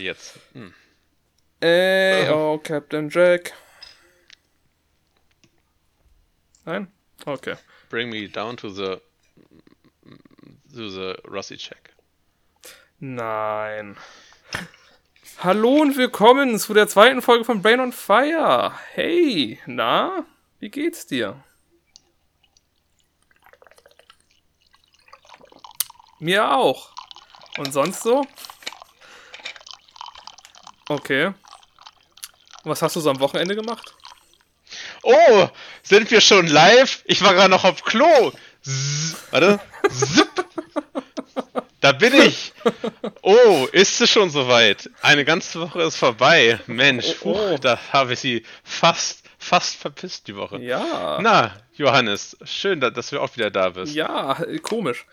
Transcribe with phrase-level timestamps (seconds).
[0.00, 0.38] jetzt.
[0.52, 0.74] Hm.
[1.60, 3.52] Ey, oh, Captain Jack.
[6.64, 6.88] Nein?
[7.26, 7.56] Okay.
[7.88, 9.00] Bring me down to the
[10.74, 11.94] to the Rossi check.
[12.98, 13.96] Nein.
[15.38, 18.72] Hallo und willkommen zu der zweiten Folge von Brain on Fire.
[18.92, 20.26] Hey, na,
[20.58, 21.42] wie geht's dir?
[26.18, 26.92] Mir auch.
[27.56, 28.26] Und sonst so?
[30.94, 31.32] Okay.
[32.64, 33.94] Was hast du so am Wochenende gemacht?
[35.04, 35.48] Oh,
[35.84, 37.02] sind wir schon live?
[37.04, 38.32] Ich war gerade noch auf Klo.
[38.64, 39.60] Zzz, warte.
[39.88, 40.28] Zip.
[41.80, 42.52] Da bin ich.
[43.22, 44.90] Oh, ist es schon soweit?
[45.00, 46.58] Eine ganze Woche ist vorbei.
[46.66, 47.48] Mensch, Oh, oh.
[47.54, 50.58] puh, da habe ich sie fast, fast verpisst die Woche.
[50.58, 51.18] Ja.
[51.22, 53.94] Na, Johannes, schön, da- dass du auch wieder da bist.
[53.94, 55.06] Ja, komisch.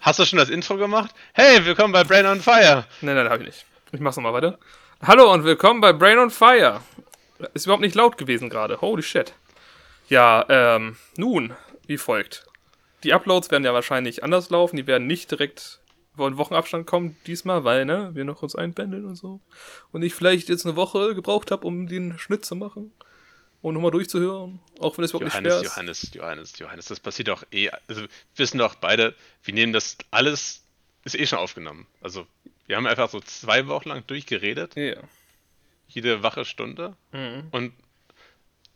[0.00, 1.10] Hast du schon das Intro gemacht?
[1.34, 2.86] Hey, willkommen bei Brain on Fire.
[3.00, 3.66] Nein, nein, hab ich nicht.
[3.90, 4.58] Ich mach's nochmal weiter.
[5.06, 6.80] Hallo und willkommen bei Brain on Fire.
[7.52, 8.80] Ist überhaupt nicht laut gewesen gerade.
[8.80, 9.34] Holy shit.
[10.08, 11.52] Ja, ähm, nun,
[11.86, 12.46] wie folgt.
[13.02, 14.78] Die Uploads werden ja wahrscheinlich anders laufen.
[14.78, 15.80] Die werden nicht direkt
[16.16, 19.40] vor einen Wochenabstand kommen diesmal, weil, ne, wir noch uns einpendeln und so.
[19.92, 22.90] Und ich vielleicht jetzt eine Woche gebraucht habe, um den Schnitt zu machen.
[23.60, 24.58] Und nochmal durchzuhören.
[24.80, 25.74] Auch wenn es wirklich Johannes, schwer ist.
[25.74, 27.68] Johannes, Johannes, Johannes, das passiert doch eh.
[27.88, 30.62] Also, wir wissen doch beide, wir nehmen das alles,
[31.04, 31.86] ist eh schon aufgenommen.
[32.00, 32.26] Also,
[32.66, 34.96] wir haben einfach so zwei Wochen lang durchgeredet, Ja.
[35.88, 37.48] jede wache Stunde Mhm.
[37.50, 37.72] und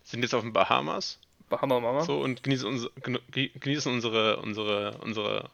[0.05, 1.19] sind jetzt auf den Bahamas
[1.51, 2.03] Hammer, Mama.
[2.05, 2.89] so und genießen,
[3.33, 5.51] ge- genießen unsere, unsere, unsere,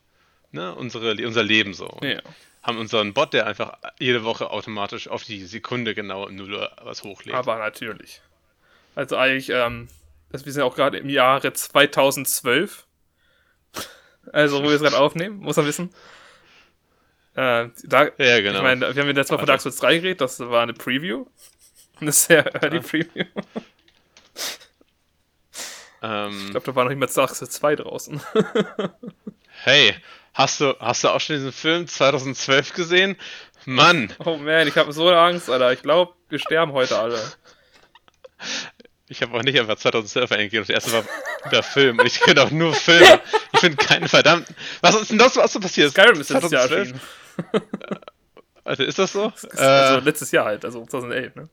[0.51, 1.99] ne, unsere, unser Leben so.
[2.03, 2.21] Ja.
[2.63, 7.05] Haben unseren Bot, der einfach jede Woche automatisch auf die Sekunde genau im Null was
[7.05, 7.35] hochlädt.
[7.37, 8.23] Aber natürlich.
[8.97, 9.89] Also eigentlich, ähm,
[10.31, 12.87] das, wir sind auch gerade im Jahre 2012.
[14.33, 15.91] Also, wo wir es gerade aufnehmen, muss man wissen.
[17.35, 18.59] Äh, da, ja, genau.
[18.59, 21.27] Ich meine, wir haben letztes Mal von Dark Souls 3 geredet, das war eine Preview.
[22.01, 22.83] Eine sehr early ja.
[22.83, 23.25] Preview.
[26.03, 28.21] Ähm, ich glaube, da war noch nicht Dark Souls 2 draußen.
[29.63, 29.95] hey,
[30.35, 33.17] hast du, hast du auch schon diesen Film 2012 gesehen?
[33.65, 34.13] Mann!
[34.23, 35.73] Oh man, ich habe so Angst, Alter.
[35.73, 37.19] Ich glaube, wir sterben heute alle.
[39.09, 40.67] Ich habe auch nicht einfach 2012 eingegeben.
[40.67, 41.05] Das erste war
[41.51, 41.99] der Film.
[42.05, 43.21] Ich kenne auch nur Filme.
[43.55, 44.55] Ich finde keinen verdammten.
[44.83, 45.95] Was ist denn das, was so passiert ist?
[45.95, 46.93] Skyrim ist 2012?
[48.65, 49.33] also ist das so?
[49.57, 50.01] Also äh.
[50.01, 51.49] letztes Jahr halt, also 2011, ne?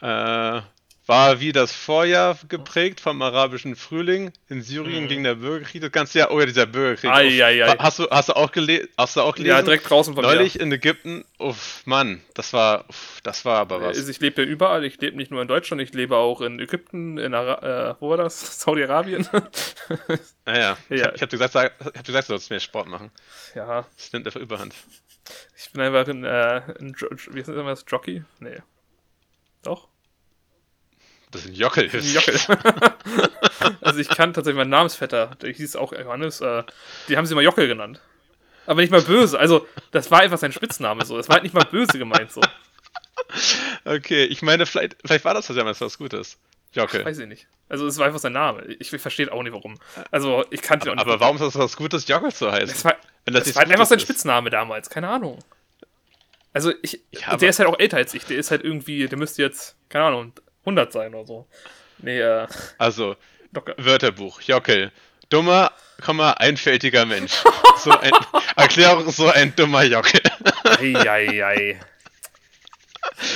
[0.00, 0.62] Äh,
[1.06, 4.32] war wie das Vorjahr geprägt vom arabischen Frühling.
[4.48, 6.30] In Syrien ging der Bürgerkrieg das ganze Jahr.
[6.30, 7.10] Oh ja, dieser Bürgerkrieg.
[7.10, 7.16] Mhm.
[7.16, 7.20] Uff.
[7.42, 7.76] ei, ei.
[7.78, 9.54] Hast, du, hast, du auch gele hast du auch gelesen?
[9.56, 11.24] Ja, direkt draußen von Neulich in Ägypten.
[11.38, 13.86] Uff, Mann, das war, uff, das war aber mir.
[13.88, 14.08] was.
[14.08, 14.82] Ich lebe ja überall.
[14.84, 18.08] Ich lebe nicht nur in Deutschland, ich lebe auch in Ägypten, in Ara äh, wo
[18.08, 18.40] war das?
[18.60, 19.28] Saudi-Arabien.
[20.46, 21.06] Naja, ich Ja.
[21.08, 23.10] hab, ich hab dir gesagt, sag- ich hab gesagt, du sollst mehr Sport machen.
[23.54, 24.74] ja, Das nimmt einfach überhand.
[25.56, 26.94] ich bin einfach ein, äh, ein
[27.30, 27.84] wie heißt das?
[27.88, 28.24] Jockey?
[28.40, 28.58] Nee.
[29.62, 29.88] Doch?
[31.34, 31.90] Das sind Jockel.
[31.92, 32.38] Ein Jockel.
[33.80, 36.62] also ich kann tatsächlich meinen Namensvetter, der hieß auch Johannes, äh,
[37.08, 38.00] die haben sie mal Jockel genannt.
[38.66, 39.38] Aber nicht mal böse.
[39.38, 41.16] Also, das war einfach sein Spitzname so.
[41.16, 42.40] Das war halt nicht mal böse gemeint so.
[43.84, 46.38] Okay, ich meine, vielleicht, vielleicht war das ja mal was Gutes.
[46.72, 47.04] Jockel.
[47.04, 47.46] Weiß ich nicht.
[47.68, 48.64] Also, es war einfach sein Name.
[48.78, 49.78] Ich, ich verstehe auch nicht warum.
[50.10, 51.06] Also, ich kannte ihn auch nicht.
[51.06, 52.68] Aber warum ist das was Gutes, Jockel zu heißen?
[52.68, 54.02] Das war, Wenn das nichts war halt einfach sein ist?
[54.04, 54.88] Spitzname damals.
[54.88, 55.38] Keine Ahnung.
[56.52, 58.24] Also, ich, aber- der ist halt auch älter als ich.
[58.24, 60.32] Der ist halt irgendwie, der müsste jetzt, keine Ahnung,
[60.64, 61.46] 100 sein oder so.
[61.98, 62.46] Nee, äh,
[62.78, 63.16] Also,
[63.52, 63.74] locker.
[63.78, 64.90] Wörterbuch, Jockel.
[65.30, 65.72] Dummer,
[66.04, 67.32] Komma, einfältiger Mensch.
[67.76, 68.12] So ein,
[68.56, 70.20] Erklärung, so ein dummer Jockel.
[70.64, 71.78] Eieiei.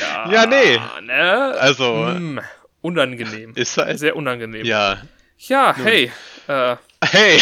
[0.00, 0.80] Ja, Ja, nee.
[1.02, 1.54] Ne?
[1.58, 2.40] Also, Hm,
[2.80, 3.52] unangenehm.
[3.56, 3.98] ist halt.
[3.98, 4.64] Sehr unangenehm.
[4.64, 5.02] Ja.
[5.38, 6.10] Ja, hey.
[6.46, 7.40] Äh, Hey!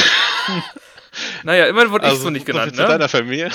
[1.44, 2.88] naja, immerhin wurde ich Also, so nicht so viel genannt, zu ne?
[2.88, 3.50] deiner Familie.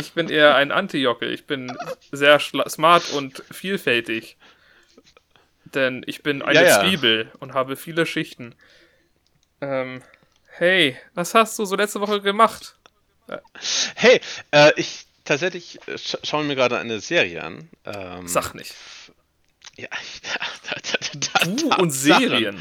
[0.00, 1.32] Ich bin eher ein Anti-Jockel.
[1.32, 1.76] Ich bin
[2.10, 4.36] sehr smart und vielfältig.
[5.74, 6.80] Denn ich bin eine Ja, ja.
[6.80, 8.54] Zwiebel und habe viele Schichten.
[9.60, 10.02] Ähm,
[10.48, 12.76] hey, was hast du so letzte Woche gemacht?
[13.94, 14.20] Hey,
[14.52, 17.68] äh, ich tatsächlich äh, scha schaue mir gerade eine Serie an.
[17.84, 18.74] Ähm, Sag nicht.
[19.76, 22.58] Ja, ich, da, da, da, Du und Serien.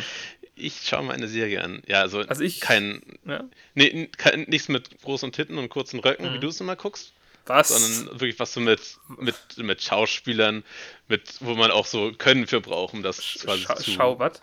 [0.53, 1.81] Ich schaue mir eine Serie an.
[1.87, 3.43] Ja, also, Also ich- kein, Ja?
[3.73, 6.33] nee, kein, nichts mit großen Titten und kurzen Röcken, Mhm.
[6.35, 7.13] wie du es immer guckst,
[7.47, 7.69] Was?
[7.69, 10.63] sondern wirklich was so mit, mit, mit Schauspielern,
[11.07, 13.91] mit, wo man auch so Können für braucht, um das quasi Scha zu...
[13.91, 14.41] schau, was?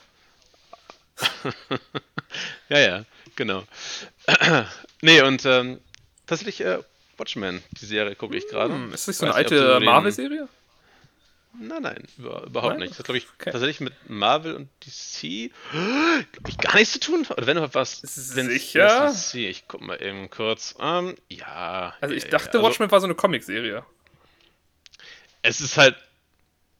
[2.69, 3.05] Ja, ja,
[3.37, 3.65] genau.
[5.03, 5.81] nee, und ähm,
[6.27, 6.79] tatsächlich äh,
[7.17, 8.75] Watchmen, die Serie gucke ich gerade.
[8.75, 10.49] Hm, ist das so eine alte Marvel-Serie?
[11.59, 12.89] Nein, nein, über, überhaupt Nein?
[12.89, 12.99] nicht.
[12.99, 13.53] Das glaube ich, Okay.
[13.53, 15.51] tatsächlich mit Marvel und DC,
[16.33, 17.27] glaube ich, gar nichts zu tun.
[17.31, 18.01] Oder wenn überhaupt was.
[18.01, 19.13] Sicher?
[19.13, 20.75] DC, ich guck mal eben kurz.
[20.81, 21.95] Ähm, ja.
[22.01, 23.85] Also ich ja, dachte, ja, Watchmen war so eine Comic-Serie.
[25.43, 25.97] es ist halt.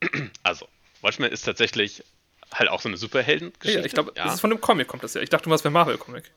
[0.43, 0.69] Also,
[1.01, 2.05] Watchmen ist tatsächlich
[2.53, 3.81] halt auch so eine Superhelden-Geschichte.
[3.81, 4.27] Ja, ich glaube, ja.
[4.27, 5.23] es ist von einem Comic kommt das ja.
[5.23, 6.31] Ich dachte, du warst bei Marvel-Comic.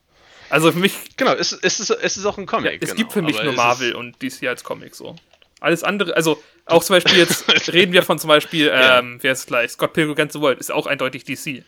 [0.49, 1.17] Also für mich.
[1.17, 2.65] Genau, es, es, ist, es ist auch ein Comic.
[2.65, 5.15] Ja, es genau, gibt für mich nur Marvel und DC als Comic so.
[5.59, 9.23] Alles andere, also auch zum Beispiel jetzt reden wir von zum Beispiel, ähm, ja.
[9.23, 9.71] wer ist gleich?
[9.71, 11.63] Scott Pilgrim Against the World ist auch eindeutig DC.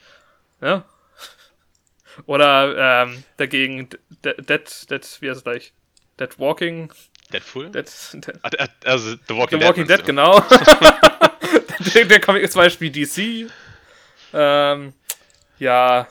[0.61, 0.85] Ja?
[2.25, 3.89] Oder ähm, dagegen
[4.23, 5.73] Dead, Dead, Dead, wie heißt es gleich?
[6.19, 6.91] Dead Walking.
[7.31, 7.69] Deadpool?
[7.69, 10.39] Dead, Dead, also The Walking, The Walking Dead, Dead genau.
[11.93, 13.51] der, der Comic ist zum Beispiel DC.
[14.33, 14.93] Ähm,
[15.59, 16.07] ja,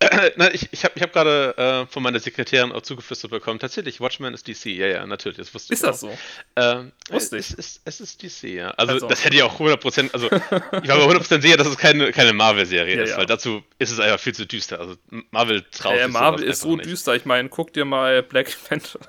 [0.36, 3.58] Na, ich ich habe ich hab gerade äh, von meiner Sekretärin auch zugeflüstert bekommen.
[3.58, 4.66] Tatsächlich, Watchmen ist DC.
[4.66, 5.38] Ja, ja, natürlich.
[5.38, 6.16] Das wusste ist das so?
[6.54, 7.50] Ähm, Wusste ich.
[7.50, 8.70] Es ist, es ist DC, ja.
[8.72, 10.12] Also, also, das hätte ich auch 100%.
[10.12, 13.16] Also, ich war aber 100% sicher, dass es keine, keine Marvel-Serie ja, ist, ja.
[13.18, 14.78] weil dazu ist es einfach viel zu düster.
[14.78, 14.94] Also,
[15.32, 16.88] Marvel traut äh, Marvel ist so nicht.
[16.88, 17.16] düster.
[17.16, 19.00] Ich meine, guck dir mal Black Panther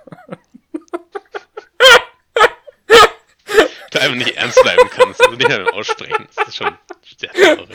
[3.90, 5.22] du einfach nicht ernst bleiben kannst.
[5.24, 6.28] Also nicht einmal aussprechen.
[6.36, 6.78] Das ist schon
[7.18, 7.70] sehr traurig.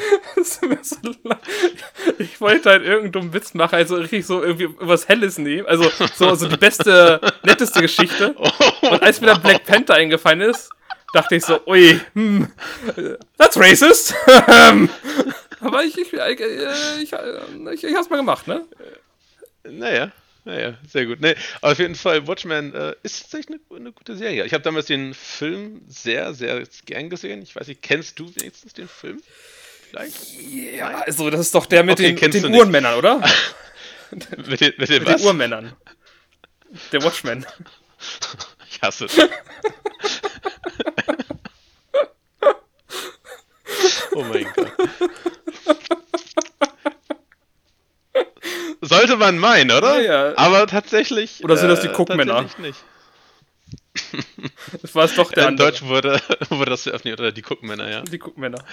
[2.18, 5.66] ich wollte halt irgendeinen dummen Witz machen, also richtig so irgendwie was Helles nehmen.
[5.66, 8.34] Also so, so die beste, netteste Geschichte.
[8.44, 10.70] Oh, Und als mir dann Black Panther eingefallen ist,
[11.12, 12.52] dachte ich so, ui, hm,
[13.38, 14.14] that's racist.
[15.60, 18.66] Aber ich, ich, ich, ich, ich, ich hab's mal gemacht, ne?
[19.64, 20.12] Naja.
[20.44, 21.20] Naja, sehr gut.
[21.22, 24.44] Nee, auf jeden Fall, Watchmen äh, ist tatsächlich eine, eine, gute Serie.
[24.44, 27.40] Ich habe damals den Film sehr, sehr gern gesehen.
[27.40, 29.22] Ich weiß nicht, kennst du wenigstens den Film?
[29.88, 30.14] Vielleicht?
[30.50, 31.02] Ja, Nein?
[31.06, 33.20] also das ist doch der mit okay, den, den Uhrenmännern, oder?
[34.10, 35.72] mit den, mit den, mit den Uhrmännern.
[36.92, 37.46] Der Watchman.
[38.70, 39.18] ich hasse es.
[44.12, 44.72] oh mein Gott.
[48.84, 50.00] Sollte man meinen, oder?
[50.00, 50.38] Ja, ja.
[50.38, 51.42] Aber tatsächlich.
[51.42, 51.88] Oder sind das die?
[51.88, 52.78] Äh, nicht.
[54.82, 56.20] das war es doch der In Deutsch wurde,
[56.50, 58.02] wurde das veröffentlicht, oder die Guckmänner, ja.
[58.02, 58.64] Die Guckmänner.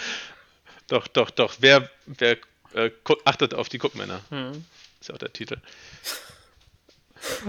[0.87, 1.55] Doch, doch, doch.
[1.59, 2.37] Wer, wer
[2.73, 2.91] äh,
[3.25, 4.21] achtet auf die Guckmänner?
[4.29, 4.65] Hm.
[4.99, 5.57] Ist ja auch der Titel.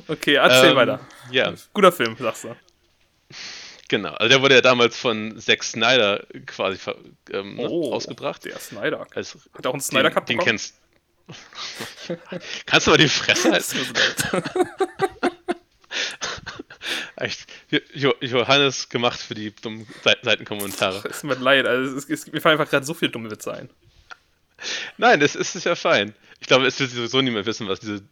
[0.06, 1.00] Okay, erzähl ähm, weiter.
[1.30, 1.52] Ja.
[1.72, 2.54] Guter Film, sagst du.
[3.88, 6.78] Genau, also der wurde ja damals von Zack Snyder quasi
[7.30, 8.44] ähm, oh, ausgebracht.
[8.44, 9.06] Der Snyder.
[9.14, 10.76] Als, Hat auch einen Snyder Cut den, den kennst
[12.66, 13.76] Kannst du mal die Fresse halten?
[17.16, 17.46] Echt,
[17.94, 21.08] Johannes gemacht für die dummen Seitenkommentare.
[21.08, 23.70] Es mir leid, also es, es, mir fallen einfach gerade so viele dumme Witze ein.
[24.96, 26.14] Nein, das ist, ist ja fein.
[26.40, 28.02] Ich glaube, es wird sowieso niemand wissen, was diese,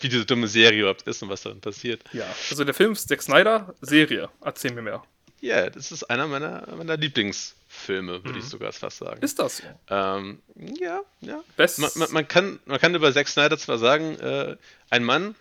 [0.00, 2.02] wie diese dumme Serie überhaupt ist und was darin passiert.
[2.12, 4.30] Ja, also der Film ist Zack Snyder, Serie.
[4.40, 5.02] Erzähl mir mehr.
[5.40, 8.38] Ja, das ist einer meiner, meiner Lieblings- Filme, würde mhm.
[8.38, 9.22] ich sogar fast sagen.
[9.22, 9.62] Ist das so?
[9.88, 11.40] Ähm, ja, ja.
[11.56, 14.56] Best man, man, man, kann, man kann über Zack Snyder zwar sagen, äh,
[14.90, 15.36] ein Mann,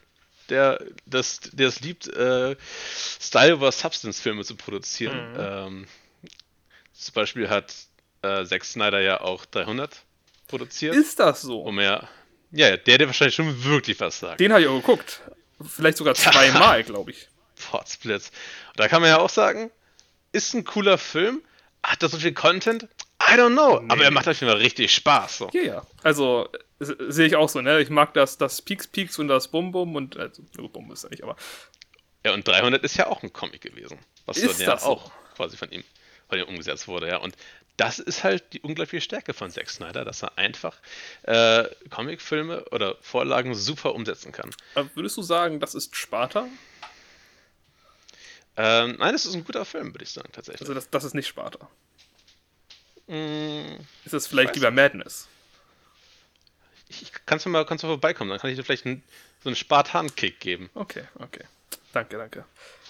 [0.49, 2.55] der das, der es liebt, äh,
[3.19, 5.31] Style over Substance-Filme zu produzieren.
[5.31, 5.37] Mhm.
[5.39, 5.87] Ähm,
[6.93, 7.73] zum Beispiel hat
[8.21, 10.03] äh, Zack Snyder ja auch 300
[10.47, 10.95] produziert.
[10.95, 11.61] Ist das so?
[11.61, 12.07] Um er,
[12.51, 14.39] ja, der, der wahrscheinlich schon wirklich was sagt.
[14.39, 15.21] Den habe ich auch geguckt.
[15.67, 17.27] Vielleicht sogar zweimal, glaube ich.
[17.71, 18.31] Potsblitz.
[18.75, 19.71] Da kann man ja auch sagen,
[20.31, 21.41] ist ein cooler Film,
[21.83, 22.87] hat er so viel Content?
[23.21, 23.79] I don't know.
[23.79, 23.91] Nee.
[23.91, 25.37] Aber er macht auf jeden Fall richtig Spaß.
[25.37, 25.49] So.
[25.53, 25.87] Ja, ja.
[26.03, 26.49] Also
[26.79, 27.81] sehe ich auch so, ne?
[27.81, 31.09] Ich mag das, das Peaks Peaks und das Bum Bum und also Bum ist ja
[31.09, 31.35] nicht, aber.
[32.25, 33.99] Ja, und 300 ist ja auch ein Comic gewesen.
[34.25, 35.11] Was ist ja auch so?
[35.35, 35.83] quasi von ihm,
[36.27, 37.17] von ihm umgesetzt wurde, ja.
[37.17, 37.35] Und
[37.77, 40.75] das ist halt die unglaubliche Stärke von Zack Snyder, dass er einfach
[41.23, 44.51] äh, Comicfilme oder Vorlagen super umsetzen kann.
[44.75, 46.47] Aber würdest du sagen, das ist Sparta?
[48.57, 50.61] Ähm, nein, das ist ein guter Film, würde ich sagen, tatsächlich.
[50.61, 51.68] Also das, das ist nicht Sparta.
[53.07, 55.27] Mm, ist das vielleicht lieber Madness?
[56.89, 59.03] Ich, ich, kannst du mal, kannst du mal vorbeikommen, dann kann ich dir vielleicht einen,
[59.44, 60.69] so einen Spartan-Kick geben.
[60.73, 61.44] Okay, okay.
[61.94, 62.45] Danke, danke.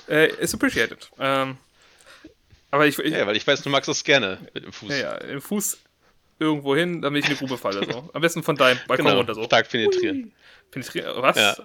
[0.07, 1.09] Äh, ist appreciated.
[1.19, 1.57] Ähm,
[2.71, 4.89] aber ich, ich, Ja, weil ich weiß, du magst das gerne mit dem Fuß.
[4.89, 5.77] Ja, ja, im Fuß
[6.39, 7.85] irgendwo hin, damit ich in eine Grube falle.
[7.91, 8.09] So.
[8.13, 9.43] Am besten von deinem Balkon genau, runter so.
[9.43, 10.31] Stark penetrieren.
[10.71, 11.21] Penetrieren?
[11.21, 11.37] Was?
[11.37, 11.55] Ja.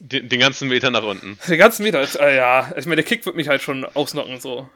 [0.00, 1.38] Den, den, ganzen Meter nach unten.
[1.48, 2.72] Den ganzen Meter, äh, ja.
[2.76, 4.68] Ich meine, der Kick wird mich halt schon ausnocken, so.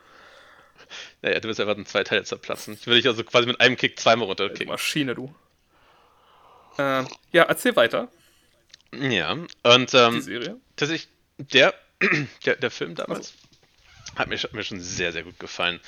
[1.22, 2.74] Naja, du wirst einfach in zwei Teile zerplatzen.
[2.74, 4.68] Ich würde dich also quasi mit einem Kick zweimal runterkicken.
[4.68, 5.34] Maschine, du.
[6.78, 8.08] Äh, ja, erzähl weiter.
[8.92, 10.56] Ja, und ähm, Die Serie?
[10.76, 11.08] tatsächlich,
[11.38, 11.74] der,
[12.46, 13.34] der, der Film damals
[14.06, 14.18] also.
[14.20, 15.80] hat mir, mir schon sehr, sehr gut gefallen.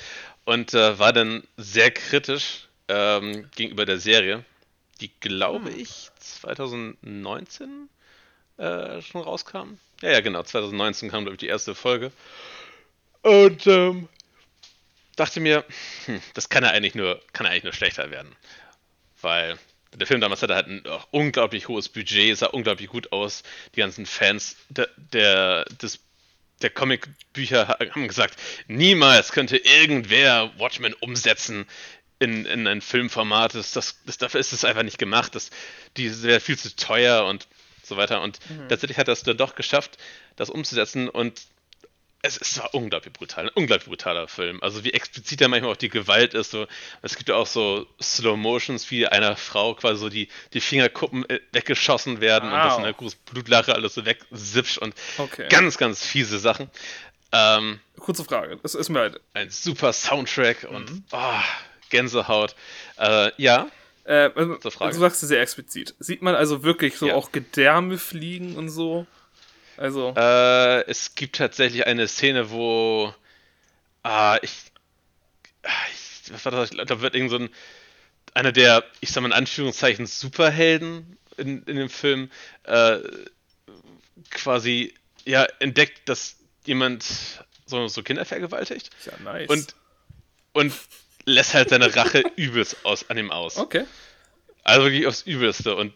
[0.43, 4.43] Und äh, war dann sehr kritisch ähm, gegenüber der Serie,
[4.99, 5.79] die, glaube hm.
[5.79, 7.89] ich, 2019
[8.61, 9.79] äh, schon rauskam.
[10.01, 10.43] Ja, ja, genau.
[10.43, 12.11] 2019 kam, glaube ich, die erste Folge.
[13.23, 14.07] Und ähm,
[15.15, 15.65] dachte mir,
[16.05, 18.35] hm, das kann ja eigentlich nur, kann ja eigentlich nur schlechter werden.
[19.21, 19.57] Weil
[19.93, 23.43] der Film damals hatte halt ein unglaublich hohes Budget, sah unglaublich gut aus.
[23.75, 25.99] Die ganzen Fans der, der des
[26.61, 31.65] der Comicbücher haben gesagt, niemals könnte irgendwer Watchmen umsetzen
[32.19, 33.55] in, in ein Filmformat.
[33.55, 35.33] Das, das, das, dafür ist es einfach nicht gemacht.
[35.33, 35.49] Das,
[35.97, 37.47] die wäre viel zu teuer und
[37.91, 38.21] so weiter.
[38.21, 38.67] Und mhm.
[38.69, 39.97] tatsächlich hat er es dann doch geschafft,
[40.35, 41.09] das umzusetzen.
[41.09, 41.41] Und
[42.23, 44.61] es, es war unglaublich brutal, ein unglaublich brutaler Film.
[44.61, 46.51] Also wie explizit da manchmal auch die Gewalt ist.
[46.51, 46.67] So,
[47.01, 51.27] es gibt ja auch so Slow Motions, wie einer Frau quasi so die, die Fingerkuppen
[51.29, 52.57] äh, weggeschossen werden wow.
[52.57, 55.47] und das in einer großen Blutlache alles so wegsipscht und okay.
[55.49, 56.69] ganz, ganz fiese Sachen.
[57.31, 59.21] Ähm, Kurze Frage, es ist mir halt.
[59.33, 60.75] Ein super Soundtrack mhm.
[60.75, 61.39] und oh,
[61.89, 62.55] Gänsehaut.
[62.97, 63.67] Äh, ja.
[64.03, 65.95] Äh, also, du sagst es sehr explizit.
[65.99, 67.15] Sieht man also wirklich so ja.
[67.15, 69.05] auch Gedärme fliegen und so?
[69.77, 70.13] Also.
[70.15, 73.13] Äh, es gibt tatsächlich eine Szene, wo.
[74.03, 74.51] Ah, ich.
[75.63, 76.71] Ah, ich was war das?
[76.71, 77.49] Da wird irgend so ein.
[78.33, 82.31] Einer der, ich sag mal in Anführungszeichen, Superhelden in, in dem Film
[82.63, 82.99] äh,
[84.29, 84.93] quasi
[85.25, 87.03] ja entdeckt, dass jemand
[87.65, 88.89] so, so Kinder vergewaltigt.
[89.05, 89.49] Ja, nice.
[89.49, 89.75] Und,
[90.53, 90.73] und
[91.25, 93.57] lässt halt seine Rache übelst aus, an ihm aus.
[93.57, 93.85] Okay.
[94.63, 95.93] Also wirklich aufs Übelste und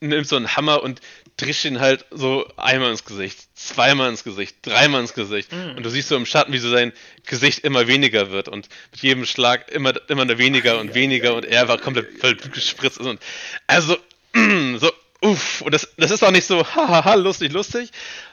[0.00, 1.00] nimmt so einen Hammer und
[1.36, 5.52] drischt ihn halt so einmal ins Gesicht, zweimal ins Gesicht, dreimal ins Gesicht.
[5.52, 5.76] Mhm.
[5.76, 6.92] Und du siehst so im Schatten, wie so sein
[7.26, 11.44] Gesicht immer weniger wird und mit jedem Schlag immer, immer nur weniger und weniger und
[11.44, 13.06] er war komplett voll gespritzt ist.
[13.06, 13.20] Und
[13.66, 13.96] also,
[14.76, 15.62] so, uff.
[15.62, 17.90] Und das, das ist auch nicht so, hahaha, lustig, lustig,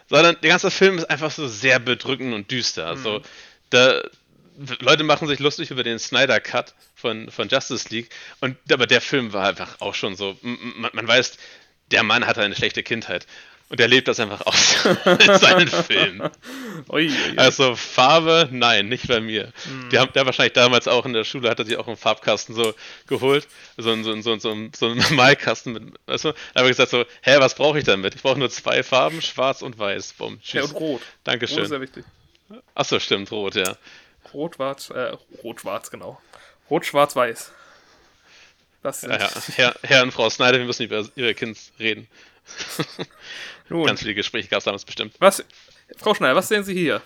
[0.10, 2.88] sondern der ganze Film ist einfach so sehr bedrückend und düster.
[2.88, 3.24] Also, mhm.
[3.70, 4.04] da,
[4.80, 8.10] Leute machen sich lustig über den Snyder Cut von, von Justice League.
[8.42, 10.38] Und aber der Film war einfach auch schon so.
[10.42, 11.38] Man, man weiß,
[11.92, 13.28] der Mann hatte eine schlechte Kindheit.
[13.70, 16.30] Und er lebt das einfach aus in seinen Filmen.
[16.90, 17.38] Ui, ui, ui.
[17.38, 19.52] Also Farbe, nein, nicht bei mir.
[19.66, 19.90] Mhm.
[19.90, 22.56] Die haben der wahrscheinlich damals auch in der Schule hat er sich auch einen Farbkasten
[22.56, 22.74] so
[23.08, 23.46] geholt,
[23.76, 26.34] so ein so, so, so, so Malkasten mit, weißt du?
[26.54, 28.16] Da habe ich gesagt so, hä, was brauche ich damit?
[28.16, 30.14] Ich brauche nur zwei Farben, schwarz und weiß.
[30.14, 30.54] Bumm, tschüss.
[30.54, 31.02] Ja, und rot.
[31.26, 31.58] Dankeschön.
[31.58, 32.06] Rot ist sehr wichtig.
[32.74, 33.76] Achso, stimmt, rot, ja.
[34.34, 36.22] Rot-Schwarz, äh, Rot-Schwarz, genau.
[36.70, 37.52] Rot-Schwarz-Weiß.
[38.84, 39.30] Das ja, ja.
[39.56, 42.08] Herr, Herr, und Frau Snyder, wir müssen über Ihre Kind reden.
[43.70, 45.16] Ganz viele Gespräche gab es damals bestimmt.
[45.20, 45.44] Was?
[45.98, 47.02] Frau Schneider, was sehen Sie hier?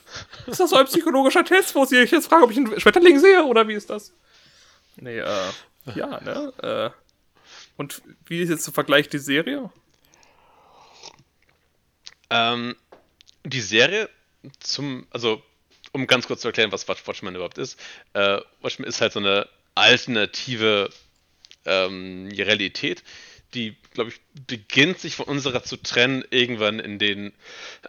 [0.48, 3.20] Ist das so ein psychologischer Test, wo Sie sich jetzt fragen, ob ich einen Schmetterling
[3.20, 4.14] sehe oder wie ist das?
[4.96, 5.52] Nee, äh,
[5.96, 6.54] ja, ne?
[6.62, 6.90] Äh,
[7.78, 9.72] und wie ist jetzt im Vergleich die Serie?
[12.30, 12.76] Ähm,
[13.44, 14.10] die Serie
[14.60, 15.42] zum, also
[15.92, 17.80] um ganz kurz zu erklären, was Watchmen überhaupt ist.
[18.14, 20.90] Äh, Watchmen ist halt so eine alternative
[21.66, 23.04] ähm, Realität,
[23.54, 27.34] die, glaube ich, beginnt sich von unserer zu trennen irgendwann in den,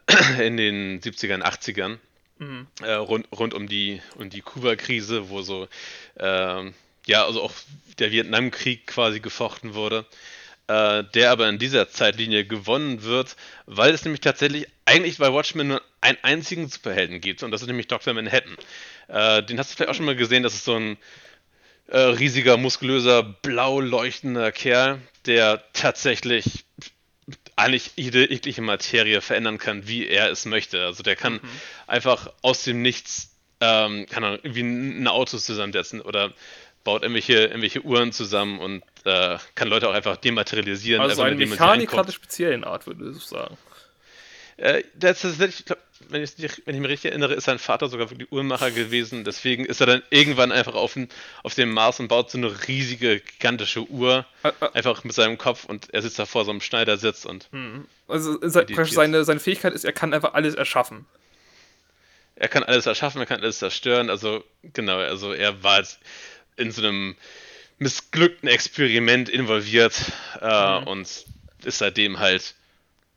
[0.41, 1.99] in den 70ern, 80ern.
[2.39, 2.67] Mhm.
[2.83, 5.69] Äh, rund, rund um die, um die Kuba-Krise, wo so,
[6.17, 6.71] äh,
[7.07, 7.53] ja, also auch
[7.99, 10.07] der Vietnamkrieg quasi gefochten wurde
[10.69, 15.69] äh, der aber in dieser Zeitlinie gewonnen wird, weil es nämlich tatsächlich eigentlich bei Watchmen
[15.69, 18.15] nur einen einzigen Superhelden gibt und das ist nämlich Dr.
[18.15, 18.57] Manhattan.
[19.09, 20.97] Äh, den hast du vielleicht auch schon mal gesehen, das ist so ein
[21.89, 26.65] äh, riesiger, muskulöser, blau leuchtender Kerl, der tatsächlich
[27.57, 30.85] eigentlich jede jegliche Materie verändern kann, wie er es möchte.
[30.85, 31.41] Also der kann mhm.
[31.87, 36.33] einfach aus dem Nichts ähm, kann er irgendwie ein Auto zusammensetzen oder
[36.85, 41.03] baut irgendwelche, irgendwelche Uhren zusammen und äh, kann Leute auch einfach dematerialisieren.
[41.03, 43.57] Also eine Mechanik hat eine spezielle Art, würde ich sagen.
[44.57, 47.89] Äh, das ist, ich glaub, wenn, ich, wenn ich mich richtig erinnere, ist sein Vater
[47.89, 49.25] sogar wirklich Uhrmacher gewesen.
[49.25, 51.09] Deswegen ist er dann irgendwann einfach auf, den,
[51.43, 54.27] auf dem Mars und baut so eine riesige, gigantische Uhr.
[54.43, 54.71] Ah, ah.
[54.75, 57.49] Einfach mit seinem Kopf und er sitzt da vor so einem Schneidersitz und.
[57.53, 57.87] Hm.
[58.09, 61.07] Also seine, seine Fähigkeit ist, er kann einfach alles erschaffen.
[62.37, 64.11] Er kann alles erschaffen, er kann alles zerstören.
[64.11, 66.01] Also, genau, also er war jetzt
[66.57, 67.17] in so einem
[67.79, 70.87] missglückten Experiment involviert äh, mhm.
[70.87, 71.25] und
[71.65, 72.55] ist seitdem halt,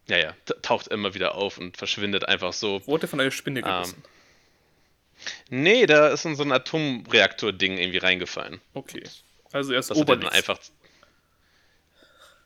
[0.07, 2.85] ja, ja, taucht immer wieder auf und verschwindet einfach so.
[2.87, 4.03] Wurde von einer Spinne ähm, gebissen?
[4.03, 8.61] Ähm, nee, da ist in so ein Atomreaktor-Ding irgendwie reingefallen.
[8.73, 9.03] Okay.
[9.51, 10.33] Also er ist das Obelix.
[10.33, 10.59] einfach.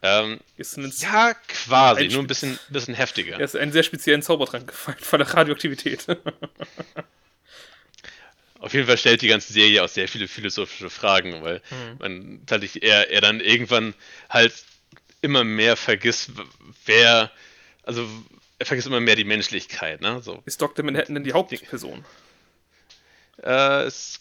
[0.02, 3.34] Ähm, ja, quasi, ein nur ein bisschen, bisschen heftiger.
[3.38, 6.06] Er ist einen sehr speziellen Zaubertrank gefallen von der Radioaktivität.
[8.60, 11.98] Auf jeden Fall stellt die ganze Serie auch sehr viele philosophische Fragen, weil mhm.
[12.00, 13.94] man tatsächlich er, er dann irgendwann
[14.30, 14.54] halt
[15.22, 16.32] immer mehr vergisst,
[16.86, 17.32] wer,
[17.84, 18.08] also
[18.58, 20.22] er vergisst immer mehr die Menschlichkeit, ne?
[20.22, 20.42] So.
[20.46, 20.84] Ist Dr.
[20.84, 22.04] Manhattan denn die Hauptperson?
[23.42, 24.20] Äh, es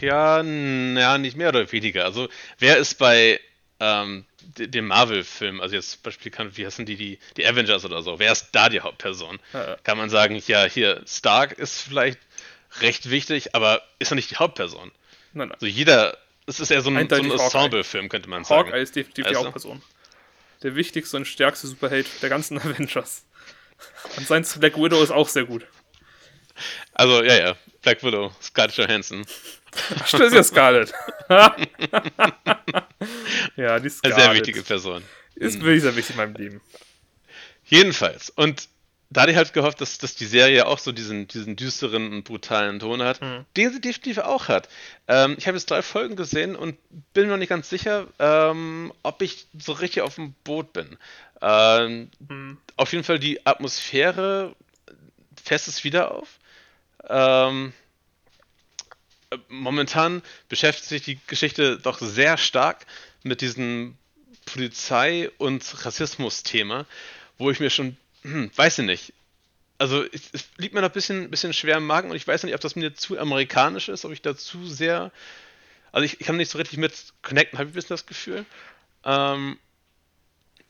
[0.00, 2.04] ja, ja, nicht mehr oder weniger.
[2.04, 3.40] Also wer ist bei
[3.80, 8.32] ähm, dem Marvel-Film, also jetzt beispielsweise, wie heißen die, die, die Avengers oder so, wer
[8.32, 9.38] ist da die Hauptperson?
[9.52, 9.76] Ja, ja.
[9.82, 12.20] Kann man sagen, ja, hier, Stark ist vielleicht
[12.80, 14.90] recht wichtig, aber ist er nicht die Hauptperson.
[15.32, 15.52] Nein, nein.
[15.52, 18.68] Also jeder, es ist eher so ein, so ein Ensemble-Film, könnte man sagen.
[18.68, 19.82] Hawkeye ist definitiv die Hauptperson.
[20.62, 23.24] Der wichtigste und stärkste Superheld der ganzen Avengers.
[24.16, 25.66] Und sein Black Widow ist auch sehr gut.
[26.94, 27.56] Also, ja, ja.
[27.82, 29.24] Black Widow, Scarlett Johansson.
[30.06, 30.92] Stimmt, ist ja Scarlett.
[33.56, 34.04] ja, die Scarlett.
[34.04, 35.02] Eine sehr wichtige Person.
[35.34, 36.60] Ist wirklich sehr wichtig in meinem Leben.
[37.64, 38.30] Jedenfalls.
[38.30, 38.68] Und
[39.12, 42.24] da hatte ich halt gehofft, dass, dass die Serie auch so diesen, diesen düsteren und
[42.24, 43.44] brutalen Ton hat, Mhm.
[43.56, 44.68] den sie definitiv auch hat.
[45.08, 46.76] Ähm, ich habe jetzt drei Folgen gesehen und
[47.12, 50.96] bin mir noch nicht ganz sicher, ähm, ob ich so richtig auf dem Boot bin.
[51.40, 52.58] Ähm, Mhm.
[52.76, 54.54] Auf jeden Fall die Atmosphäre
[55.42, 56.28] fässt es wieder auf.
[57.08, 57.72] Ähm,
[59.30, 62.86] äh, momentan beschäftigt sich die Geschichte doch sehr stark
[63.22, 63.96] mit diesem
[64.46, 66.86] Polizei- und Rassismus-Thema,
[67.38, 69.12] wo ich mir schon, hm, weiß ich nicht.
[69.78, 72.44] Also es, es liegt mir noch ein bisschen, bisschen schwer im Magen und ich weiß
[72.44, 75.10] nicht, ob das mir zu amerikanisch ist, ob ich da zu sehr.
[75.90, 78.44] Also ich, ich kann nicht so richtig mit connecten, habe ich ein bisschen das Gefühl.
[79.04, 79.58] Ähm,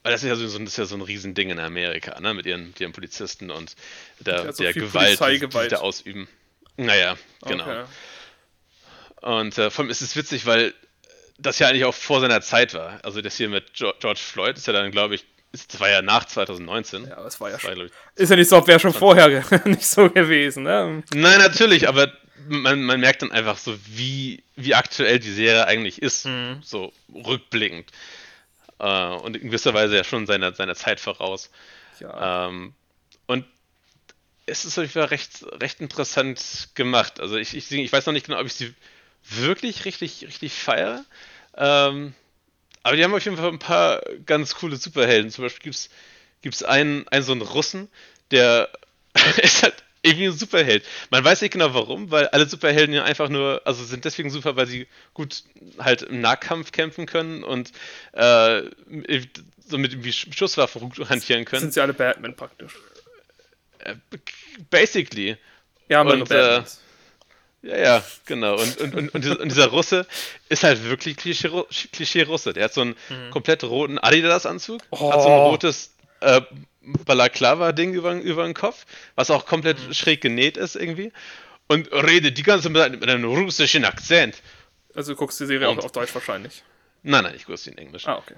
[0.02, 2.34] weil das ist ja so, das ist ja so ein Riesending in Amerika, ne?
[2.34, 3.76] Mit ihren, mit ihren Polizisten und
[4.18, 6.26] der, Ja, so der Gewalt, die, die da ausüben.
[6.76, 7.64] Naja, genau.
[7.64, 7.84] Okay.
[9.20, 10.74] Und äh, vor allem ist es witzig, weil
[11.38, 12.98] das ja eigentlich auch vor seiner Zeit war.
[13.04, 16.02] Also das hier mit George Floyd ist ja dann, glaube ich, ist, das war ja
[16.02, 17.06] nach 2019.
[17.08, 17.86] Ja, aber es war ja Das war, schon.
[17.86, 21.02] glaub ich, Ist ja nicht so, wäre schon vorher ge- nicht so gewesen, ne?
[21.14, 22.12] Nein, natürlich, aber
[22.48, 26.26] man, man merkt dann einfach so, wie, wie aktuell die Serie eigentlich ist.
[26.26, 26.60] Mhm.
[26.62, 27.90] So rückblickend.
[28.78, 31.50] Äh, und in gewisser Weise ja schon seiner, seiner Zeit voraus.
[32.00, 32.48] Ja.
[32.48, 32.74] Ähm,
[33.26, 33.44] und
[34.46, 37.20] es ist auf jeden Fall recht, recht interessant gemacht.
[37.20, 38.74] Also ich, ich, ich weiß noch nicht genau, ob ich sie
[39.22, 41.04] wirklich richtig, richtig feiere.
[41.56, 42.14] Ähm,
[42.82, 45.30] aber die haben auf jeden Fall ein paar ganz coole Superhelden.
[45.30, 45.72] Zum Beispiel
[46.42, 47.88] gibt es einen, einen so einen Russen,
[48.30, 48.68] der
[49.42, 50.84] ist halt irgendwie ein Superheld.
[51.10, 54.56] Man weiß nicht genau warum, weil alle Superhelden ja einfach nur, also sind deswegen super,
[54.56, 55.44] weil sie gut
[55.78, 57.70] halt im Nahkampf kämpfen können und
[58.12, 58.62] äh,
[59.64, 61.60] so mit irgendwie Schusswaffen hantieren können.
[61.60, 62.72] Sind sie alle Batman praktisch.
[63.78, 63.94] Äh,
[64.70, 65.36] Basically.
[65.88, 66.80] Ja, Und, und, Batmans.
[67.62, 68.58] Ja, ja, genau.
[68.60, 70.06] Und, und, und, und, dieser, und dieser Russe
[70.48, 72.52] ist halt wirklich Klischee- Klischee-Russe.
[72.52, 72.96] Der hat so einen
[73.30, 75.24] komplett roten Adidas-Anzug, hat so ein Mhm.
[75.26, 75.48] Oh.
[75.50, 76.40] rotes äh,
[77.04, 79.94] Balaklava-Ding über, über den Kopf, was auch komplett Mhm.
[79.94, 81.12] schräg genäht ist irgendwie.
[81.68, 84.42] Und redet die ganze Zeit mit einem russischen Akzent.
[84.94, 86.62] Also du guckst die Serie auch auf Deutsch wahrscheinlich.
[87.02, 88.06] Nein, nein, ich wusste ihn in Englisch.
[88.06, 88.34] Ah, okay.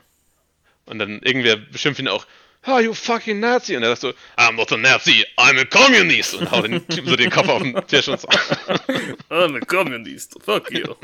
[0.87, 2.27] Und dann irgendwer beschimpft ihn auch,
[2.67, 3.77] ah, you fucking Nazi.
[3.77, 6.35] Und er sagt so, I'm not a Nazi, I'm a communist.
[6.35, 8.29] Und haut den Typen so den Kopf auf den Tisch und so.
[8.29, 10.37] I'm a communist.
[10.45, 10.95] Fuck you.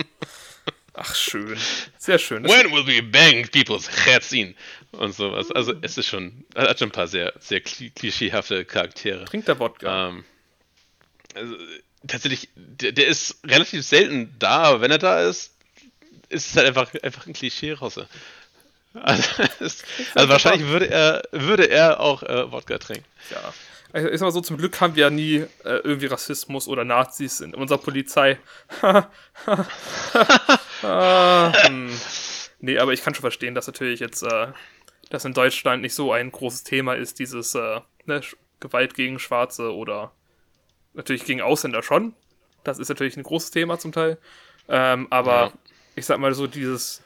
[0.94, 1.56] Ach, schön.
[1.98, 2.42] Sehr schön.
[2.42, 4.54] Das When will we bang people's heads in?
[4.92, 5.50] Und sowas.
[5.52, 9.24] Also es ist schon, er hat schon ein paar sehr, sehr kli- klischeehafte Charaktere.
[9.24, 10.08] trinkt der Wodka.
[10.08, 10.24] Ähm,
[11.34, 11.54] also,
[12.08, 15.54] tatsächlich, der, der ist relativ selten da, aber wenn er da ist,
[16.28, 18.08] ist es halt einfach, einfach ein Klischee-Rosse.
[18.94, 23.04] Also, es, also wahrscheinlich würde er, würde er auch äh, Wodka trinken.
[23.30, 23.52] Ja.
[23.92, 27.40] Also, ist aber so, zum Glück haben wir ja nie äh, irgendwie Rassismus oder Nazis
[27.40, 28.38] in unserer Polizei.
[30.82, 31.90] ah, hm.
[32.60, 34.48] Nee, aber ich kann schon verstehen, dass natürlich jetzt äh,
[35.08, 38.20] das in Deutschland nicht so ein großes Thema ist, dieses äh, ne,
[38.60, 40.12] Gewalt gegen Schwarze oder
[40.94, 42.14] natürlich gegen Ausländer schon.
[42.64, 44.18] Das ist natürlich ein großes Thema zum Teil.
[44.68, 45.52] Ähm, aber Ja.
[45.96, 47.02] ich sag mal so, dieses,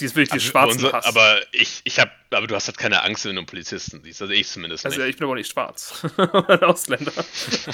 [0.00, 1.06] dieses wirklich dieses Aber schwarzen unser- Hass.
[1.06, 4.20] Aber ich, ich habe, aber du hast halt keine Angst, wenn du einen Polizisten siehst.
[4.22, 5.04] Also ich zumindest Also nicht.
[5.04, 6.04] ja, ich bin aber nicht schwarz.
[6.16, 7.12] ein Ausländer.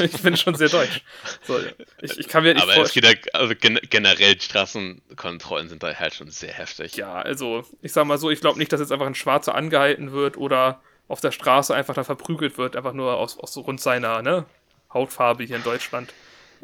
[0.01, 1.03] Ich bin schon sehr deutsch.
[1.47, 1.59] So,
[2.01, 5.83] ich, ich kann mir nicht aber es geht ja, also gen generell die Straßenkontrollen sind
[5.83, 6.97] da halt schon sehr heftig.
[6.97, 10.13] Ja, also ich sag mal so, ich glaube nicht, dass jetzt einfach ein Schwarzer angehalten
[10.13, 13.81] wird oder auf der Straße einfach da verprügelt wird, einfach nur aus, aus so rund
[13.81, 14.47] seiner ne,
[14.95, 16.13] Hautfarbe hier in Deutschland.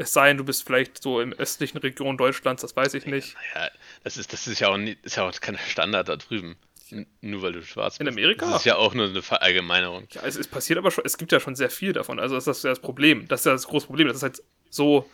[0.01, 3.35] Es sei denn, du bist vielleicht so im östlichen Region Deutschlands, das weiß ich nicht.
[3.55, 3.69] Ja,
[4.05, 6.57] das ist, das ist ja auch nie, ist ja auch kein Standard da drüben.
[6.91, 8.17] N nur weil du schwarz In bist.
[8.17, 8.47] Amerika?
[8.47, 10.07] Das ist ja auch nur eine Verallgemeinerung.
[10.13, 12.21] Ja, es, es passiert aber schon, es gibt ja schon sehr viel davon.
[12.21, 13.27] Also das ist ja das Problem.
[13.27, 14.07] Das ist ja das große Problem.
[14.07, 15.11] Das ist halt so,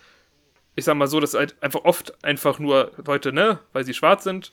[0.76, 4.22] ich sag mal so, dass halt einfach oft einfach nur Leute, ne, weil sie schwarz
[4.22, 4.52] sind,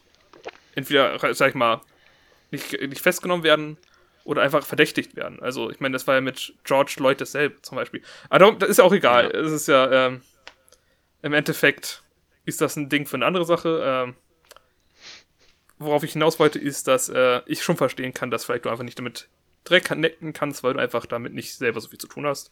[0.75, 1.81] entweder, sag ich mal,
[2.51, 3.77] nicht, nicht festgenommen werden
[4.23, 5.41] oder einfach verdächtigt werden.
[5.41, 8.01] Also ich meine, das war ja mit George Floyd dasselbe zum Beispiel.
[8.29, 9.31] Aber das ist ja auch egal.
[9.33, 9.39] Ja.
[9.39, 10.21] Es ist ja, ähm,
[11.21, 12.03] im Endeffekt
[12.45, 13.81] ist das ein Ding für eine andere Sache.
[13.83, 14.15] Ähm,
[15.79, 18.83] worauf ich hinaus wollte, ist, dass äh, ich schon verstehen kann, dass vielleicht du einfach
[18.83, 19.27] nicht damit
[19.67, 22.51] direkt connecten kannst, weil du einfach damit nicht selber so viel zu tun hast.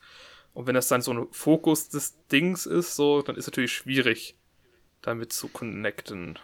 [0.54, 3.74] Und wenn das dann so ein Fokus des Dings ist, so, dann ist es natürlich
[3.74, 4.36] schwierig,
[5.02, 6.40] damit zu connecten.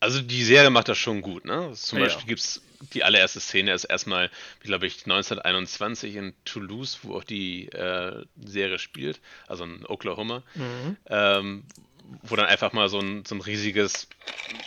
[0.00, 1.72] Also die Serie macht das schon gut, ne?
[1.74, 2.04] Zum Ja.
[2.04, 4.30] Beispiel gibt's die allererste Szene ist erstmal,
[4.60, 10.42] glaube ich, 1921 in Toulouse, wo auch die äh, Serie spielt, also in Oklahoma,
[11.08, 11.64] ähm,
[12.22, 14.08] wo dann einfach mal so ein, so ein riesiges,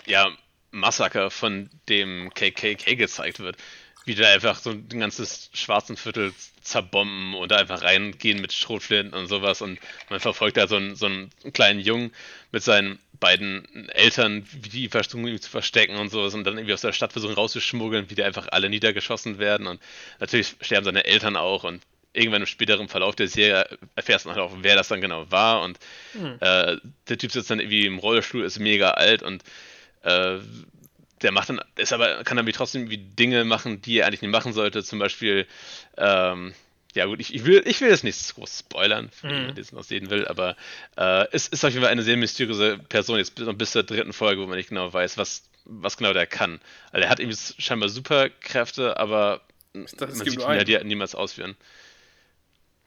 [0.08, 0.32] ja,
[0.72, 3.58] Massaker von dem KKK gezeigt wird.
[4.06, 9.14] wie da einfach so ein ganzes schwarzen Viertel zerbomben und da einfach reingehen mit Schrotflinten
[9.14, 9.78] und sowas und
[10.10, 12.12] man verfolgt da so einen, so einen kleinen Jungen
[12.52, 16.74] mit seinen beiden Eltern, wie die versuchen ihn zu verstecken und sowas und dann irgendwie
[16.74, 19.82] aus der Stadt versuchen rauszuschmuggeln, wie die einfach alle niedergeschossen werden und
[20.20, 21.82] natürlich sterben seine Eltern auch und
[22.14, 25.62] irgendwann im späteren Verlauf der Serie erfährst du halt auch, wer das dann genau war
[25.62, 25.80] und
[26.14, 26.38] mhm.
[26.40, 26.78] äh,
[27.08, 29.44] der Typ sitzt dann irgendwie im Rollstuhl, ist mega alt und
[30.04, 30.40] äh,
[31.22, 34.22] der macht dann, ist aber, kann dann wie trotzdem wie Dinge machen, die er eigentlich
[34.22, 34.84] nicht machen sollte.
[34.84, 35.48] Zum Beispiel,
[35.98, 36.54] ähm,
[36.96, 39.56] ja gut, ich, ich, will, ich will jetzt nichts groß spoilern, für mhm.
[39.56, 40.56] den, noch sehen will, aber
[40.98, 44.14] äh, es ist auf jeden Fall eine sehr mysteriöse Person, jetzt bis, bis zur dritten
[44.14, 46.60] Folge, wo man nicht genau weiß, was, was genau der kann.
[46.92, 49.42] Also er hat irgendwie scheinbar Superkräfte, aber
[49.74, 51.56] dachte, man sieht ihn ja die niemals ausführen.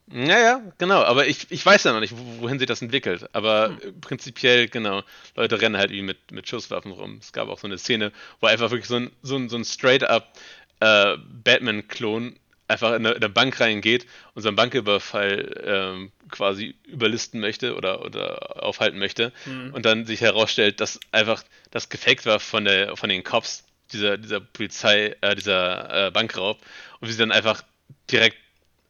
[0.06, 3.28] Naja, genau, aber ich, ich weiß ja noch nicht, wohin sich das entwickelt.
[3.32, 4.00] Aber hm.
[4.00, 5.02] prinzipiell, genau,
[5.36, 7.18] Leute rennen halt wie mit, mit Schusswaffen rum.
[7.20, 9.64] Es gab auch so eine Szene, wo einfach wirklich so ein, so ein, so ein
[9.64, 10.32] straight-up
[10.80, 12.36] äh, Batman-Klon
[12.72, 17.76] einfach in eine, in eine, Bank reingeht und so einen Banküberfall ähm, quasi überlisten möchte
[17.76, 19.72] oder, oder aufhalten möchte hm.
[19.74, 24.18] und dann sich herausstellt, dass einfach das gefaked war von, der, von den Cops, dieser,
[24.18, 26.58] dieser Polizei, äh, dieser äh, Bankraub
[27.00, 27.62] und wie sie dann einfach
[28.10, 28.36] direkt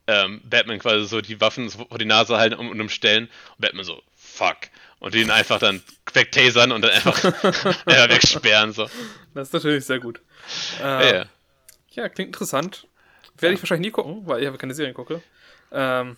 [0.07, 4.03] ähm, Batman quasi so die Waffen vor die Nase halten und umstellen und Batman so,
[4.15, 4.57] fuck.
[4.99, 7.25] Und ihn einfach dann wegtasern und dann einfach
[7.87, 8.73] ja, wegsperren.
[8.73, 8.89] So.
[9.35, 10.21] Das ist natürlich sehr gut.
[10.81, 11.27] Äh, ja,
[11.91, 12.09] ja.
[12.09, 12.87] klingt interessant.
[13.43, 15.21] Werde ich wahrscheinlich nie gucken, weil ich aber keine Serien gucke.
[15.73, 16.17] Ähm,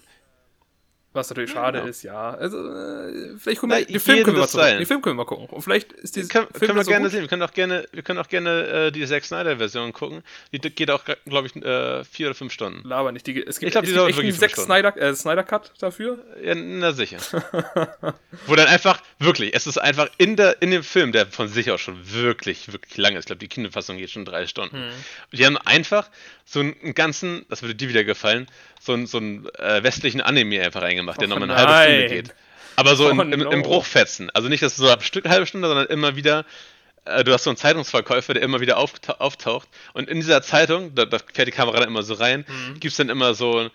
[1.14, 1.90] was natürlich ja, schade genau.
[1.90, 2.30] ist, ja.
[2.30, 5.26] Also, äh, vielleicht gucken wir, den Film können wir, mal den Film können wir mal
[5.26, 5.46] gucken.
[5.46, 7.12] Und vielleicht ist dieses können, Film können wir so gerne gut.
[7.12, 7.20] sehen.
[7.22, 10.22] Wir können auch gerne, wir können auch gerne äh, die Zack Snyder Version gucken.
[10.52, 12.86] Die geht auch, glaube ich, äh, vier oder fünf Stunden.
[12.86, 13.26] Laber nicht.
[13.26, 16.18] Die, es gibt, ich glaube, die dauert wirklich einen Zack Snyder, äh, Snyder Cut dafür.
[16.42, 17.18] Ja, na sicher.
[18.46, 21.70] Wo dann einfach, wirklich, es ist einfach in, der, in dem Film, der von sich
[21.70, 23.20] aus schon wirklich, wirklich lang ist.
[23.20, 24.76] Ich glaube, die Kinofassung geht schon drei Stunden.
[24.76, 24.90] Hm.
[25.32, 26.10] Die haben einfach
[26.44, 28.46] so einen ganzen, das würde dir wieder gefallen,
[28.80, 31.66] so einen, so einen äh, westlichen Anime einfach reingemacht, der oh, nochmal eine nein.
[31.66, 32.34] halbe Stunde geht.
[32.76, 34.30] Aber so oh, im, im, im, Bruchfetzen.
[34.30, 36.44] Also nicht, dass du so Stück halbe Stunde, sondern immer wieder.
[37.04, 39.68] Äh, du hast so einen Zeitungsverkäufer, der immer wieder auftaucht.
[39.92, 42.80] Und in dieser Zeitung, da, da fährt die Kamera dann immer so rein, mhm.
[42.80, 43.70] gibt es dann immer so.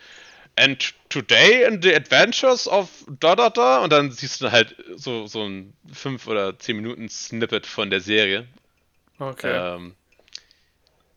[0.55, 3.77] And today in the adventures of da da da.
[3.79, 8.01] Und dann siehst du halt so, so ein 5 oder 10 Minuten Snippet von der
[8.01, 8.45] Serie.
[9.19, 9.75] Okay.
[9.75, 9.95] Ähm,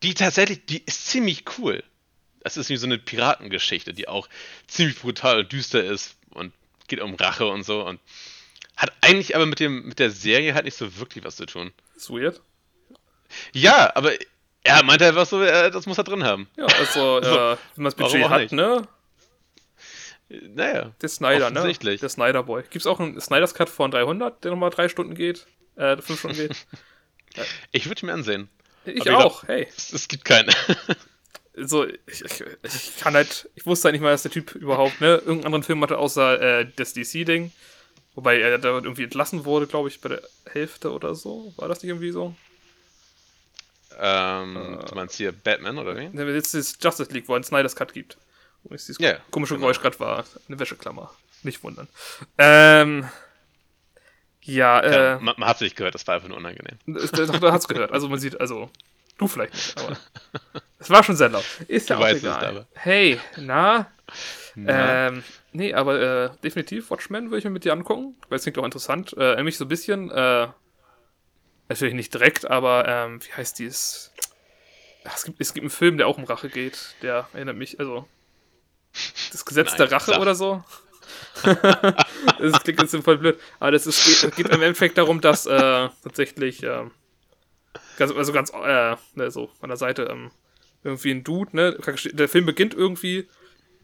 [0.01, 1.83] die tatsächlich, die ist ziemlich cool.
[2.43, 4.27] Das ist wie so eine Piratengeschichte, die auch
[4.67, 6.53] ziemlich brutal und düster ist und
[6.87, 7.99] geht um Rache und so und
[8.75, 11.71] hat eigentlich aber mit dem mit der Serie halt nicht so wirklich was zu tun.
[11.95, 12.41] Ist weird.
[13.53, 14.13] Ja, aber
[14.63, 16.49] er meinte einfach so, das muss er drin haben.
[16.57, 18.87] Ja, also, so, äh, wenn man das Budget hat, ne?
[20.29, 20.91] Naja.
[21.01, 21.73] Der Snyder, ne?
[21.73, 22.63] Der Snyder Boy.
[22.69, 25.45] Gibt's auch einen Snyder's Cut von 300, der nochmal drei Stunden geht?
[25.75, 26.65] Äh, fünf Stunden geht?
[27.71, 28.49] ich würde mir ansehen.
[28.85, 29.67] Ich aber auch, ich glaub, hey.
[29.75, 30.53] Es, es gibt keinen.
[31.55, 35.01] so, ich, ich, ich, kann halt, ich wusste halt nicht mal, dass der Typ überhaupt,
[35.01, 37.51] ne, irgendeinen anderen Film hatte, außer äh, das DC-Ding.
[38.15, 41.53] Wobei er da irgendwie entlassen wurde, glaube ich, bei der Hälfte oder so.
[41.57, 42.35] War das nicht irgendwie so?
[43.99, 46.09] Ähm, äh, du meinst hier Batman oder wie?
[46.09, 48.17] Ne, jetzt ist Justice League, wo ein Snyder's Cut gibt.
[48.63, 49.65] Wo es dieses yeah, komische genau.
[49.67, 50.25] Geräusch gerade war.
[50.47, 51.13] Eine Wäscheklammer.
[51.43, 51.87] Nicht wundern.
[52.37, 53.09] Ähm.
[54.41, 55.19] Ja, äh.
[55.19, 56.77] man, man hat es nicht gehört, das war einfach nur unangenehm.
[56.85, 57.91] Da hat es gehört.
[57.91, 58.69] Also man sieht, also
[59.23, 59.97] Du vielleicht nicht, aber
[60.79, 61.45] es war schon sehr laut.
[61.67, 62.67] Ist ja auch egal.
[62.73, 63.87] Es, hey, na?
[64.55, 65.07] na?
[65.07, 68.57] Ähm, nee, aber äh, definitiv Watchmen würde ich mir mit dir angucken, weil es klingt
[68.57, 69.15] auch interessant.
[69.17, 70.47] Äh, nämlich so ein bisschen, äh,
[71.69, 73.61] natürlich nicht direkt, aber ähm, wie heißt?
[75.05, 77.79] Ach, es, gibt, es gibt einen Film, der auch um Rache geht, der erinnert mich,
[77.79, 78.07] also
[79.31, 80.19] das Gesetz Nein, der Rache sag.
[80.19, 80.63] oder so.
[81.43, 85.89] das klingt jetzt voll blöd, aber das ist, geht, geht im Endeffekt darum, dass äh,
[86.03, 86.85] tatsächlich äh,
[87.97, 90.31] Ganz, also ganz, äh, ne, so an der Seite, ähm,
[90.83, 91.77] irgendwie ein Dude, ne?
[92.13, 93.27] Der Film beginnt irgendwie.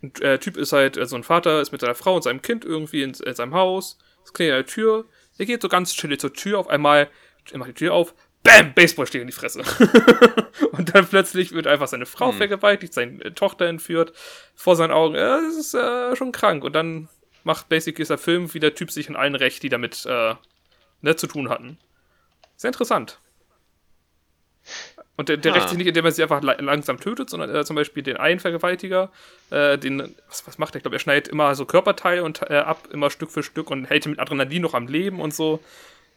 [0.02, 2.66] Ein äh, Typ ist halt, also ein Vater ist mit seiner Frau und seinem Kind
[2.66, 3.98] irgendwie in, in seinem Haus.
[4.24, 5.06] Es klingelt an der Tür.
[5.38, 6.60] Er geht so ganz chillig zur Tür.
[6.60, 7.10] Auf einmal
[7.52, 8.14] er macht die Tür auf.
[8.44, 8.74] Bam!
[8.74, 9.62] Baseball steht in die Fresse.
[10.72, 12.38] und dann plötzlich wird einfach seine Frau hm.
[12.38, 14.14] vergewaltigt, seine äh, Tochter entführt.
[14.56, 15.16] Vor seinen Augen.
[15.16, 16.64] Ja, das ist äh, schon krank.
[16.64, 17.10] Und dann
[17.44, 20.36] macht basically dieser Film, wie der Typ sich in allen rächt, die damit äh,
[21.02, 21.78] ne, zu tun hatten.
[22.56, 23.20] Sehr interessant.
[25.20, 25.56] Und der, der ah.
[25.56, 28.40] rächt sich nicht, indem er sie einfach langsam tötet, sondern äh, zum Beispiel den einen
[28.40, 29.12] Vergewaltiger,
[29.50, 30.78] äh, den, was, was macht er?
[30.78, 33.84] Ich glaube, er schneidet immer so Körperteile und, äh, ab, immer Stück für Stück und
[33.84, 35.60] hält ihn mit Adrenalin noch am Leben und so.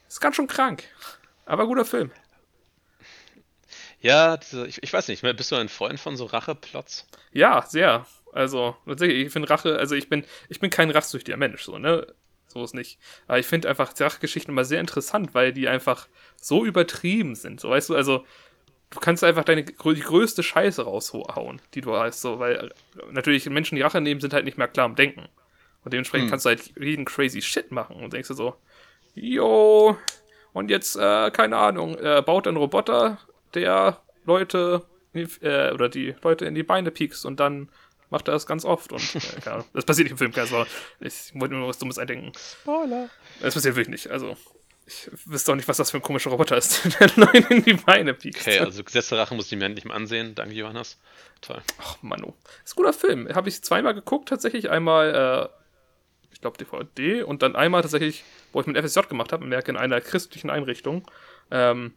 [0.06, 0.84] Ist ganz schön krank.
[1.46, 2.12] Aber guter Film.
[4.00, 7.08] Ja, diese, ich, ich weiß nicht, bist du ein Freund von so Racheplots?
[7.32, 8.06] Ja, sehr.
[8.32, 12.06] Also, tatsächlich, ich finde Rache, also ich bin, ich bin kein rachsüchtiger Mensch, so, ne?
[12.46, 13.00] So ist nicht.
[13.26, 17.58] Aber ich finde einfach Rachgeschichten immer sehr interessant, weil die einfach so übertrieben sind.
[17.58, 18.24] So, weißt du, also
[18.92, 22.72] du kannst einfach deine die größte Scheiße raushauen, die du hast, so, weil
[23.10, 25.26] natürlich Menschen, die Rache nehmen, sind halt nicht mehr klar am Denken.
[25.84, 26.30] Und dementsprechend Hm.
[26.30, 28.54] kannst du halt jeden crazy Shit machen und denkst du so,
[29.14, 29.96] yo,
[30.52, 33.18] und jetzt, äh, keine Ahnung, äh, baut ein Roboter,
[33.54, 37.68] der Leute, äh, oder die Leute in die Beine piekst und dann
[38.10, 40.70] macht er das ganz oft und, äh, das passiert nicht im Film, keine Sorge.
[41.00, 42.32] Ich wollte mir nur was Dummes eindenken.
[42.38, 43.08] Spoiler.
[43.40, 44.36] Das passiert wirklich nicht, also,
[44.86, 47.74] ich wüsste auch nicht, was das für ein komischer Roboter ist, der Leute in die
[47.74, 48.46] Beine piekst.
[48.46, 50.34] Okay, also Gesetz der Rache muss ich mir endlich mal ansehen.
[50.34, 50.98] Danke, Johannes.
[51.40, 51.62] Toll.
[51.80, 52.34] Ach, Manu.
[52.64, 53.28] Ist ein guter Film.
[53.34, 54.70] Habe ich zweimal geguckt, tatsächlich.
[54.70, 59.44] Einmal, äh, ich glaube, DVD und dann einmal tatsächlich, wo ich mit FSJ gemacht habe,
[59.46, 61.08] merke in einer christlichen Einrichtung.
[61.50, 61.94] Ähm,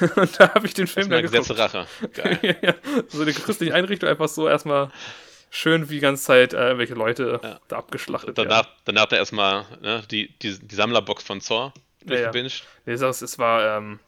[0.16, 1.58] und da habe ich den Film dann Gesetz geguckt.
[1.74, 1.86] der Rache.
[2.14, 2.38] Geil.
[2.42, 2.74] ja, ja.
[3.08, 4.90] So eine christliche Einrichtung einfach so erstmal
[5.50, 7.60] schön wie die ganze Zeit äh, welche Leute Ja.
[7.66, 12.20] da abgeschlachtet Danach, danach da erstmal ne, die, die, die Sammlerbox von Zor Ja, ja.
[12.30, 12.64] durchgebinged.
[12.86, 14.00] Nee, es, war, ähm,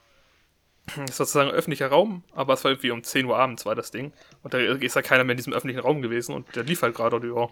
[0.86, 3.90] es war sozusagen öffentlicher Raum, aber es war irgendwie um 10 Uhr abends war das
[3.90, 4.12] Ding.
[4.42, 6.94] Und da ist ja keiner mehr in diesem öffentlichen Raum gewesen und der lief halt
[6.94, 7.48] gerade und ja,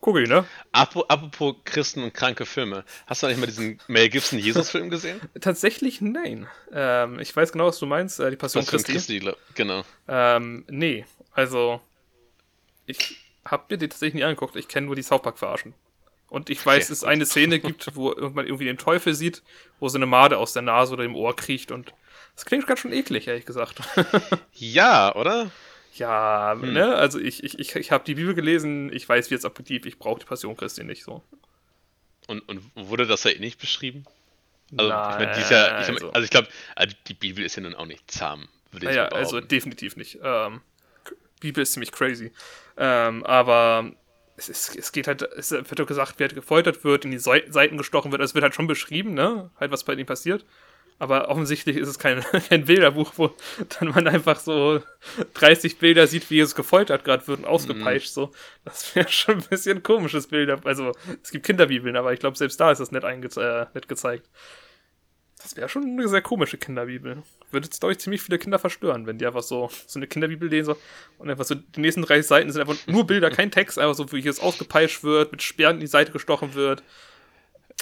[0.00, 0.44] guck ich, ne?
[0.72, 2.84] Apropos, Christen und kranke Filme.
[3.06, 5.18] Hast du nicht mal diesen Mel Gibson Jesus-Film gesehen?
[5.40, 6.46] Tatsächlich nein.
[6.72, 8.92] Ähm, ich weiß genau, was du meinst, äh, die Passion Christi.
[8.92, 9.82] Christi, glaub- genau.
[10.06, 11.80] Ähm, nee, also
[12.84, 14.56] ich hab mir die tatsächlich nie angeguckt.
[14.56, 15.72] Ich kenne nur die South Park verarschen.
[16.34, 19.42] Und ich weiß, Okay, es eine Szene gibt, wo man irgendwie den Teufel sieht,
[19.78, 21.94] wo so eine Made aus der Nase oder dem Ohr kriecht und
[22.34, 23.80] das klingt ganz schön eklig, ehrlich gesagt.
[24.54, 25.50] Ja, oder?
[25.96, 26.72] ja, Hm.
[26.72, 29.86] ne, also ich, ich, ich, ich habe die Bibel gelesen, ich weiß, wie jetzt objektiv,
[29.86, 31.22] ich brauche die Passion Christi nicht so.
[32.26, 34.04] Und, und wurde das ja eh nicht beschrieben?
[34.76, 36.48] Also, ich Nein, meine, die ist ja, ich, also- also ich glaube,
[37.06, 40.18] die Bibel ist ja nun auch nicht zahm, würde ich Naja, so also definitiv nicht.
[40.22, 40.62] Ähm,
[41.40, 42.32] Bibel ist ziemlich crazy.
[42.76, 43.92] Ähm, aber
[44.36, 47.18] es, ist, es geht halt, es wird doch gesagt, wer halt gefoltert wird, in die
[47.18, 48.20] Sei- Seiten gestochen wird.
[48.22, 49.50] Es wird halt schon beschrieben, ne?
[49.58, 50.44] Halt, was bei ihm passiert.
[51.00, 53.34] Aber offensichtlich ist es kein, kein Bilderbuch, wo
[53.80, 54.80] dann man einfach so
[55.34, 58.10] 30 Bilder sieht, wie es gefoltert gerade wird und ausgepeitscht.
[58.10, 58.30] So.
[58.64, 60.60] Das wäre schon ein bisschen komisches Bilder.
[60.64, 60.92] Also,
[61.22, 64.28] es gibt Kinderbibeln, aber ich glaube, selbst da ist das nett, einge äh, nett gezeigt.
[65.42, 67.22] Das wäre schon eine sehr komische Kinderbibel.
[67.54, 70.48] Würde jetzt, glaube ich, ziemlich viele Kinder verstören, wenn die einfach so, so eine Kinderbibel
[70.48, 70.74] lesen
[71.18, 74.12] und einfach so die nächsten 30 Seiten sind einfach nur Bilder, kein Text, einfach so,
[74.12, 76.82] wie es ausgepeitscht wird, mit Sperren in die Seite gestochen wird.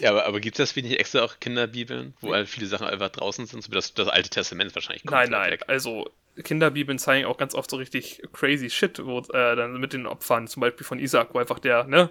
[0.00, 2.86] Ja, aber, aber gibt es das wie nicht extra auch Kinderbibeln, wo halt viele Sachen
[2.86, 5.64] einfach draußen sind, so wie das, das Alte Testament wahrscheinlich Nein, komplett nein, weg.
[5.66, 6.10] also
[6.42, 10.48] Kinderbibeln zeigen auch ganz oft so richtig crazy Shit, wo äh, dann mit den Opfern,
[10.48, 12.10] zum Beispiel von Isaac, wo einfach der, ne,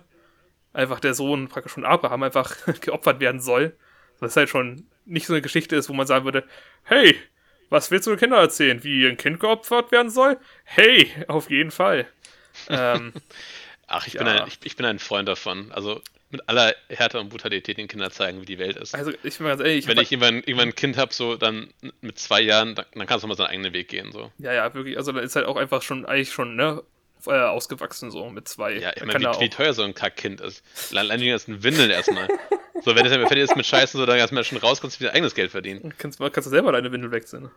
[0.73, 3.75] einfach der Sohn praktisch von Abraham einfach geopfert werden soll.
[4.19, 6.43] Das halt schon nicht so eine Geschichte ist, wo man sagen würde,
[6.83, 7.15] hey,
[7.71, 8.83] was willst du den Kindern erzählen?
[8.83, 10.37] Wie ein Kind geopfert werden soll?
[10.63, 12.05] Hey, auf jeden Fall.
[12.69, 13.13] ähm,
[13.87, 14.23] Ach, ich, Ja.
[14.23, 15.71] bin ein, ich, ich bin ein Freund davon.
[15.71, 18.95] Also mit aller Härte und Brutalität den Kindern zeigen, wie die Welt ist.
[18.95, 21.73] also ich bin ganz ehrlich, ich Wenn ich irgendwann, irgendwann ein Kind habe, so dann
[21.99, 24.11] mit zwei Jahren, dann, dann kannst du mal seinen eigenen Weg gehen.
[24.13, 24.31] So.
[24.37, 26.83] ja, ja, wirklich, also da ist halt auch einfach schon, eigentlich schon, ne,
[27.27, 28.73] äh, ausgewachsen so mit zwei.
[28.73, 30.63] Ja, ich meine, kann wie, wie teuer so ein Kackkind ist.
[30.95, 32.27] Allein die ganzen Windeln erstmal.
[32.83, 35.13] so, wenn es fertig ist mit Scheißen, so dann erstmal schon raus, kannst du wieder
[35.13, 35.93] eigenes Geld verdienen.
[35.97, 37.49] Kannst, mal- kannst du selber deine Windel wechseln.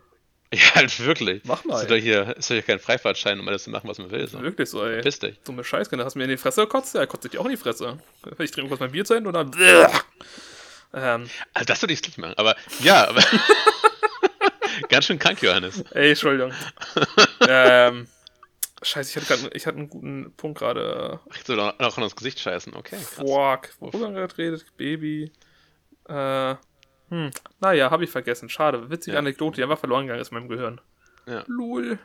[0.53, 1.41] Ja, halt wirklich.
[1.45, 3.97] Mach mal, Ist doch hier, ist doch hier kein Freifahrtschein, um alles zu machen, was
[3.97, 4.27] man will.
[4.27, 4.41] So.
[4.41, 5.01] Wirklich so, ey.
[5.01, 5.39] Piss dich.
[5.43, 6.93] Dumme Scheißkinder, hast du mir in die Fresse gekotzt?
[6.95, 7.97] Ja, kotzt dich auch in die Fresse.
[8.39, 9.51] Ich trinke kurz mein Bier zu Ende und dann.
[10.93, 12.35] Ähm, Also das würde ich nicht machen.
[12.37, 13.21] Aber ja, aber
[14.89, 15.83] ganz schön krank, Johannes.
[15.91, 16.53] ey, Entschuldigung.
[17.49, 18.07] ähm,
[18.81, 21.19] scheiße, ich hatte gerade ich hatte einen guten Punkt gerade.
[21.29, 22.73] Ach, so noch noch ins Gesicht scheißen.
[22.75, 22.97] Okay.
[22.97, 23.69] Fuck.
[23.79, 24.65] Worüber gerade geredet?
[24.77, 25.31] Baby.
[26.07, 26.55] Äh.
[27.09, 27.29] Hm.
[27.59, 28.49] Naja, habe ich vergessen.
[28.49, 28.89] Schade.
[28.89, 29.19] Witzige Ja.
[29.19, 30.81] Anekdote, die einfach verloren gegangen ist in meinem Gehirn.
[31.27, 31.43] Ja.
[31.47, 31.99] Lul.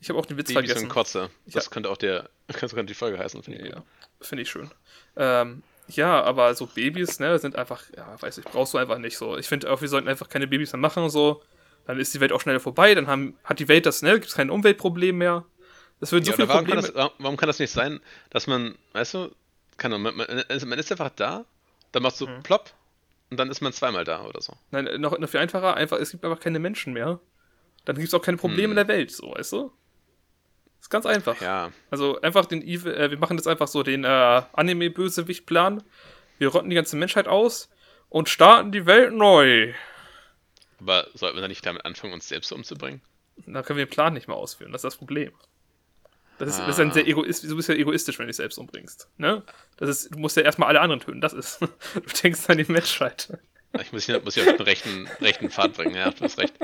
[0.00, 0.84] Ich habe auch den Witz Babys vergessen.
[0.86, 1.30] und Kotze.
[1.46, 1.70] Das Ja.
[1.70, 3.68] könnte auch der, das könnte die Folge heißen, finde ich.
[3.74, 3.82] Ja,
[4.20, 4.70] finde ich schön.
[5.16, 9.16] Ähm, ja, aber so Babys, ne, sind einfach, ja, weiß ich, brauchst du einfach nicht
[9.18, 9.36] so.
[9.36, 11.42] Ich finde auch, wir sollten einfach keine Babys mehr machen, so.
[11.86, 14.26] Dann ist die Welt auch schneller vorbei, dann haben, hat die Welt das, ne, gibt
[14.26, 15.44] es kein Umweltproblem mehr.
[16.00, 18.76] Das würden Ja, so oder warum, kann das, warum kann das nicht sein, dass man,
[18.92, 19.34] weißt du,
[19.76, 21.44] kann man, man, man ist einfach da,
[21.92, 22.42] dann machst du Mhm.
[22.42, 22.72] plopp
[23.30, 24.54] und dann ist man zweimal da oder so.
[24.70, 27.18] Nein, noch, noch viel einfacher, einfach, es gibt einfach keine Menschen mehr.
[27.84, 28.70] Dann gibt es auch keine Probleme Hm.
[28.72, 29.72] in der Welt, so, weißt du?
[30.80, 31.40] Ist ganz einfach.
[31.40, 35.82] Ja, Also einfach den Evil, äh, wir machen jetzt einfach so den äh, Anime-Bösewicht-Plan.
[36.38, 37.68] Wir rotten die ganze Menschheit aus
[38.08, 39.72] und starten die Welt neu.
[40.80, 43.00] aber sollten wir dann nicht damit anfangen, uns selbst umzubringen?
[43.46, 44.70] Da können wir den Plan nicht mehr ausführen.
[44.72, 45.32] Das ist das Problem.
[46.38, 46.82] Das ist, das ist Ah.
[46.82, 47.50] ein sehr egoistisch.
[47.50, 49.08] Du bist ja egoistisch, wenn du dich selbst umbringst.
[49.16, 49.42] Ne?
[49.76, 51.20] Das ist, du musst ja erstmal alle anderen töten.
[51.20, 51.58] Das ist.
[51.94, 53.36] Du denkst an die Menschheit.
[53.80, 56.54] Ich muss hier, muss hier auf den rechten, rechten Pfad bringen, ja, du hast recht.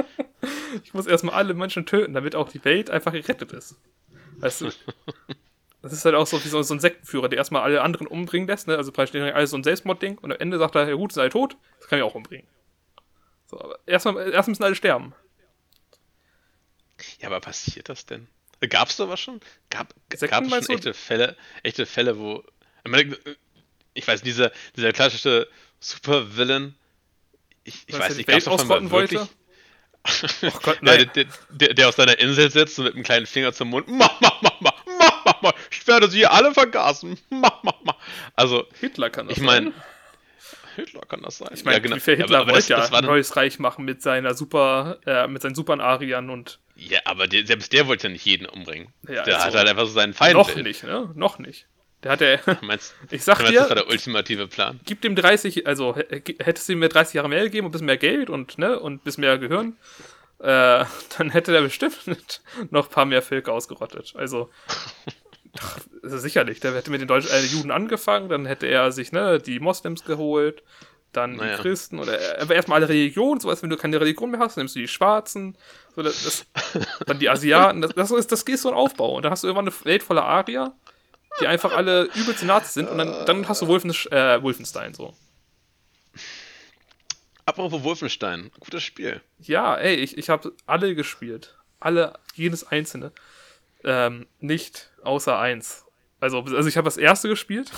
[0.82, 3.76] Ich muss erstmal alle Menschen töten, damit auch die Welt einfach gerettet ist.
[4.38, 4.70] Weißt du?
[5.82, 8.68] Das ist halt auch so wie so, ein Sektenführer, der erstmal alle anderen umbringen lässt.
[8.68, 8.76] Ne?
[8.78, 11.56] Also praktisch alles so ein Selbstmordding und am Ende sagt er, ja gut, alle tot,
[11.78, 12.46] das kann ich auch umbringen.
[13.46, 15.14] So, aber erstmal, erst müssen alle sterben.
[17.18, 18.28] Ja, aber passiert das denn?
[18.68, 19.40] Gab es sowas schon?
[19.70, 22.42] Gab es schon echte Fälle, echte Fälle, wo.
[22.84, 23.16] Ich, meine,
[23.94, 25.48] ich weiß, dieser, dieser klassische
[25.80, 26.74] Supervillain,
[27.64, 29.14] ich, ich Was, weiß nicht, gab's Welt davon mal ausrotten wollte?
[30.04, 30.54] wirklich.
[30.54, 31.10] Oh Gott, nein.
[31.14, 33.88] der, der, der auf seiner Insel sitzt und mit einem kleinen Finger zum Mund.
[33.88, 35.52] Mach, mach, mach, mach, mach, mach, mach.
[35.70, 37.18] Ich werde sie alle vergasen.
[37.30, 37.96] Mach, mach, mach.
[38.36, 39.82] Also, Hitler kann das ich meine, sein.
[40.76, 41.50] Hitler kann das sein.
[41.54, 41.96] Ich meine, ja, genau.
[41.96, 44.98] Hitler aber, aber wollte das, das ja war ein neues Reich machen mit seiner super,
[45.06, 48.46] äh, mit seinen super Ariern und Ja, aber der, selbst der wollte ja nicht jeden
[48.46, 48.92] umbringen.
[49.08, 50.34] Ja, der also- hat halt einfach so seinen Feind.
[50.34, 51.10] noch nicht, ne?
[51.14, 51.66] Noch nicht.
[52.02, 54.78] Der hat ja, Meinst, ich sag meinst, das war dir, der ultimative Plan?
[54.84, 57.86] gib dem 30, also hättest du ihm mir 30 Jahre mehr gegeben und ein bisschen
[57.86, 59.76] mehr Geld und, ne, und ein bisschen mehr Gehirn,
[60.40, 60.84] äh,
[61.18, 64.12] dann hätte der bestimmt noch ein paar mehr Völker ausgerottet.
[64.16, 64.50] Also,
[66.02, 69.38] also sicherlich, der hätte mit den Deutschen, äh, Juden angefangen, dann hätte er sich, ne,
[69.38, 70.62] die Moslems geholt,
[71.16, 71.56] dann Naja.
[71.56, 74.74] die Christen oder aber erstmal alle Religionen, sowas, wenn du keine Religion mehr hast, nimmst
[74.74, 75.56] du die Schwarzen,
[75.94, 79.16] so, das, das, dann die Asiaten, das, das, ist, das geht so ein Aufbau.
[79.16, 80.74] Und dann hast du irgendwann eine Welt voller Arier,
[81.40, 85.14] die einfach alle übelst Nazis sind und dann, dann hast du Wolfens, äh, Wolfenstein so.
[87.46, 89.20] Apropos Wolfenstein, gutes Spiel.
[89.38, 91.56] Ja, ey, ich, ich habe alle gespielt.
[91.78, 93.12] Alle, jedes einzelne.
[93.84, 95.84] Ähm, nicht außer eins.
[96.20, 97.70] Also, also ich habe das erste gespielt.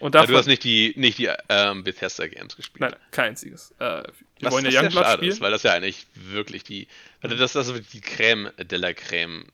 [0.00, 2.80] Und Ja, davon, du hast nicht die, nicht die ähm, Bethesda Games gespielt.
[2.80, 3.72] Nein, kein einziges.
[3.78, 4.04] Äh, wir
[4.40, 5.32] was, wollen ja Youngblood schade spielen.
[5.32, 6.88] ist, weil das ja eigentlich wirklich die.
[7.20, 9.44] Also das, das ist die Creme de la Creme.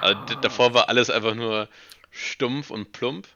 [0.00, 1.68] Also d- davor war alles einfach nur
[2.10, 3.26] stumpf und plump.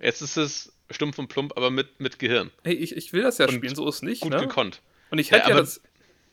[0.00, 2.50] Jetzt ist es stumpf und plump, aber mit, mit Gehirn.
[2.64, 4.20] Hey, ich, ich will das ja Und spielen, so ist nicht.
[4.22, 4.40] Gut ne?
[4.40, 4.80] gekonnt.
[5.10, 5.80] Und ich Ja, hätte ja, aber- das.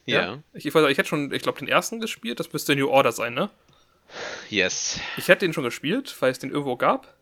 [0.06, 0.22] Ja.
[0.22, 0.44] Ja.
[0.54, 2.40] Ich, ich, weiß, ich hätte schon, ich glaube, den ersten gespielt.
[2.40, 3.50] Das müsste New Order sein, ne?
[4.50, 5.00] Yes.
[5.18, 7.14] Ich hätte den schon gespielt, weil es den irgendwo gab.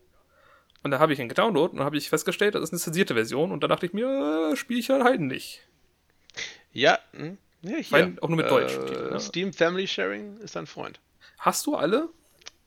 [0.88, 3.14] Und da habe ich ihn gedownloadet und dann habe ich festgestellt, das ist eine zensierte
[3.14, 3.52] Version.
[3.52, 5.68] Und da dachte ich mir, äh, spiele ich halt nicht.
[6.72, 7.92] Ja, hm, ja hier.
[7.92, 9.20] Weil auch nur mit Deutsch Äh, spielt, ne?
[9.20, 11.02] Steam Family Sharing ist ein Freund.
[11.40, 12.08] Hast du alle?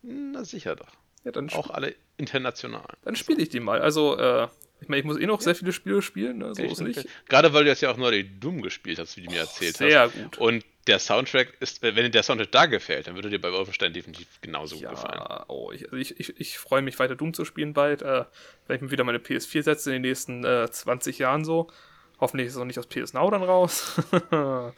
[0.03, 0.91] Na sicher doch.
[1.25, 2.85] Ja, dann, Auch alle international.
[3.05, 3.81] dann spiele ich die mal.
[3.81, 4.49] Also, äh,
[4.83, 6.55] ich meine, ich muss eh noch sehr viele Spiele spielen, ne?
[6.55, 6.73] so Echt?
[6.73, 7.09] ist nicht.
[7.27, 9.79] Gerade weil du jetzt ja auch nur die Doom gespielt hast, wie du mir erzählt
[9.79, 10.15] Sehr hast.
[10.15, 10.37] gut.
[10.39, 13.93] Und der Soundtrack ist, wenn dir der Soundtrack da gefällt, dann würde dir bei Wolfenstein
[13.93, 15.19] definitiv genauso gut gefallen.
[15.19, 18.03] Ja, oh, ich, also ich, ich, ich freue mich weiter Doom zu spielen bald.
[18.03, 18.25] Äh,
[18.67, 21.71] wenn ich mir wieder meine PS4 setze in den nächsten äh, 20 Jahren so.
[22.19, 24.01] Hoffentlich ist es auch nicht aus PS Now dann raus.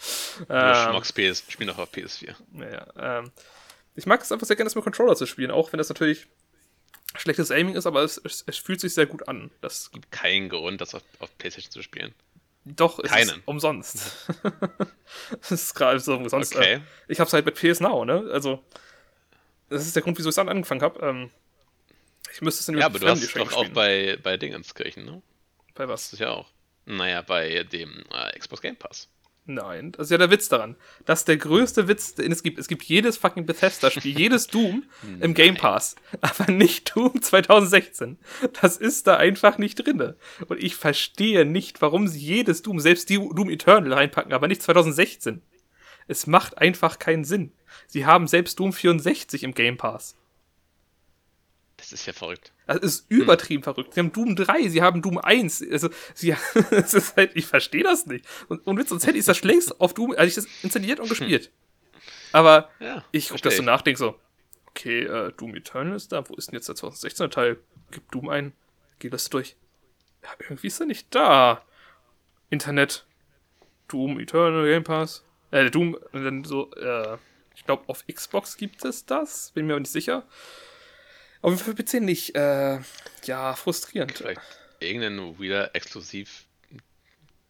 [0.48, 2.34] Ähm, schmockst PS, spiel noch auf PS4.
[2.52, 3.30] Naja, ähm,
[3.94, 6.26] ich mag es einfach sehr gerne, das mit Controller zu spielen, auch wenn das natürlich
[7.14, 9.50] schlechtes Aiming ist, aber es, es, es fühlt sich sehr gut an.
[9.60, 12.14] Das Kein Grund, das auf, auf PlayStation zu spielen.
[12.64, 13.42] Doch es ist Keinen.
[13.44, 14.28] umsonst.
[15.40, 16.54] das ist gerade so umsonst.
[16.54, 16.74] Okay.
[16.74, 18.28] Äh, ich hab's halt mit PS Now, ne?
[18.32, 18.62] Also
[19.68, 21.04] das ist der Grund, wieso ich es dann angefangen habe.
[21.04, 21.30] Ähm,
[22.32, 25.22] ich müsste es dann Ja, aber du hast Sharing doch auch bei, bei Dingenskirchen, ne?
[25.74, 26.12] bei Das was?
[26.14, 26.48] ist ja auch.
[26.84, 29.08] Naja, bei dem äh, Xbox Game Pass.
[29.44, 30.76] Nein, das ist ja der Witz daran.
[31.04, 32.60] Das ist der größte Witz, den es gibt.
[32.60, 34.84] Es gibt jedes fucking Bethesda-Spiel, jedes Doom
[35.20, 38.18] im Game Pass, aber nicht Doom 2016.
[38.60, 40.16] Das ist da einfach nicht drinne.
[40.46, 44.62] Und ich verstehe nicht, warum sie jedes Doom, selbst die Doom Eternal reinpacken, aber nicht
[44.62, 45.42] 2016.
[46.06, 47.52] Es macht einfach keinen Sinn.
[47.88, 50.16] Sie haben selbst Doom 64 im Game Pass.
[51.82, 52.52] Das ist ja verrückt.
[52.68, 53.94] Das ist übertrieben verrückt.
[53.94, 55.64] Sie haben Doom 3, sie haben Doom 1.
[55.68, 56.30] Also, sie,
[56.70, 58.24] es ist halt, ich verstehe das nicht.
[58.46, 61.08] Und, und Witz, sonst hätte ich das längst auf Doom, also ich das installiert und
[61.08, 61.50] gespielt.
[62.30, 63.66] Aber Ja, ich guck, versteh dass du ich.
[63.66, 64.18] nachdenkst so,
[64.68, 67.58] okay, äh, Doom Eternal ist da, wo ist denn jetzt der 2016er Teil?
[67.90, 68.52] Gib Doom ein,
[69.00, 69.56] geh das durch.
[70.22, 71.64] Ja, irgendwie ist er nicht da.
[72.48, 73.06] Internet,
[73.88, 75.24] Doom Eternal Game Pass.
[75.50, 77.18] Äh, Doom, dann so, äh,
[77.56, 80.24] ich glaube, auf Xbox gibt es das, bin mir aber nicht sicher.
[81.42, 82.34] Aber für PC nicht.
[82.34, 82.78] Äh,
[83.24, 84.12] ja, frustrierend.
[84.12, 84.40] Vielleicht
[84.80, 86.46] irgendein wieder exklusiv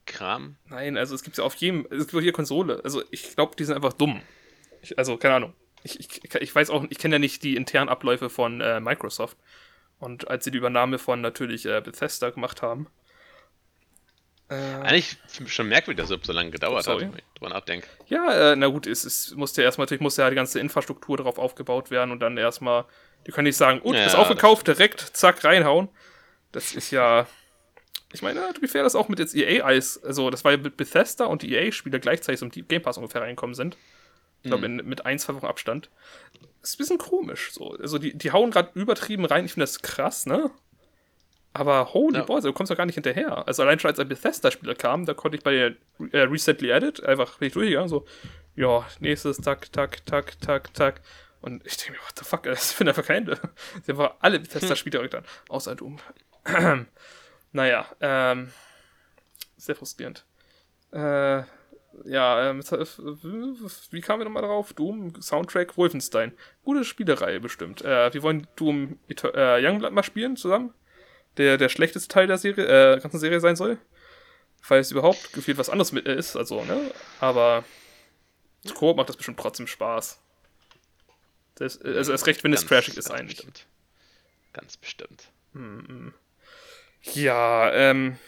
[0.07, 0.57] Kram.
[0.67, 2.81] Nein, also es gibt ja auf jedem, es gibt auch hier Konsole.
[2.85, 4.21] Also ich glaube, die sind einfach dumm.
[4.83, 5.55] Ich, also, keine Ahnung.
[5.85, 9.37] Ich, ich, ich weiß auch, ich kenne ja nicht die internen Abläufe von äh, Microsoft.
[9.99, 12.89] Und als sie die Übernahme von natürlich äh, Bethesda gemacht haben.
[14.49, 17.05] Äh, Eigentlich schon merkwürdig, dass es so lange gedauert Sorry.
[17.05, 17.87] hat, wenn ich drüber nachdenke.
[18.09, 21.17] ja, äh, na gut, es, es musste ja erstmal, natürlich musste ja die ganze Infrastruktur
[21.17, 22.85] darauf aufgebaut werden und dann erstmal,
[23.27, 25.89] die können nicht sagen, gut, Ja, ist das aufgekauft, direkt, zack, reinhauen.
[26.53, 27.27] Das ist ja.
[28.13, 30.77] Ich meine, to be fair, das auch mit jetzt EA-Eis, also das war ja mit
[30.77, 33.77] Bethesda und die EA-Spiele gleichzeitig zum Game Pass ungefähr reinkommen sind.
[34.43, 34.83] Ich glaube, Mhm.
[34.89, 35.89] mit ein, zwei Wochen Abstand.
[36.63, 37.53] Ist ein bisschen komisch.
[37.53, 37.71] So.
[37.81, 39.45] Also, die, die hauen gerade übertrieben rein.
[39.47, 40.51] Ich finde das krass, ne?
[41.55, 42.25] Aber holy Ja.
[42.25, 43.47] boy, du kommst doch gar nicht hinterher.
[43.47, 45.75] Also, allein schon als ein Bethesda-Spieler kam, da konnte ich bei der
[46.13, 48.05] äh, Recently Edit einfach bin ich durchgegangen, so,
[48.57, 51.01] ja, nächstes, tak, tak, tak, tak, tak.
[51.43, 53.41] Und ich denke mir, what the fuck, das findet einfach kein Ende.
[53.83, 55.99] Sie haben einfach alle Bethesda-Spiele direkt an, außer Doom.
[57.53, 58.53] naja, ähm,
[59.57, 60.25] sehr frustrierend.
[60.93, 61.43] Äh,
[62.05, 64.73] ja, ähm, wie kamen wir nochmal drauf?
[64.73, 66.33] Doom, Soundtrack, Wolfenstein.
[66.65, 67.83] Gute Spielerei bestimmt.
[67.83, 70.73] Äh, wir wollen Doom äh, Youngblood mal spielen zusammen.
[71.39, 73.79] Der der schlechteste Teil der Serie, äh, ganzen Serie sein soll.
[74.71, 76.93] Es überhaupt gefühlt was anderes mit ist, also, ne?
[77.21, 77.65] Aber
[78.75, 80.22] Koop macht das bestimmt trotzdem Spaß.
[81.63, 83.37] Das, also erst recht, wenn es trashig ist eigentlich.
[83.37, 83.67] Bestimmt.
[84.53, 85.31] Ganz bestimmt.
[87.03, 88.19] Ja, ähm.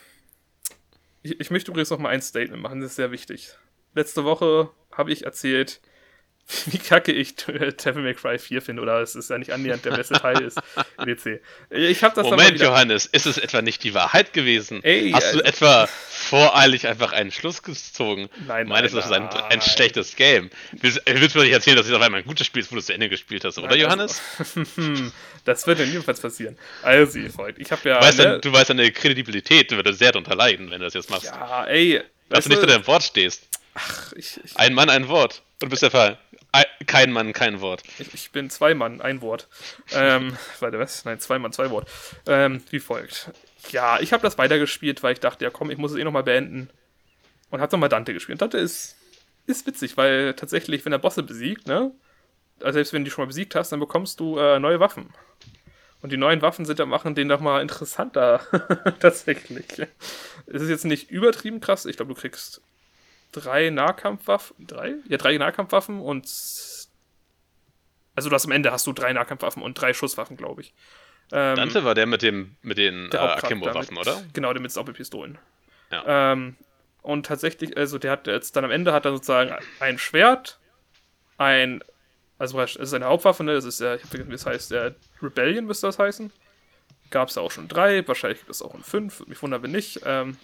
[1.22, 3.56] Ich, ich möchte übrigens noch mal ein Statement machen, das ist sehr wichtig.
[3.94, 5.80] Letzte Woche habe ich erzählt,
[6.66, 9.92] wie kacke ich Devil May Cry 4 finde, oder es ist ja nicht annähernd der
[9.92, 10.58] beste Teil ist,
[10.98, 11.40] EDC.
[11.70, 14.82] Ich habe das Moment, Johannes, ist es etwa nicht die Wahrheit gewesen?
[14.84, 18.28] Ey, Hast du also, etwa voreilig einfach einen Schluss gezogen?
[18.46, 20.50] Nein, Meinst du, das ist ein, ein, schlechtes Game?
[20.72, 22.76] Willst, willst du mir nicht erzählen, dass es auf einmal ein gutes Spiel ist, wo
[22.76, 24.20] du es zu Ende gespielt hast, oder nein, Johannes?
[24.36, 24.54] Das,
[25.44, 26.58] das wird ja niemals passieren.
[26.82, 27.98] Also, ihr Freund, ich habe ja...
[27.98, 31.10] Du weißt, ne, du weißt, deine Kredibilität würde sehr darunter leiden, wenn du das jetzt
[31.10, 31.26] machst.
[31.26, 32.02] Ja, ey...
[32.28, 33.46] Dass du nicht zu deinem Wort stehst.
[33.74, 35.42] Ach, ich, ich, ein Mann, ein Wort.
[35.60, 36.18] Und du bist der Fall.
[36.86, 37.82] Kein Mann, kein Wort.
[37.98, 39.48] Ich, ich bin zwei Mann, ein Wort.
[39.92, 41.04] ähm, warte, was?
[41.04, 41.88] Nein, zwei Mann, zwei Wort.
[42.26, 43.32] Ähm, wie folgt.
[43.70, 46.22] Ja, ich habe das weitergespielt, weil ich dachte, ja komm, ich muss es eh nochmal
[46.22, 46.70] beenden.
[47.50, 48.40] Und habe nochmal Dante gespielt.
[48.42, 48.96] Dante ist,
[49.46, 51.92] ist witzig, weil tatsächlich, wenn er Bosse besiegt, ne?
[52.60, 55.12] Also selbst wenn du die schon mal besiegt hast, dann bekommst du äh, neue Waffen.
[56.00, 58.40] Und die neuen Waffen sind dann machen den nochmal interessanter.
[59.00, 59.66] tatsächlich.
[60.46, 61.86] Es ist jetzt nicht übertrieben krass.
[61.86, 62.60] Ich glaube, du kriegst
[63.34, 64.66] drei Nahkampfwaffen.
[64.66, 64.94] Drei?
[65.08, 66.24] Ja, drei Nahkampfwaffen und.
[68.16, 70.72] Also du hast am Ende hast du drei Nahkampfwaffen und drei Schusswaffen, glaube ich.
[71.32, 74.22] Ähm, Dante war der mit dem mit den äh, Akimbo-Waffen, oder?
[74.32, 75.38] Genau, der mit Doppelpistolen.
[75.90, 76.32] Ja.
[76.32, 76.56] Ähm,
[77.02, 80.58] und tatsächlich, also der hat jetzt dann am Ende hat er sozusagen ein Schwert,
[81.36, 81.82] ein,
[82.38, 83.54] also es ist seine Hauptwaffe, ne?
[83.54, 86.32] Das ist ja, ich hab vergessen, wie es heißt, der Rebellion müsste das heißen.
[87.10, 89.72] Gab es da auch schon drei, wahrscheinlich gibt es auch in fünf, mich wundern, wenn
[89.72, 90.00] nicht.
[90.04, 90.36] Ähm,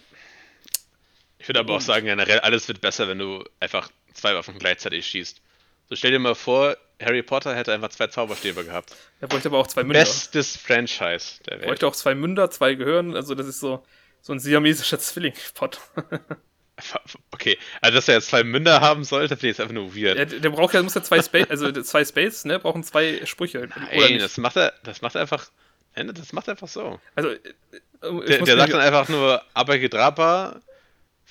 [1.41, 5.07] ich würde aber auch sagen, generell, alles wird besser, wenn du einfach zwei Waffen gleichzeitig
[5.07, 5.41] schießt.
[5.89, 8.95] So stell dir mal vor, Harry Potter hätte einfach zwei Zauberstäbe gehabt.
[9.19, 10.01] Er bräuchte aber auch zwei Münder.
[10.01, 11.63] Bestes Franchise der Welt.
[11.63, 13.83] Er bräuchte auch zwei Münder, zwei Gehirn, also das ist so,
[14.21, 15.79] so ein siamesischer Zwilling-Pot.
[17.31, 20.19] okay, also dass er jetzt zwei Münder haben sollte, finde ich jetzt einfach nur weird.
[20.19, 23.67] Ja, der braucht ja, muss ja zwei Space, also zwei Space, ne, brauchen zwei Sprüche.
[23.91, 25.49] Nein, das macht er, das macht er einfach,
[25.95, 26.99] das macht er einfach so.
[27.15, 27.39] Also, äh,
[28.27, 30.61] der, der sagt dann einfach nur Abracadabra,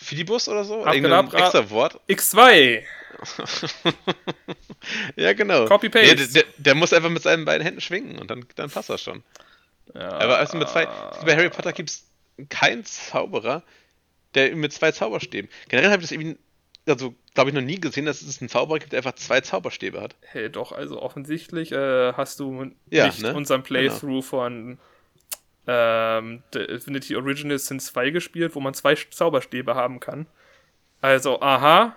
[0.03, 0.86] Filibus oder so?
[0.86, 2.01] Irgendein extra Wort?
[2.09, 2.82] X2!
[5.16, 5.66] ja, genau.
[5.66, 6.07] Copy-Paste.
[6.07, 9.03] Ja, der, der, muss einfach mit seinen beiden Händen schwingen und dann, dann passt das
[9.03, 9.22] schon.
[9.94, 12.07] Ja, Aber also mit zwei, bei Harry Potter gibt es
[12.48, 13.62] keinen Zauberer,
[14.34, 15.51] der mit zwei Zauberstäben.
[15.68, 16.38] Generell habe ich das irgendwie,
[16.86, 20.01] also glaube ich, noch nie gesehen, dass es einen Zauberer gibt, der einfach zwei Zauberstäbe
[20.01, 20.16] hat.
[20.22, 23.34] Hey, doch, also offensichtlich äh, hast du ja, nicht ne?
[23.34, 24.22] unseren Playthrough genau.
[24.22, 24.78] von
[25.66, 30.26] ähm, Infinity Originals sind zwei gespielt, wo man zwei Zauberstäbe haben kann.
[31.00, 31.94] Also, aha.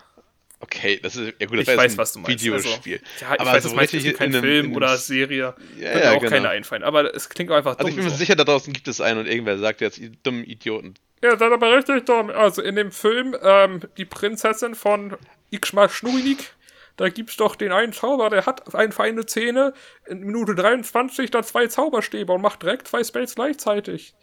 [0.59, 2.41] Okay, das ist ja gut, das ich weiß, was du meinst.
[2.41, 3.01] Videospiel.
[3.03, 5.55] Also, ja, ich aber weiß, so das meinst du kein Film einem, oder Serie.
[5.78, 6.32] Ja, ja, auch genau.
[6.32, 6.84] keine einfallen.
[6.84, 7.88] Aber es klingt einfach dumm.
[7.88, 8.16] Also ich bin mir so.
[8.16, 10.93] sicher, da draußen gibt es einen und irgendwer sagt jetzt, ihr dummen Idioten.
[11.22, 12.30] Ja, seid aber richtig dumm.
[12.30, 15.18] Also in dem Film, ähm, die Prinzessin von
[15.51, 16.53] Ikshma Schnuinik,
[16.98, 19.74] da gibt's doch den einen Zauber, der hat ein feine Zähne,
[20.06, 24.14] in Minute 23 dann zwei Zauberstäbe und macht direkt zwei Spells gleichzeitig.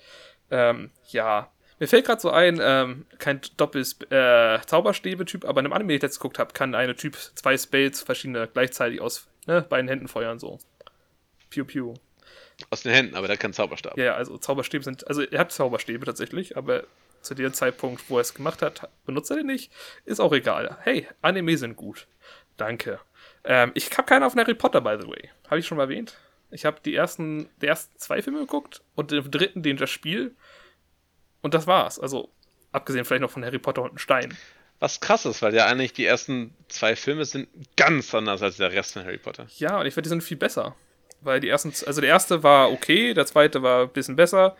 [0.50, 1.50] Ähm, ja.
[1.78, 5.96] Mir fällt gerade so ein, ähm, kein doppels äh, Zauberstäbe-Typ, aber in einem Anime, den
[5.96, 10.06] ich jetzt geguckt habe, kann eine Typ zwei Spells verschiedene gleichzeitig aus ne, beiden Händen
[10.06, 10.58] feuern, so.
[11.48, 11.94] Piu Piu.
[12.68, 13.96] Aus den Händen, aber der kann Zauberstab.
[13.96, 16.84] Ja, also Zauberstäbe sind, also er hat Zauberstäbe tatsächlich, aber
[17.22, 19.72] zu dem Zeitpunkt, wo er es gemacht hat, benutzt er den nicht.
[20.04, 20.78] Ist auch egal.
[20.82, 22.06] Hey, Anime sind gut.
[22.60, 23.00] Danke.
[23.44, 25.30] Ähm, ich habe keinen auf Harry Potter, by the way.
[25.48, 26.14] Habe ich schon mal erwähnt.
[26.50, 30.34] Ich habe die ersten, die ersten zwei Filme geguckt und den dritten, den das Spiel.
[31.40, 31.98] Und das war's.
[31.98, 32.30] Also,
[32.70, 34.36] abgesehen vielleicht noch von Harry Potter und ein Stein.
[34.78, 38.72] Was krass ist, weil ja eigentlich die ersten zwei Filme sind ganz anders als der
[38.72, 39.46] Rest von Harry Potter.
[39.56, 40.76] Ja, und ich finde, die sind viel besser.
[41.22, 44.54] Weil die ersten, also der erste war okay, der zweite war ein bisschen besser.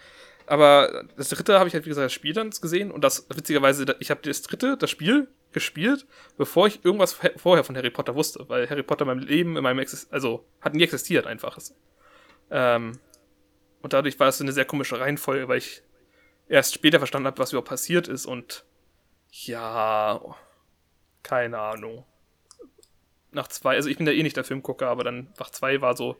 [0.47, 2.91] Aber das dritte habe ich halt, wie gesagt, das Spiel dann gesehen.
[2.91, 7.77] Und das, witzigerweise, ich habe das dritte, das Spiel, gespielt, bevor ich irgendwas vorher von
[7.77, 10.83] Harry Potter wusste, weil Harry Potter in meinem Leben, in meinem Exist also hat nie
[10.83, 11.59] existiert einfach.
[12.51, 12.99] Ähm,
[13.83, 15.83] und dadurch war es eine sehr komische Reihenfolge, weil ich
[16.49, 18.65] erst später verstanden habe, was überhaupt passiert ist und
[19.31, 20.21] ja,
[21.23, 22.05] keine Ahnung.
[23.33, 25.97] Nach zwei, also ich bin da eh nicht der Filmgucker, aber dann nach zwei war
[25.97, 26.17] so,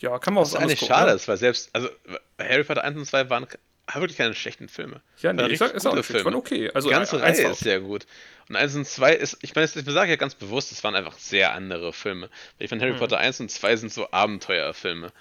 [0.00, 0.88] ja, kann man auch was anderes gucken.
[0.90, 1.16] Was eigentlich schade ne?
[1.16, 1.88] ist, weil selbst, also
[2.38, 3.46] Harry Potter 1 und 2 waren
[3.96, 5.00] wirklich keine schlechten Filme.
[5.20, 6.36] Ja, nee, ich sag, ist auch nicht Filme.
[6.36, 6.70] okay.
[6.72, 8.06] Also die ganze Reihe ist sehr gut.
[8.48, 11.16] Und 1 und 2 ist, ich meine, ich sage ja ganz bewusst, es waren einfach
[11.16, 12.28] sehr andere Filme.
[12.58, 13.00] Ich finde Harry hm.
[13.00, 15.12] Potter 1 und 2 sind so Abenteuerfilme.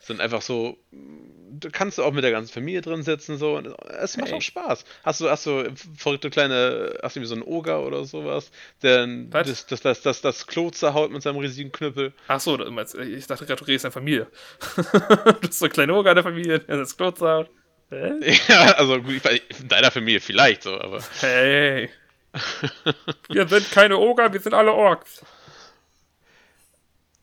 [0.00, 3.66] Sind einfach so, du kannst auch mit der ganzen Familie drin sitzen, so, und
[4.00, 4.38] es macht Hey.
[4.38, 4.84] auch Spaß.
[5.02, 8.50] Hast du, hast du verrückte kleine, hast du so einen Oger oder sowas,
[8.82, 12.12] der das, das, das, das, das Klo zerhaut mit seinem riesigen Knüppel?
[12.28, 14.28] Ach so, du meinst, ich dachte gerade, du redest deine Familie.
[14.76, 17.50] du bist so ein kleiner Oger der Familie, der das Klo zahlt.
[17.90, 18.12] Hä?
[18.48, 19.22] Ja, also gut,
[19.60, 21.02] in deiner Familie vielleicht so, aber.
[21.20, 21.88] Hey.
[23.30, 25.22] Wir sind keine Oger, wir sind alle Orks.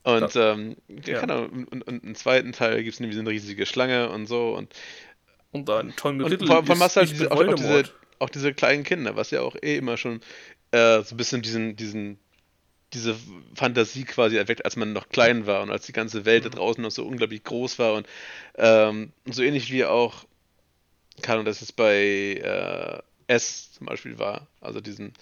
[0.02, 1.14] Und ähm, ja.
[1.14, 1.20] Ja.
[1.20, 4.26] keine Ahnung, und, und im zweiten Teil gibt es nämlich so eine riesige Schlange und
[4.26, 4.72] so und,
[5.52, 7.84] Und dann Tom und du halt ist diese, auch, auch, diese,
[8.20, 10.20] auch diese kleinen Kinder, was ja auch eh immer schon
[10.70, 12.18] äh, so ein bisschen diesen, diesen,
[12.92, 13.16] diese
[13.54, 16.50] Fantasie quasi erweckt, als man noch klein war und als die ganze Welt Mhm.
[16.50, 18.06] da draußen noch so unglaublich groß war und
[18.56, 20.24] ähm, so ähnlich wie auch,
[21.22, 21.94] keine Ahnung, dass es bei
[22.42, 23.02] äh,
[23.32, 25.12] S zum Beispiel war, also diesen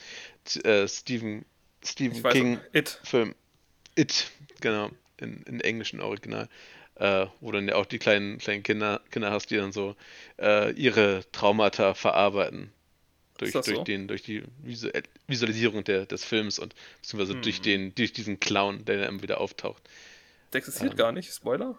[0.64, 1.44] äh, Stephen,
[1.84, 3.00] Stephen Ich King It.
[3.04, 3.34] Film
[3.96, 4.30] It,
[4.60, 6.48] genau, in, in englischen Original,
[6.96, 9.96] äh, wo dann ja auch die kleinen, kleinen Kinder, Kinder hast, die dann so
[10.38, 12.72] äh, ihre Traumata verarbeiten.
[13.38, 13.84] Durch, Ist das durch, so?
[13.84, 14.88] den, durch die Visu
[15.26, 17.62] Visualisierung der, des Films und beziehungsweise durch Hm.
[17.62, 19.82] den, durch diesen Clown, der dann immer wieder auftaucht.
[20.52, 20.96] Der existiert Ähm.
[20.96, 21.76] gar nicht, Spoiler.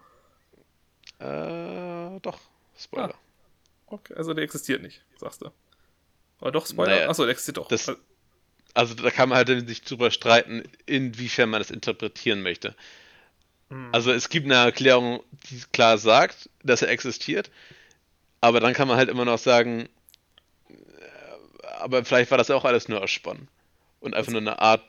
[1.18, 2.38] Äh, doch,
[2.78, 3.14] Spoiler.
[3.14, 3.18] Ah.
[3.86, 5.50] Okay, also der existiert nicht, sagst du.
[6.40, 6.94] Aber doch, Spoiler.
[6.96, 7.68] Naja, Achso, der existiert doch.
[7.68, 8.00] das- Also,
[8.74, 12.74] Also da kann man halt sich drüber streiten, inwiefern man das interpretieren möchte.
[13.70, 13.88] hm.
[13.92, 17.50] Also es gibt eine Erklärung, die klar sagt, dass er existiert,
[18.42, 19.88] aber dann kann man halt immer noch sagen,
[20.68, 23.48] äh, aber vielleicht war das auch alles nur ersponnen
[24.00, 24.82] und einfach nur eine Art,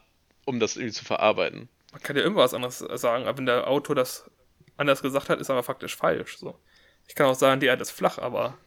[0.46, 1.70] um das irgendwie zu verarbeiten.
[1.92, 4.30] Man kann ja irgendwas anderes sagen, aber wenn der Autor das
[4.76, 6.38] anders gesagt hat, ist aber faktisch falsch.
[6.38, 6.60] So.
[7.08, 8.58] Ich kann auch sagen, die Erde ist flach, aber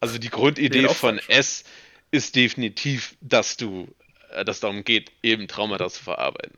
[0.00, 1.18] Also die Grundidee von.
[1.28, 1.64] S
[2.10, 3.88] ist definitiv, dass du,
[4.30, 6.56] äh, dass es darum geht, eben Traumata zu verarbeiten.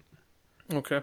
[0.72, 1.02] okay.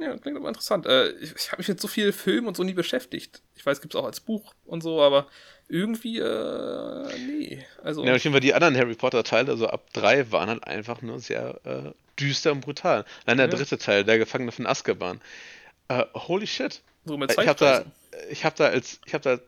[0.00, 0.86] Ja, klingt aber interessant.
[0.86, 3.42] Äh, ich ich habe mich mit so viel Film und so nie beschäftigt.
[3.56, 5.26] Ich weiß, gibt es auch als Buch und so, aber
[5.68, 7.64] irgendwie, äh, nee.
[7.82, 10.64] Also, Ja, auf jeden Fall die anderen Harry Potter Teile, also ab drei, waren halt
[10.64, 11.90] einfach nur sehr äh,
[12.20, 13.04] düster und brutal.
[13.26, 13.54] Allein der Ja.
[13.56, 15.20] dritte Teil, der Gefangene von Azkaban.
[15.88, 16.80] Äh, holy shit.
[17.04, 17.84] so mit Ich habe da,
[18.30, 19.40] ich habe da als, ich habe da,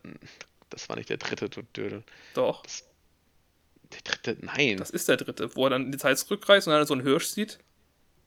[0.70, 2.02] das war nicht der dritte, Dödel.
[2.34, 2.62] Doch,
[3.92, 4.76] Der dritte, nein.
[4.78, 7.02] das ist der dritte, wo er dann in die Zeit zurückreist und dann so einen
[7.02, 7.58] Hirsch sieht.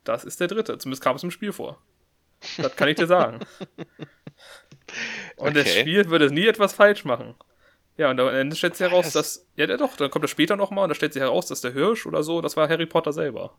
[0.04, 0.78] Das ist der dritte.
[0.78, 1.82] Zumindest kam es im Spiel vor.
[2.58, 3.40] Das kann ich dir sagen.
[5.38, 5.82] Und das Okay.
[5.82, 7.36] Spiel würde nie etwas falsch machen.
[7.98, 9.48] Ja, und am Ende stellt sich heraus, Das- dass.
[9.56, 11.72] Ja, der doch, dann kommt er später nochmal und da stellt sich heraus, dass der
[11.74, 13.56] Hirsch oder so, das war Harry Potter selber.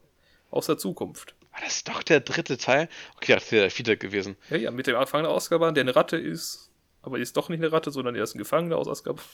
[0.51, 1.35] Aus der Zukunft.
[1.53, 2.89] War das doch der dritte Teil?
[3.17, 4.37] Okay, das wäre der vierte gewesen.
[4.51, 6.71] Ja, ja, mit dem Gefangenen aus Azkaban, der eine Ratte ist.
[7.05, 9.25] Aber die ist doch nicht eine Ratte, sondern er ist ein Gefangener aus Azkaban.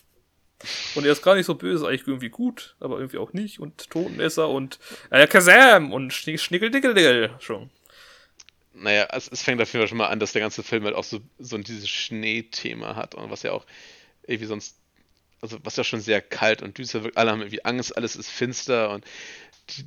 [0.95, 3.61] Und er ist gar nicht so böse, eigentlich irgendwie gut, aber irgendwie auch nicht.
[3.61, 4.79] Und Totenesser und
[5.11, 7.71] äh, Kazam und Schnick- Schnickeldickeldickel schon.
[8.75, 11.21] Naja, es, es fängt dafür schon mal an, dass der ganze Film halt auch so,
[11.39, 13.65] so dieses Schneethema hat und was ja auch
[14.27, 14.77] irgendwie sonst,
[15.41, 17.17] also was ja schon sehr kalt und düster wirkt.
[17.17, 19.05] Alle haben irgendwie Angst, alles ist finster und
[19.71, 19.85] die,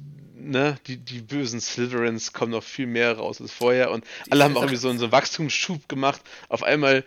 [0.50, 4.56] ne, die, die bösen Slytherins kommen noch viel mehr raus als vorher und alle haben
[4.58, 6.22] auch irgendwie so, einen- so einen Wachstumsschub gemacht.
[6.50, 7.04] Auf einmal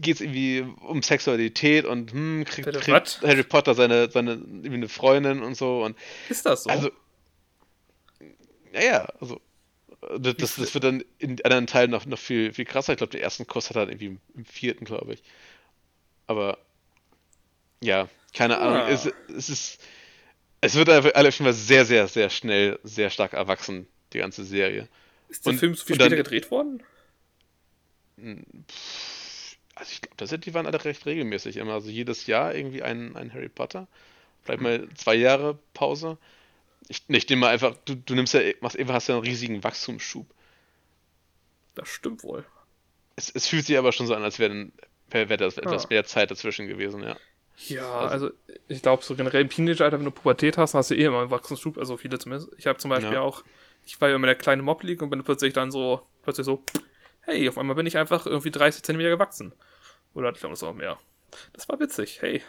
[0.00, 3.20] geht es irgendwie um Sexualität und hm, kriegt, kriegt?
[3.22, 5.96] Harry Potter seine, seine irgendwie eine Freundin und so und
[6.28, 6.70] Ist das so?
[6.70, 6.90] also,
[8.72, 9.40] naja, also,
[10.18, 12.92] das, das, das wird dann in anderen Teilen noch, noch viel, viel krasser.
[12.92, 15.22] Ich glaube, der ersten Kuss hat er dann irgendwie im, im vierten, glaube ich.
[16.26, 16.58] Aber,
[17.82, 18.82] ja, keine Ahnung.
[18.82, 18.88] Ah.
[18.88, 19.80] Es, es ist,
[20.60, 24.44] es wird einfach alle schon mal sehr, sehr, sehr schnell, sehr stark erwachsen, die ganze
[24.44, 24.88] Serie.
[25.28, 26.82] ist der und- Film so viel und dann- später gedreht worden?
[29.74, 31.74] Also, ich glaube, das sind, die waren alle recht regelmäßig immer.
[31.74, 33.86] Also, jedes Jahr irgendwie ein, ein Harry Potter.
[34.42, 36.18] Vielleicht mal zwei Jahre Pause.
[36.88, 39.62] Ich, ich nehme mal einfach, du, du nimmst ja, machst einfach, hast ja einen riesigen
[39.62, 40.26] Wachstumsschub.
[41.74, 42.44] Das stimmt wohl.
[43.14, 44.68] Es, es fühlt sich aber schon so an, als wäre
[45.10, 45.88] wär, wär das etwas Ah.
[45.90, 47.16] mehr Zeit dazwischen gewesen, ja.
[47.66, 48.30] Ja, also
[48.68, 51.30] ich glaube, so generell im Teenageralter, wenn du Pubertät hast, hast du eh immer einen
[51.30, 52.50] Wachstumsschub, also viele zumindest.
[52.56, 53.20] Ich habe zum Beispiel Ja.
[53.20, 53.42] auch,
[53.84, 56.62] ich war ja immer der kleine Mob-League und bin plötzlich dann so, plötzlich so,
[57.22, 59.52] hey, auf einmal bin ich einfach irgendwie 30 Zentimeter gewachsen.
[60.14, 60.98] Oder ich glaube, das auch mehr.
[61.52, 62.42] Das war witzig, hey.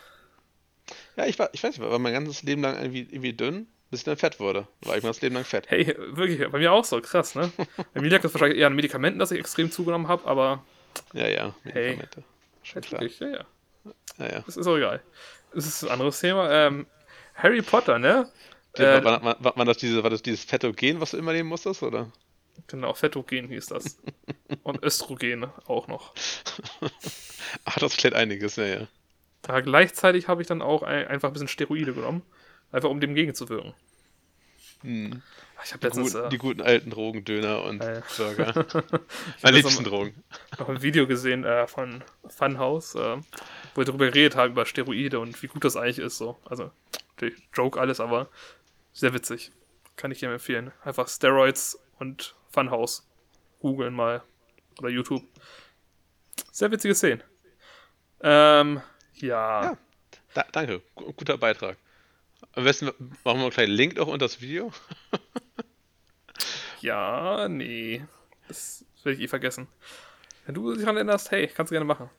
[1.17, 4.01] Ja, ich war, ich weiß nicht, war mein ganzes Leben lang irgendwie, irgendwie dünn, bis
[4.01, 4.67] ich dann fett wurde.
[4.81, 5.65] War ich mein das Leben lang fett.
[5.69, 7.51] Hey, wirklich, bei mir auch so, krass, ne?
[7.93, 10.63] bei mir lag das wahrscheinlich eher an Medikamenten, dass ich extrem zugenommen habe, aber
[11.13, 11.97] Ja, ja, Hey.
[11.97, 12.23] Medikamente.
[12.63, 13.01] Schon halt klar.
[13.01, 13.45] wirklich, ja, ja.
[14.19, 14.45] Ja, ja.
[14.45, 15.03] Das ist auch egal.
[15.53, 16.49] Das ist ein anderes Thema.
[16.51, 16.87] Ähm,
[17.35, 18.31] Harry Potter, ne?
[18.75, 21.49] War, Äh, war, war, war, das diese, war das dieses Fettogen, was du immer nehmen
[21.49, 22.11] musstest, oder?
[22.67, 23.99] genau, Fettogen hieß das.
[24.63, 26.13] Und Östrogen auch noch.
[27.65, 28.87] Ach, das klärt einiges, ja, ja.
[29.47, 32.23] Aber gleichzeitig habe ich dann auch ein, einfach ein bisschen Steroide genommen.
[32.71, 33.73] Einfach um dem gegenzuwirken.
[34.81, 35.21] Hm.
[35.65, 38.65] Ich habe letztens Gut, äh, die guten alten Drogen, Döner und äh, Burger.
[39.37, 40.23] ich Meine liebsten noch, Drogen.
[40.57, 43.17] noch ein Video gesehen äh, von Funhouse, äh,
[43.73, 46.17] wo wir darüber geredet haben, über Steroide und wie gut das eigentlich ist.
[46.17, 46.39] So.
[46.45, 46.71] Also,
[47.11, 48.29] natürlich Joke alles, aber
[48.93, 49.51] sehr witzig.
[49.97, 50.71] Kann ich jedem empfehlen.
[50.85, 53.05] Einfach Steroids und Funhouse.
[53.59, 54.23] Googeln mal.
[54.79, 55.23] Oder YouTube.
[56.53, 57.21] Sehr witzige Szenen.
[58.21, 58.81] Ähm,
[59.15, 59.63] ja.
[59.63, 59.77] Ja.
[60.33, 61.75] Da, danke, Gu- guter Beitrag.
[62.53, 64.71] Am besten machen wir einen kleinen Link noch unter das Video.
[66.81, 68.03] Ja, nee.
[68.47, 69.67] Das werde ich eh vergessen.
[70.45, 72.09] Wenn du dich daran erinnerst, hey, kannst du gerne machen.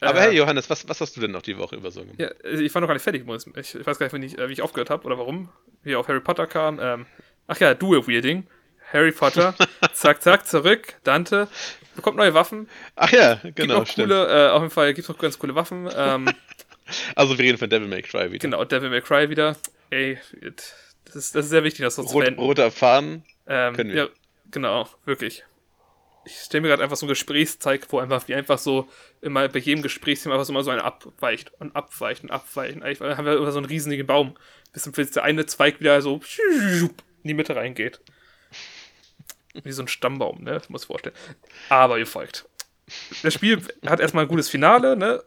[0.00, 2.14] Aber Äh, hey, Johannes, was, was hast du denn noch die Woche übersungen?
[2.18, 3.24] Ja, also ich war noch gar nicht fertig.
[3.56, 5.48] Ich, ich weiß gar nicht, äh, wie ich aufgehört habe oder warum.
[5.82, 6.78] Wie auf Harry Potter kam.
[6.80, 7.06] Ähm,
[7.46, 8.46] ach ja, Dual Wielding.
[8.92, 9.54] Harry Potter.
[9.94, 10.94] zack, zack, zurück.
[11.02, 11.48] Dante.
[11.96, 12.68] Bekommt neue Waffen.
[12.96, 14.08] Ach ja, Gibt genau, noch stimmt.
[14.08, 15.88] coole, äh, auf jeden Fall gibt es noch ganz coole Waffen.
[15.94, 16.28] Ähm,
[17.14, 18.38] Also wir reden von Devil May Cry wieder.
[18.38, 19.56] genau, Devil May Cry wieder.
[19.90, 20.18] Ey,
[21.04, 23.24] das ist, das ist sehr wichtig, das so zu Rot, roter Faden.
[23.46, 24.04] Ähm, Können wir.
[24.04, 24.08] Ja,
[24.50, 25.44] genau, wirklich.
[26.24, 28.88] Ich stelle mir gerade einfach so ein Gesprächszeig vor, einfach wie einfach so
[29.20, 32.80] immer bei jedem Gesprächsthema einfach so immer so eine abweicht und abweicht und abweicht.
[32.80, 34.36] Eigentlich haben wir immer so einen riesigen Baum,
[34.72, 36.20] bis der eine Zweig wieder so
[36.78, 36.90] in
[37.24, 38.00] die Mitte reingeht.
[39.64, 40.62] Wie so ein Stammbaum, ne?
[40.68, 41.16] Muss vorstellen.
[41.68, 42.46] Aber ihr folgt.
[43.22, 45.22] Das Spiel hat erstmal ein gutes Finale, ne?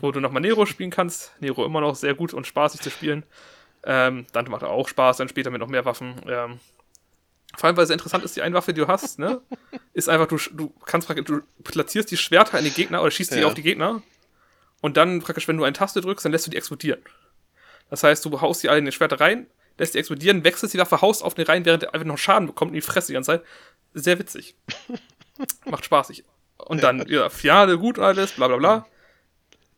[0.00, 1.32] Wo du nochmal Nero spielen kannst.
[1.40, 3.24] Nero immer noch sehr gut und spaßig zu spielen.
[3.84, 6.14] Ähm, Dante macht auch Spaß, dann später mit noch mehr Waffen.
[6.26, 6.60] Ähm,
[7.56, 9.40] vor allem, weil es sehr interessant ist, die eine Waffe, die du hast, ne?
[9.94, 13.34] Ist einfach, du, du kannst praktisch, du platzierst die Schwerter in die Gegner oder schießt
[13.34, 13.46] die Ja.
[13.46, 14.02] auf die Gegner.
[14.82, 17.00] Und dann praktisch, wenn du eine Taste drückst, dann lässt du die explodieren.
[17.88, 19.46] Das heißt, du haust die alle in die Schwerter rein,
[19.78, 22.46] lässt die explodieren, wechselst die Waffe, haust auf den rein, während der einfach noch Schaden
[22.46, 23.42] bekommt und die Fresse die ganze Zeit.
[23.94, 24.56] Sehr witzig.
[25.64, 26.24] Macht spaßig.
[26.58, 28.86] Und dann, ja, Finale, gut alles, bla bla bla.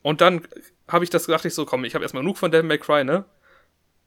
[0.02, 0.46] Und dann
[0.86, 3.04] habe ich das gedacht, ich so, komm, ich habe erstmal genug von Devil May Cry,
[3.04, 3.24] ne?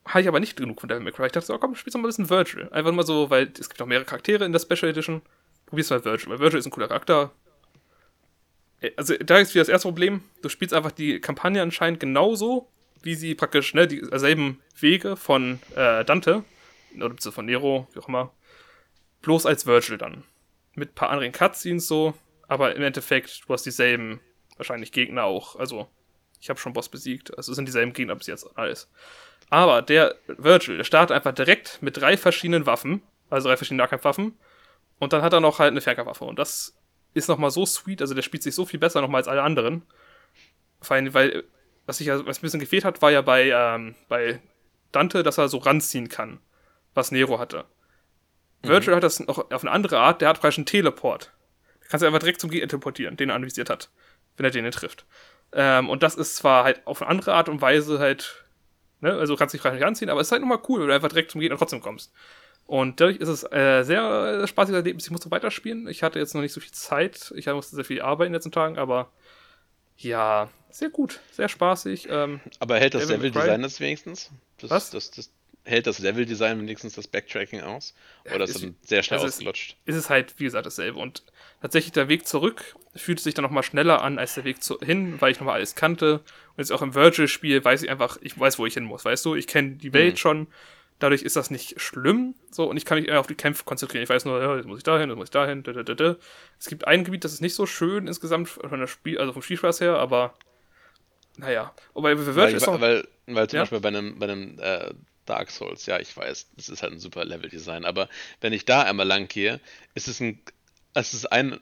[0.06, 1.28] Habe ich aber nicht genug von Devil May Cry.
[1.28, 2.70] Ich dachte so, komm, spielst doch mal ein bisschen Virgil.
[2.72, 5.22] Einfach mal so, weil es gibt noch mehrere Charaktere in der Special Edition.
[5.68, 7.32] Probier's mal Virgil, weil Virgil ist ein cooler Charakter.
[8.80, 10.24] Äh, Also, da ist wieder das erste Problem.
[10.42, 12.68] Du spielst einfach die Kampagne anscheinend genauso,
[13.04, 16.44] wie sie praktisch, ne, dieselben Wege von äh, Dante,
[17.00, 18.32] oder von Nero, wie auch immer,
[19.22, 20.24] bloß als Virgil dann.
[20.74, 22.16] Mit ein paar anderen Cutscenes so,
[22.52, 24.20] aber im Endeffekt, du hast dieselben,
[24.58, 25.56] wahrscheinlich Gegner auch.
[25.56, 25.88] Also,
[26.42, 28.92] ich habe schon Boss besiegt, also es sind dieselben Gegner bis jetzt alles.
[29.50, 34.38] Aber der Virgil, der startet einfach direkt mit drei verschiedenen Waffen, also drei verschiedene Nahkampfwaffen,
[35.00, 36.26] und dann hat er noch halt eine Fernkampfwaffe.
[36.26, 36.76] Und das
[37.14, 39.84] ist nochmal so sweet, also der spielt sich so viel besser nochmal als alle anderen.
[40.82, 41.46] Vor allem, weil,
[41.86, 44.42] was ich ja, was ein bisschen gefehlt hat, war ja bei, ähm, bei
[44.92, 46.42] Dante, dass er so ranziehen kann,
[46.96, 47.64] was Nero hatte.
[48.62, 51.32] Virgil hat das noch auf eine andere Art, der hat praktisch einen Teleport.
[51.92, 53.90] Kannst du einfach direkt zum Gegner teleportieren, den er anvisiert hat,
[54.38, 55.06] wenn er den nicht trifft.
[55.52, 58.46] Ähm, und das ist zwar halt auf eine andere Art und Weise halt,
[59.02, 60.94] ne, also du kannst dich nicht ranziehen, aber es ist halt nochmal cool, wenn du
[60.96, 62.14] einfach direkt zum Gegner trotzdem kommst.
[62.66, 65.04] Und dadurch ist es äh, sehr äh, spaßiges Erlebnis.
[65.04, 65.90] Ich musste weiterspielen.
[65.90, 67.34] Ich hatte jetzt noch nicht so viel Zeit.
[67.36, 69.12] Ich musste sehr viel arbeiten in den letzten Tagen, aber
[69.98, 72.08] ja, sehr gut, sehr spaßig.
[72.10, 74.32] Ähm, Aber hält das Level-Design das wenigstens?
[74.60, 74.90] Das, Was?
[74.92, 75.32] Das, das,
[75.64, 77.94] hält das Level-Design wenigstens das Backtracking aus?
[78.34, 79.78] Oder ist ist- dann sehr schnell also es- ausgelutscht?
[79.86, 81.00] ist es halt, wie gesagt, dasselbe.
[81.00, 81.24] Und
[81.62, 85.22] tatsächlich der Weg zurück fühlt sich dann nochmal schneller an als der Weg zu, hin,
[85.22, 86.16] weil ich nochmal alles kannte.
[86.16, 89.24] Und jetzt auch im Virtual-Spiel weiß ich einfach, ich weiß, wo ich hin muss, weißt
[89.26, 89.36] du?
[89.36, 90.18] Ich kenne die Welt Mhm.
[90.18, 90.48] schon.
[91.00, 92.36] Dadurch ist das nicht schlimm.
[92.52, 94.04] So, und ich kann mich eher auf die Kämpfe konzentrieren.
[94.04, 95.64] Ich weiß nur, ja, jetzt muss ich dahin, jetzt muss ich dahin.
[95.64, 96.16] Da, da, da, da.
[96.60, 99.42] Es gibt ein Gebiet, das ist nicht so schön insgesamt von der Spiel, also vom
[99.42, 100.36] Spielspaß her, aber
[101.38, 101.74] naja.
[101.94, 103.62] Wobei Virtual Weil, ist noch, weil, weil zum Ja?
[103.64, 104.94] Beispiel bei einem, bei einem äh,
[105.26, 108.10] Dark Souls, ja, ich weiß, das ist halt ein super Level-Design, aber
[108.42, 109.60] wenn ich da einmal lang gehe,
[109.96, 110.40] ist es ein,
[110.94, 111.60] es ist ein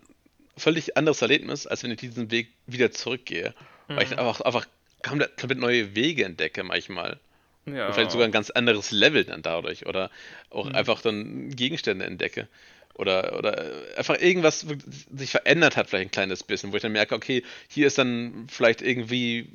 [0.57, 3.53] völlig anderes Erlebnis, als wenn ich diesen Weg wieder zurückgehe.
[3.87, 4.19] Weil ich Mhm.
[4.19, 4.65] einfach, einfach
[5.03, 7.19] komplett, komplett neue Wege entdecke manchmal.
[7.65, 7.87] ja.
[7.87, 9.85] Und vielleicht sogar ein ganz anderes Level dann dadurch.
[9.85, 10.11] Oder
[10.49, 10.75] auch Mhm.
[10.75, 12.47] einfach dann Gegenstände entdecke.
[12.95, 14.65] Oder, oder einfach irgendwas
[15.11, 18.47] sich verändert hat, vielleicht ein kleines bisschen, wo ich dann merke, okay, hier ist dann
[18.49, 19.49] vielleicht irgendwie.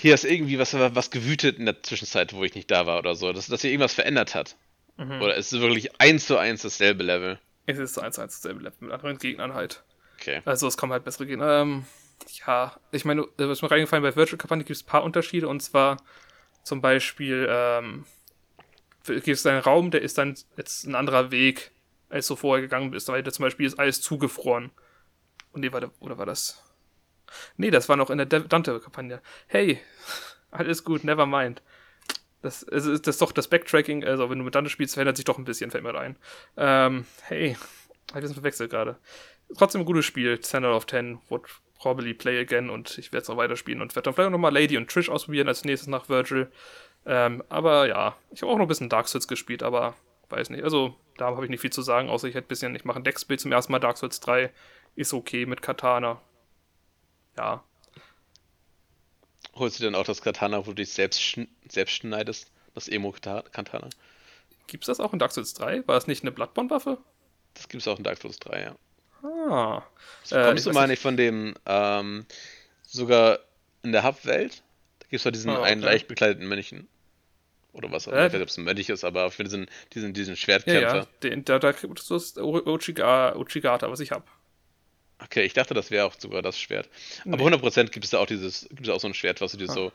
[0.00, 3.16] Hier ist irgendwie was, was gewütet in der Zwischenzeit, wo ich nicht da war oder
[3.16, 3.32] so.
[3.32, 4.56] Dass, dass sich irgendwas verändert hat.
[4.96, 5.20] Mhm.
[5.20, 7.40] Oder ist es wirklich eins zu eins dasselbe Level?
[7.66, 9.82] Es ist 1 1 dasselbe Level mit anderen Gegnern halt.
[10.20, 10.40] Okay.
[10.44, 11.62] Also es kommen halt bessere Gegner.
[11.62, 11.84] Ähm,
[12.46, 15.48] ja, ich meine, äh, was mir reingefallen bei Virtual Kampagne gibt es ein paar Unterschiede
[15.48, 15.96] und zwar
[16.62, 18.04] zum Beispiel ähm,
[19.04, 21.72] gibt es einen Raum, der ist dann jetzt ein anderer Weg,
[22.08, 24.70] als du vorher gegangen bist, weil da zum Beispiel ist alles zugefroren.
[25.52, 26.62] Und nee, warte, oder war das?
[27.56, 29.20] Nee, das war noch in der Dante-Kampagne.
[29.46, 29.80] Hey,
[30.50, 31.62] alles gut, never mind.
[32.42, 35.24] Das, also ist das doch das Backtracking, also wenn du mit Dante spielst, verändert sich
[35.24, 36.16] doch ein bisschen, fällt mir da ein.
[36.56, 37.56] Ähm, hey,
[38.10, 38.96] hab ich bisschen verwechselt gerade.
[39.56, 41.42] Trotzdem ein gutes Spiel, 10 out of 10, would
[41.78, 44.52] probably play again und ich werde es auch weiterspielen und werde dann vielleicht auch nochmal
[44.52, 46.50] Lady und Trish ausprobieren als nächstes nach Virgil.
[47.06, 49.94] Ähm, aber ja, ich habe auch noch ein bisschen Dark Souls gespielt, aber
[50.28, 50.62] weiß nicht.
[50.62, 52.98] Also, da habe ich nicht viel zu sagen, außer ich hätte ein bisschen, ich mache
[52.98, 54.50] ein Deckspiel zum ersten Mal Dark Souls 3.
[54.94, 56.20] Ist okay mit Katana.
[57.38, 57.62] Ja.
[59.54, 62.50] Holst du denn auch das Katana, wo du dich selbst, schn selbst schneidest?
[62.74, 63.88] Das Emo-Katana?
[64.66, 65.86] Gibt's das auch in Dark Souls 3?
[65.86, 66.98] War das nicht eine Bloodborne-Waffe?
[67.54, 68.76] Das gibt's auch in Dark Souls 3, ja.
[69.22, 69.82] Ah.
[70.22, 72.26] So, kommst äh, du mal nicht von dem, ähm,
[72.82, 73.40] sogar
[73.82, 74.62] in der Hub-Welt?
[75.00, 75.72] Da gibt's doch diesen ah, okay.
[75.72, 76.86] einen leicht bekleideten Mönchen.
[77.72, 78.22] Oder was auch immer.
[78.22, 80.80] Äh, ich weiß nicht, ob es ein Mönch ist, aber für diesen, diesen, diesen Schwertkämpfer.
[80.80, 81.06] Ja, ja.
[81.22, 84.28] Den, da, da gibt es das Uchigata, was ich hab.
[85.22, 86.88] Okay, ich dachte, das wäre auch sogar das Schwert.
[87.24, 87.32] Nee.
[87.32, 89.58] Aber 100% gibt es da auch dieses, gibt es auch so ein Schwert, was du
[89.58, 89.72] dir ah.
[89.72, 89.92] so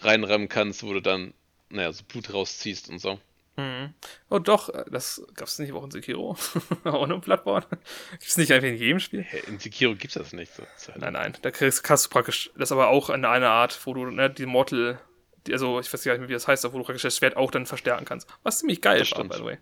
[0.00, 1.32] reinrammen kannst, wo du dann,
[1.70, 3.18] naja, so Blut rausziehst und so.
[3.56, 3.94] Mhm.
[4.28, 6.36] Oh doch, das gab es nicht auch in Sekiro.
[6.84, 7.66] Ohne Bloodborne.
[8.10, 9.26] Gibt es nicht einfach in jedem Spiel?
[9.46, 10.62] In Sekiro gibt es das nicht so.
[10.96, 13.94] Nein, nein, da kriegst, kannst du praktisch, das ist aber auch eine, eine Art, wo
[13.94, 15.00] du ne, die Mortal,
[15.46, 17.36] die, also ich weiß gar nicht mehr, wie das heißt, wo du praktisch das Schwert
[17.36, 18.28] auch dann verstärken kannst.
[18.42, 19.58] Was ziemlich geil das war, by the way.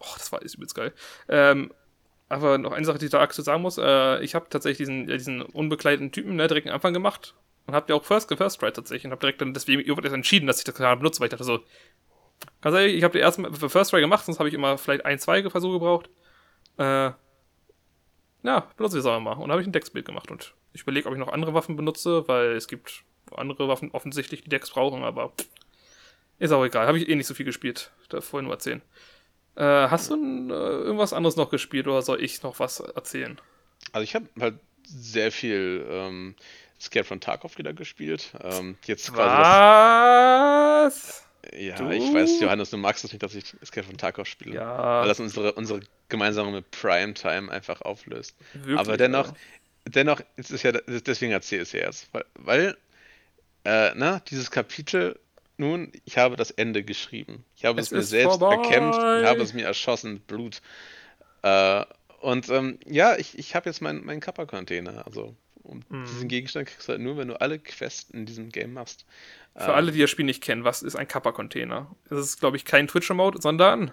[0.00, 0.94] Oh, das war ist übelst geil.
[1.28, 1.72] Ähm,
[2.28, 5.08] aber noch eine Sache, die ich da aktuell sagen muss, äh, ich habe tatsächlich diesen,
[5.08, 7.34] ja, diesen unbekleideten Typen ne, direkt am Anfang gemacht
[7.66, 10.46] und habe ja auch First, First Try tatsächlich und habe direkt dann deswegen erst entschieden,
[10.46, 11.60] dass ich das gerade benutze, weil ich dachte so,
[12.60, 15.04] ganz ehrlich, ich habe die ersten für First Try gemacht, sonst habe ich immer vielleicht
[15.04, 16.10] ein, zwei Versuche gebraucht.
[16.78, 17.12] Äh,
[18.42, 19.32] ja, benutze ich es auch mal.
[19.32, 22.28] Und habe ich ein Decksbild gemacht und ich überlege, ob ich noch andere Waffen benutze,
[22.28, 23.02] weil es gibt
[23.34, 25.32] andere Waffen offensichtlich, die Decks brauchen, aber
[26.38, 26.86] ist auch egal.
[26.86, 27.90] Habe ich eh nicht so viel gespielt.
[28.08, 28.82] Da vorhin nur erzählen.
[29.56, 33.40] Äh, hast du äh, irgendwas anderes noch gespielt oder soll ich noch was erzählen?
[33.92, 36.34] Also ich habe halt sehr viel ähm,
[36.80, 38.32] Scared from Tarkov wieder gespielt.
[38.42, 39.42] Ähm, jetzt quasi
[40.86, 41.26] was?
[41.54, 41.90] Ja, du?
[41.90, 44.56] ich weiß, Johannes, du magst es nicht, dass ich Scared from Tarkov spiele.
[44.56, 45.00] Ja.
[45.00, 48.36] Weil das unsere, unsere gemeinsame Primetime einfach auflöst.
[48.52, 49.34] Wirklich, Aber dennoch, ja.
[49.86, 52.08] dennoch ist es ja, deswegen erzähle ich es jetzt.
[52.12, 52.76] Weil, weil
[53.64, 55.18] äh, na, dieses Kapitel
[55.58, 57.44] nun, ich habe das Ende geschrieben.
[57.56, 58.56] Ich habe es, es mir selbst vorbei.
[58.56, 60.60] erkämpft und habe es mir erschossen mit Blut.
[61.42, 61.84] Äh,
[62.20, 65.06] und ähm, ja, ich, ich habe jetzt meinen mein Kappa-Container.
[65.06, 66.04] Also, um hm.
[66.04, 69.06] diesen Gegenstand kriegst du halt nur, wenn du alle Quests in diesem Game machst.
[69.54, 71.90] Für äh, alle, die das Spiel nicht kennen, was ist ein Kappa-Container?
[72.08, 73.92] Das ist, glaube ich, kein Twitcher-Mode, sondern.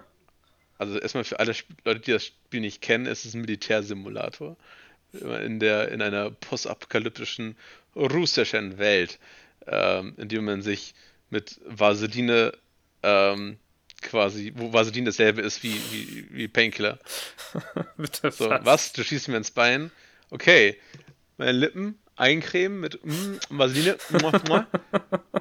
[0.78, 1.54] Also, erstmal für alle
[1.86, 4.58] Leute, die das Spiel nicht kennen, ist es ein Militärsimulator.
[5.14, 7.56] In, der, in einer postapokalyptischen
[7.96, 9.20] russischen Welt,
[9.68, 10.96] ähm, in dem man sich
[11.34, 12.54] mit Vaseline
[13.02, 13.58] ähm,
[14.02, 17.00] quasi, wo Vaseline dasselbe ist wie, wie, wie Painkiller.
[18.32, 18.94] so, was?
[18.94, 19.92] Du schießt mir ins Bein?
[20.30, 20.80] Okay.
[21.38, 23.98] Meine Lippen eincremen mit mm, Vaseline.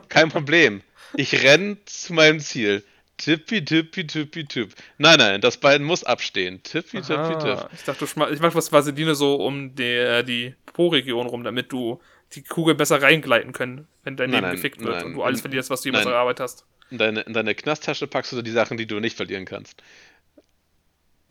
[0.08, 0.80] Kein Problem.
[1.14, 2.82] Ich renne zu meinem Ziel.
[3.18, 4.74] Tippi, tippi, tippi, tipp.
[4.96, 6.62] Nein, nein, das Bein muss abstehen.
[6.62, 7.68] Tippi, tippi, tipp.
[7.74, 12.00] Ich dachte, ich mach was Vaseline so um die, die Po-Region rum, damit du
[12.34, 15.70] die Kugel besser reingleiten können, wenn dein Leben gefickt wird nein, und du alles verlierst,
[15.70, 16.66] was du jemals erarbeitet hast.
[16.90, 19.82] In deine, in deine Knasttasche packst du die Sachen, die du nicht verlieren kannst.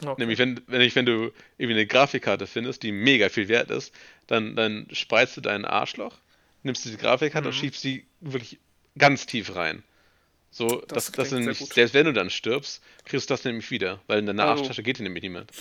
[0.04, 0.16] Okay.
[0.18, 3.94] Nämlich, wenn, wenn, ich, wenn du irgendwie eine Grafikkarte findest, die mega viel wert ist,
[4.28, 6.18] dann, dann spreizst du dein Arschloch,
[6.64, 7.54] nimmst diese Grafikkarte mhm.
[7.54, 8.60] und schiebst sie wirklich
[8.98, 9.84] ganz tief rein.
[10.50, 14.02] So, das, dass, dass nämlich, selbst wenn du dann stirbst, kriegst du das nämlich wieder,
[14.08, 15.52] weil in deiner also, Arschtasche geht dir nämlich niemand.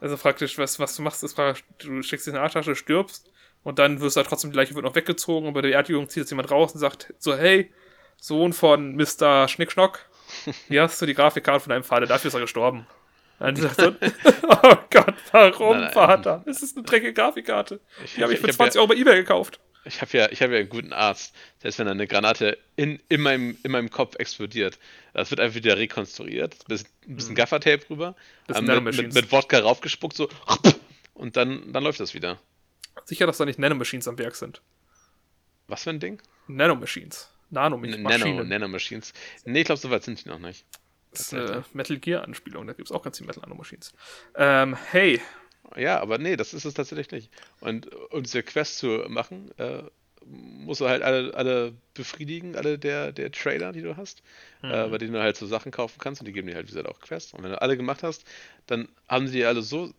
[0.00, 3.30] Also praktisch, was, was du machst, ist praktisch, du schickst dir eine Arschtasche, stirbst,
[3.62, 6.08] und dann wirst du halt trotzdem, die Leiche wird noch weggezogen und bei der Beerdigung
[6.08, 7.70] zieht jetzt jemand raus und sagt so, hey,
[8.16, 9.48] Sohn von Mr.
[9.48, 10.06] Schnickschnock,
[10.68, 12.86] hier hast du die Grafikkarte von deinem Vater, dafür ist er gestorben.
[13.38, 13.88] Dann sagt so,
[14.48, 15.92] oh Gott, warum, nein.
[15.92, 16.42] Vater?
[16.46, 17.80] Das ist eine dreckige Grafikkarte.
[18.16, 19.60] Die habe ich für ich 20 ja, Euro bei Ebay gekauft.
[19.84, 21.34] Ich habe ja, ich hab ja einen guten Arzt.
[21.62, 24.78] Selbst wenn eine Granate in, in, meinem, in meinem Kopf explodiert,
[25.14, 26.54] das wird einfach wieder rekonstruiert.
[26.54, 27.36] Ein bisschen, ein bisschen mhm.
[27.36, 28.14] Gaffertape rüber,
[28.54, 30.28] ähm, mit, mit, mit Wodka raufgespuckt, so,
[31.14, 32.38] und dann, dann läuft das wieder.
[33.04, 34.62] Sicher, dass da nicht Nanomachines am Werk sind.
[35.66, 36.20] Was für ein Ding?
[36.46, 37.30] Nanomachines.
[37.50, 38.02] Nanomachines.
[38.02, 39.12] Nano, Nanomachines.
[39.44, 40.64] Nee, ich glaube, so weit sind die noch nicht.
[41.10, 43.92] Das ist eine Metal Gear-Anspielung, da gibt es auch ganz viele Metal Nanomachines.
[44.34, 45.20] Ähm, hey.
[45.76, 47.30] Ja, aber nee, das ist es tatsächlich nicht.
[47.60, 49.82] Und um diese Quest zu machen, äh,
[50.24, 54.22] musst du halt alle, alle befriedigen, alle der, der Trailer, die du hast,
[54.62, 54.70] mhm.
[54.70, 56.72] äh, bei denen du halt so Sachen kaufen kannst und die geben dir halt, wie
[56.72, 57.34] gesagt, auch Quests.
[57.34, 58.24] Und wenn du alle gemacht hast,
[58.66, 59.92] dann haben sie dir alle so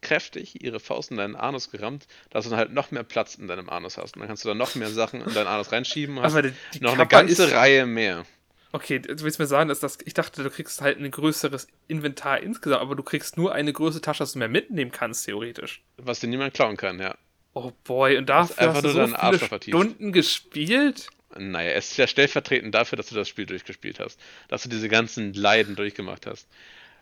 [0.00, 3.48] kräftig ihre Faust in deinen Anus gerammt, dass du dann halt noch mehr Platz in
[3.48, 4.14] deinem Anus hast.
[4.14, 6.20] Und dann kannst du dann noch mehr Sachen in deinen Anus reinschieben.
[6.20, 7.52] Hast die, die noch Kappa eine ganze ist...
[7.52, 8.24] Reihe mehr.
[8.72, 12.42] Okay, du willst mir sagen, dass das, ich dachte, du kriegst halt ein größeres Inventar
[12.42, 15.82] insgesamt, aber du kriegst nur eine größere Tasche, dass du mehr mitnehmen kannst, theoretisch.
[15.96, 17.16] Was dir niemand klauen kann, ja.
[17.54, 21.08] Oh boy, und dafür hast du so viele Stunden gespielt?
[21.38, 24.20] Naja, es ist ja stellvertretend dafür, dass du das Spiel durchgespielt hast.
[24.48, 26.46] Dass du diese ganzen Leiden durchgemacht hast.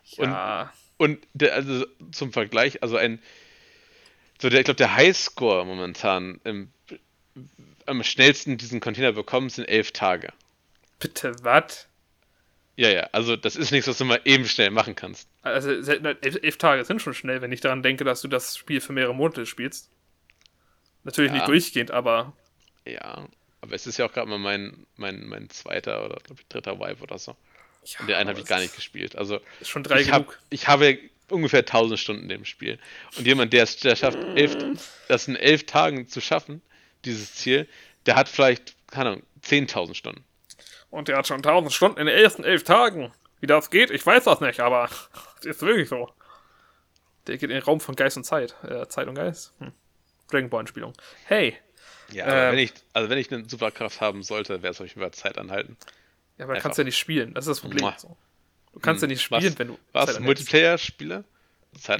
[0.05, 0.63] Ja.
[0.63, 3.21] Und und der, also zum Vergleich, also ein,
[4.41, 6.71] so der, ich glaube, der Highscore momentan im,
[7.87, 10.33] am schnellsten diesen Container bekommen sind elf Tage.
[10.99, 11.87] Bitte, was?
[12.77, 15.29] Ja, ja, also das ist nichts, was du mal eben schnell machen kannst.
[15.43, 18.81] Also elf, elf Tage sind schon schnell, wenn ich daran denke, dass du das Spiel
[18.81, 19.91] für mehrere Monate spielst.
[21.05, 21.37] Natürlich Ja.
[21.37, 22.33] nicht durchgehend, aber
[22.87, 23.29] Ja,
[23.61, 26.79] aber es ist ja auch gerade mal mein, mein, mein zweiter oder glaub ich, dritter
[26.79, 27.37] Vive oder so.
[27.85, 29.17] Ja, Und den einen habe ich gar nicht gespielt.
[29.17, 30.39] Also Ist schon drei ich, hab, genug.
[30.51, 30.99] ich habe
[31.31, 32.79] ungefähr 1000 Stunden in dem Spiel.
[33.17, 34.57] Und jemand, der es der schafft, elf,
[35.09, 36.63] das in elf Tagen zu schaffen,
[37.05, 37.69] dieses Ziel,
[38.07, 40.25] der hat vielleicht, keine Ahnung, 10.000 Stunden.
[40.91, 43.13] Und der hat schon 1000 Stunden in den ersten elf Tagen.
[43.41, 44.89] Wie das geht, ich weiß das nicht, aber
[45.41, 46.11] es ist wirklich so.
[47.27, 48.55] Der geht in den Raum von Geist und Zeit.
[48.63, 49.53] Äh, Zeit und Geist.
[49.59, 49.73] Hm.
[50.31, 50.93] Dragon Ball Anspielung.
[51.27, 51.57] Hey,
[52.13, 52.53] Ja, Ähm.
[52.53, 55.39] wenn ich, also wenn ich eine Superkraft haben sollte, wäre es auf jeden Fall Zeit
[55.39, 55.77] anhalten.
[56.39, 56.63] Ja, aber Einfach.
[56.65, 57.35] kannst ja nicht spielen.
[57.35, 57.93] Das ist das Problem.
[57.97, 58.17] So.
[58.73, 60.19] Du kannst ja nicht spielen, Was, wenn du was.
[60.21, 61.25] Multiplayer-Spiele?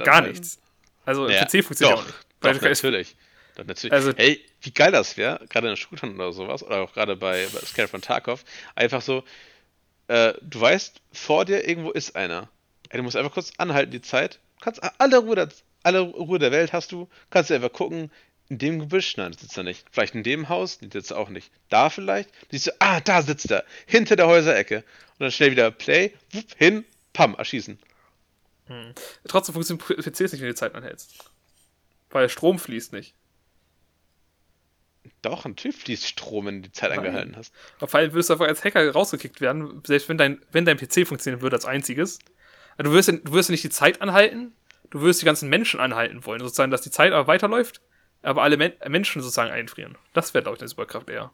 [0.03, 0.59] Gar nichts.
[1.05, 2.17] Also Ja, im PC funktioniert doch, auch nicht.
[2.41, 3.15] Doch, natürlich.
[3.55, 3.93] Doch, natürlich.
[3.93, 7.47] Also- Ey, wie geil das wäre, gerade in Shootern oder sowas, oder auch gerade bei,
[7.53, 8.43] bei Scare von Tarkov,
[8.75, 9.23] einfach so,
[10.07, 12.49] äh, du weißt, vor dir irgendwo ist einer.
[12.89, 14.39] Ey, du musst einfach kurz anhalten, die Zeit.
[14.59, 15.49] Du kannst alle Ruhe, der,
[15.83, 18.11] alle Ruhe der Welt hast du, kannst du einfach gucken,
[18.49, 19.85] in dem Gebüsch, nein, das sitzt er nicht.
[19.91, 21.51] Vielleicht in dem Haus, den sitzt er auch nicht.
[21.69, 24.77] Da vielleicht, siehst du, ah, da sitzt er, hinter der Häuserecke.
[24.77, 27.79] Und dann schnell wieder Play, wupp, hin, pam, erschießen.
[29.27, 31.31] Trotzdem funktionieren PCs nicht, wenn du die Zeit anhältst.
[32.09, 33.13] Weil Strom fließt nicht.
[35.21, 36.99] Doch, natürlich fließt Strom, wenn du die Zeit Nein.
[36.99, 37.53] angehalten hast.
[37.75, 40.77] Auf jeden Fall würdest du einfach als Hacker rausgekickt werden, selbst wenn dein, wenn dein
[40.77, 42.19] PC funktionieren würde als einziges.
[42.77, 44.53] Also du wirst, du wirst nicht die Zeit anhalten,
[44.89, 47.81] du wirst die ganzen Menschen anhalten wollen, sozusagen, dass die Zeit aber weiterläuft,
[48.25, 49.97] aber alle Men Menschen sozusagen einfrieren.
[50.13, 51.31] Das wäre, glaube ich, eine Superkraft eher.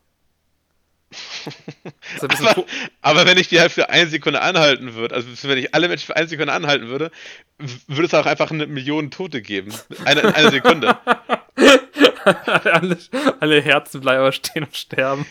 [2.22, 2.66] Aber,
[3.02, 6.06] aber wenn ich die halt für eine Sekunde anhalten würde, also wenn ich alle Menschen
[6.06, 7.12] für eine Sekunde anhalten würde,
[7.88, 9.74] würde es auch einfach eine Million Tote geben.
[10.06, 10.98] Eine, in einer Sekunde.
[12.26, 12.98] alle,
[13.40, 15.26] alle Herzen bleiben aber stehen und sterben.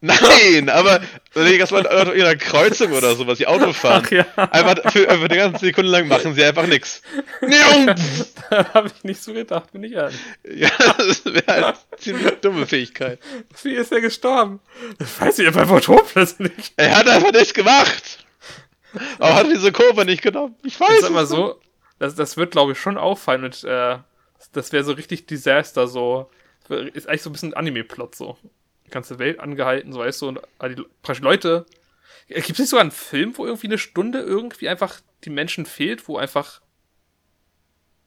[0.00, 1.00] Nein, aber
[1.34, 4.02] erst mal auf ihrer Kreuzung oder sowas, die Auto fahren.
[4.04, 7.02] Ach ja, Einfach für, für eine ganze Sekunde lang machen sie einfach nichts.
[7.40, 10.18] da habe ich nicht so gedacht, bin ich ehrlich.
[10.44, 13.18] Ja, das wäre halt eine ziemlich dumme Fähigkeit.
[13.62, 14.60] Wie ist er gestorben?
[14.98, 16.74] Das weiß ich einfach tot plötzlich.
[16.76, 18.26] Er hat einfach nichts gemacht.
[19.18, 20.56] Aber hat diese Kurve nicht genommen.
[20.62, 21.60] Ich weiß sag mal es so,
[21.98, 23.98] das, das wird, glaube ich, schon auffallen und äh,
[24.52, 26.30] das wäre so richtig Desaster, so.
[26.68, 28.36] Das Ist eigentlich so ein bisschen Anime-Plot, so.
[28.86, 31.66] Die ganze Welt angehalten, so weißt du, und all die praktisch Leute.
[32.28, 36.08] Gibt es nicht sogar einen Film, wo irgendwie eine Stunde irgendwie einfach die Menschen fehlt,
[36.08, 36.60] wo einfach.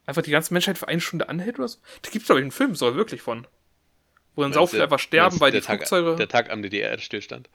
[0.05, 1.79] einfach die ganze Menschheit für eine Stunde anhält oder so?
[2.01, 3.47] Da gibt es, glaube ich, einen Film, sogar wirklich von.
[4.35, 6.09] Wo dann sau Meinst viele du- einfach sterben, weil die der Flugzeuge.
[6.11, 7.49] Tag, der Tag am DDR-Stillstand.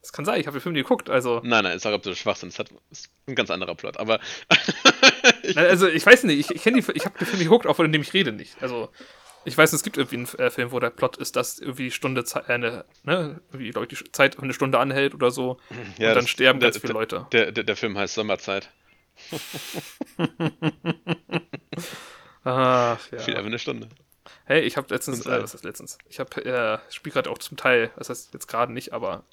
[0.00, 1.40] das kann sein, ich habe den Film nie geguckt, also.
[1.44, 2.48] Nein, nein, ist auch absolut Schwachsinn.
[2.50, 3.96] Das hat, ist ein ganz anderer Plot.
[3.98, 4.20] Aber
[5.42, 7.66] Nein, Also, ich weiß nicht, ich, ich kenne die, ich habe den Film nicht geguckt,
[7.66, 8.56] auch von dem ich rede nicht.
[8.62, 8.90] Also,
[9.46, 11.90] ich weiß, es gibt irgendwie einen äh, Film, wo der Plot ist, dass irgendwie die
[11.90, 15.58] Stunde Zeit, äh, eine, ne, irgendwie, glaub ich, die Zeit eine Stunde anhält oder so.
[15.98, 17.26] Ja, und dann sterben der- ganz viele Leute.
[17.32, 18.70] der, der, der Film heißt Sommerzeit.
[22.44, 23.24] Ach, Viel ja.
[23.26, 23.88] einfach eine Stunde.
[24.44, 25.98] Hey, ich habe letztens, äh, was ist letztens?
[26.08, 29.24] Ich habe, äh, spiele gerade auch zum Teil, das heißt jetzt gerade nicht, aber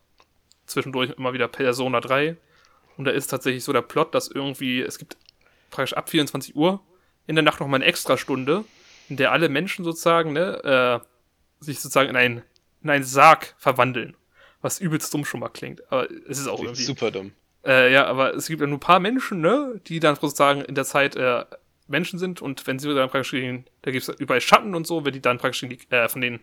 [0.65, 2.37] zwischendurch immer wieder Persona 3.
[2.97, 5.17] Und da ist tatsächlich so der Plot, dass irgendwie, es gibt
[5.69, 6.79] praktisch ab 24 Uhr
[7.27, 8.63] in der Nacht noch mal eine Extrastunde,
[9.09, 12.41] in der alle Menschen sozusagen, ne, äh, sich sozusagen in einen,
[12.81, 14.15] in einen Sarg verwandeln.
[14.61, 15.81] Was übelst dumm schon mal klingt.
[15.91, 16.83] Aber es ist auch Klingt irgendwie.
[16.83, 17.33] super dumm.
[17.65, 20.75] Äh, ja, aber es gibt ja nur ein paar Menschen, ne, die dann sozusagen in
[20.75, 21.45] der Zeit äh,
[21.87, 25.05] Menschen sind und wenn sie dann praktisch gegen, da gibt es überall Schatten und so,
[25.05, 26.39] wenn die dann praktisch gegen äh, von denen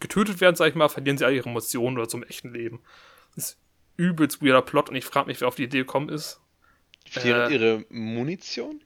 [0.00, 2.80] getötet werden, sag ich mal, verlieren sie all ihre Emotionen oder so im echten Leben.
[3.34, 3.58] Das ist
[3.96, 6.40] übelst weirder Plot und ich frage mich, wer auf die Idee gekommen ist.
[7.08, 8.82] Verlieren Äh, ihre Munition?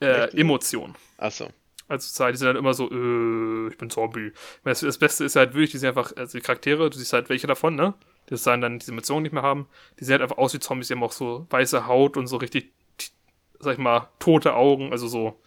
[0.00, 0.34] Äh, Echt?
[0.34, 0.94] Emotionen.
[1.18, 1.50] Achso.
[1.88, 4.32] Also Zeit, die sind dann immer so, äh, ich bin Zombie.
[4.64, 7.28] Das, das Beste ist halt wirklich, die sind einfach, also die Charaktere, du siehst halt
[7.28, 7.94] welche davon, ne?
[8.30, 9.68] Die dann dann diese Emotionen nicht mehr haben.
[9.98, 12.36] Die sehen halt einfach aus wie Zombies, die haben auch so weiße Haut und so
[12.36, 12.72] richtig,
[13.58, 15.38] sag ich mal, tote Augen, also so.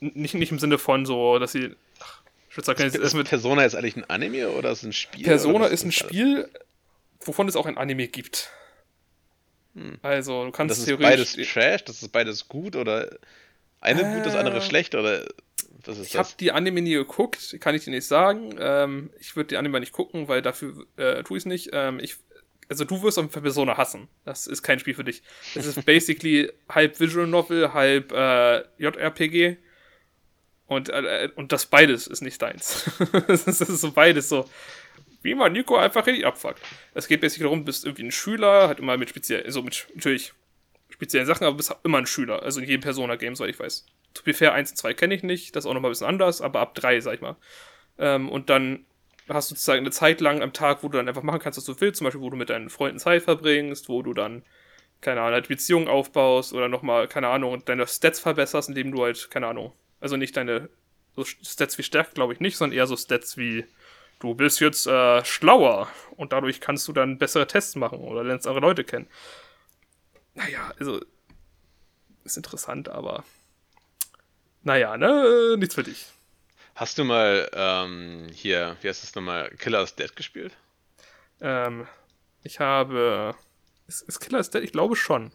[0.00, 1.74] Nicht, nicht im Sinne von so, dass sie.
[2.00, 4.84] Ach, ich würde sagen, Ist, das mit Persona jetzt eigentlich ein Anime oder ist es
[4.84, 5.24] ein Spiel?
[5.24, 5.94] Persona ist ein das?
[5.96, 6.48] Spiel,
[7.20, 8.50] wovon es auch ein Anime gibt.
[10.02, 11.34] Also, du kannst Das ist theoretisch.
[11.34, 13.18] beides Trash, das ist beides gut oder
[13.84, 15.24] eine gut, das andere Äh, schlecht oder
[15.84, 16.36] was ist Ich habe das?
[16.36, 18.56] die Anime nie geguckt, kann ich dir nicht sagen.
[18.58, 21.70] Ähm, ich würde die Anime nicht gucken, weil dafür äh, tue ich es nicht.
[21.72, 22.16] Ähm, ich,
[22.68, 24.08] also du wirst auf Persona hassen.
[24.24, 25.22] Das ist kein Spiel für dich.
[25.54, 29.58] Das ist basically halb Visual Novel, halb äh, JRPG.
[30.66, 32.90] Und, äh, und das beides ist nicht deins.
[33.28, 34.48] das, ist, so beides so.
[35.20, 36.60] Wie man Nico einfach richtig abfuckt.
[36.94, 39.86] Es geht basically darum, du bist irgendwie ein Schüler, hat immer mit speziell, so mit
[39.94, 40.32] natürlich
[40.94, 42.42] speziellen Sachen, aber bist immer ein Schüler.
[42.42, 43.84] Also in jedem Persona-Game, soweit ich weiß.
[44.14, 46.06] To be fair, 1 und 2 kenne ich nicht, das ist auch nochmal ein bisschen
[46.06, 47.36] anders, aber ab 3, sag ich mal.
[47.98, 48.86] Ähm, und dann
[49.28, 51.64] hast du sozusagen eine Zeit lang am Tag, wo du dann einfach machen kannst, was
[51.64, 54.44] du willst, zum Beispiel, wo du mit deinen Freunden Zeit verbringst, wo du dann,
[55.00, 59.30] keine Ahnung, halt Beziehungen aufbaust oder nochmal, keine Ahnung, deine Stats verbesserst, indem du halt,
[59.30, 60.68] keine Ahnung, also nicht deine
[61.16, 63.64] so Stats wie Stärke, glaube ich nicht, sondern eher so Stats wie
[64.20, 68.46] du bist jetzt äh, schlauer und dadurch kannst du dann bessere Tests machen oder lernst
[68.46, 69.06] andere Leute kennen.
[70.34, 71.00] Naja, also
[72.24, 73.24] ist interessant, aber
[74.62, 76.06] naja, ne, nichts für dich.
[76.74, 80.52] Hast du mal ähm, hier, wie heißt das nochmal, Killer's Dead gespielt?
[81.40, 81.86] Ähm,
[82.42, 83.34] ich habe.
[83.86, 84.64] Ist, ist Killer's Dead?
[84.64, 85.30] Ich glaube schon.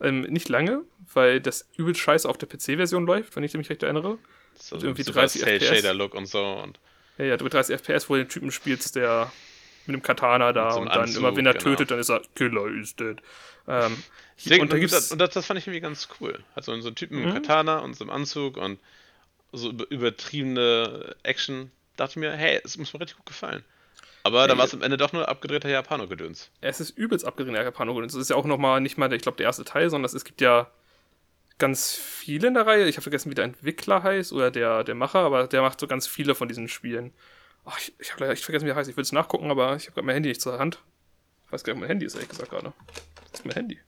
[0.00, 0.82] Ähm, nicht lange,
[1.12, 4.18] weil das übel scheiße auf der PC-Version läuft, wenn ich mich recht erinnere.
[4.58, 5.68] So, mit irgendwie 30 FPS.
[5.68, 6.42] Shader-Look und so.
[6.42, 6.80] Und
[7.18, 9.30] ja, ja, du mit 30 FPS, wo du den Typen spielst, der
[9.86, 11.64] mit dem Katana da so und dann Anzug, immer, wenn er genau.
[11.64, 13.20] tötet, dann ist er Killer is dead.
[13.70, 14.02] Ähm,
[14.44, 16.42] Deswegen, und, da gibt's, und das, das, fand ich irgendwie ganz cool.
[16.54, 17.34] Also so ein Typen mit mhm.
[17.34, 18.78] Katana und so einem Anzug und
[19.52, 21.70] so übertriebene Action.
[21.96, 23.64] Dachte mir, hey, es muss mir richtig gut gefallen.
[24.22, 26.50] Aber da war es am Ende doch nur abgedrehter Japano-Gedöns.
[26.60, 28.12] Es ist übelst abgedrehter Japano-Gedöns.
[28.12, 30.40] Das ist ja auch nochmal nicht mal, ich glaube, der erste Teil, sondern es gibt
[30.40, 30.70] ja
[31.58, 32.88] ganz viele in der Reihe.
[32.88, 35.86] Ich habe vergessen, wie der Entwickler heißt oder der, der Macher, aber der macht so
[35.86, 37.12] ganz viele von diesen Spielen.
[37.64, 38.88] Oh, ich ich habe leider echt vergessen, wie er heißt.
[38.88, 40.80] Ich will es nachgucken, aber ich habe gerade mein Handy nicht zur Hand.
[41.46, 42.72] Ich weiß gar nicht, mein Handy ist ehrlich gesagt gerade.
[43.32, 43.78] Das ist mein Handy.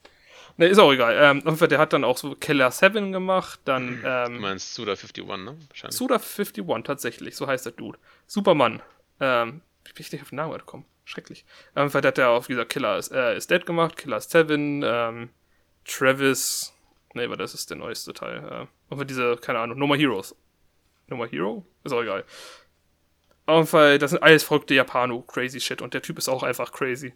[0.57, 1.17] Ne, ist auch egal.
[1.19, 4.03] Ähm, der hat dann auch so Killer 7 gemacht, dann.
[4.05, 5.57] Ähm, du meinst Suda 51, ne?
[5.69, 5.97] Wahrscheinlich.
[5.97, 7.99] Suda 51, tatsächlich, so heißt der Dude.
[8.27, 8.83] Superman.
[9.21, 10.85] Ähm, wie bin ich nicht auf den Namen gekommen?
[11.05, 11.45] Schrecklich.
[11.75, 14.83] Ähm, der hat er auch, wie gesagt, Killer ist, äh, ist Dead gemacht, Killer 7,
[14.85, 15.31] ähm,
[15.85, 16.75] Travis.
[17.15, 18.69] Ne, aber das ist der neueste Teil.
[18.91, 20.37] Äh, und diese, keine Ahnung, No More Heroes.
[21.09, 21.67] No More Hero?
[21.85, 22.25] Ist auch egal.
[23.47, 25.83] Auf jeden Fall, das sind alles verrückte Japano, crazy shit.
[25.83, 27.15] Und der Typ ist auch einfach crazy.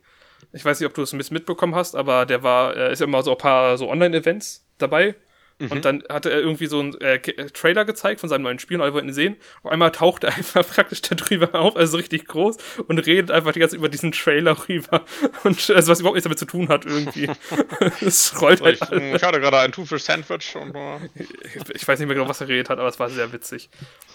[0.52, 3.22] Ich weiß nicht, ob du es mitbekommen hast, aber der war, er ist ja immer
[3.22, 5.14] so ein paar so Online-Events dabei.
[5.58, 5.72] Mhm.
[5.72, 8.82] Und dann hatte er irgendwie so einen äh, Trailer gezeigt von seinem neuen Spiel und
[8.82, 9.36] alle wollten ihn sehen.
[9.62, 13.52] Auf einmal taucht er einfach praktisch da drüber auf, also richtig groß, und redet einfach
[13.52, 15.04] die ganze Zeit über diesen Trailer rüber.
[15.44, 17.30] Und also was überhaupt nichts damit zu tun hat irgendwie.
[18.00, 18.80] es rollt halt.
[18.82, 20.76] Ich, ich hatte gerade ein Two-Fish-Sandwich und.
[21.14, 23.70] ich, ich weiß nicht mehr genau, was er redet hat, aber es war sehr witzig.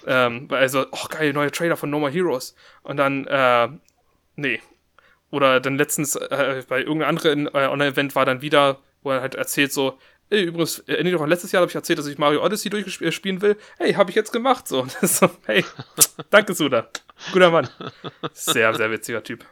[0.06, 2.56] Ähm, also, oh geil, neuer Trailer von No More Heroes.
[2.84, 3.70] Und dann, äh,
[4.36, 4.60] nee,
[5.32, 9.36] oder dann letztens äh, bei irgendeinem anderen äh, Online-Event war dann wieder, wo er halt
[9.36, 9.98] erzählt so,
[10.30, 13.58] ey, übrigens, erinnert doch, letztes Jahr habe ich erzählt, dass ich Mario Odyssey durchspielen will.
[13.78, 14.68] Hey, habe ich jetzt gemacht.
[14.68, 15.66] So, so hey,
[16.30, 16.88] danke Suda.
[17.32, 17.70] Guter Mann.
[18.34, 19.46] Sehr, sehr witziger Typ.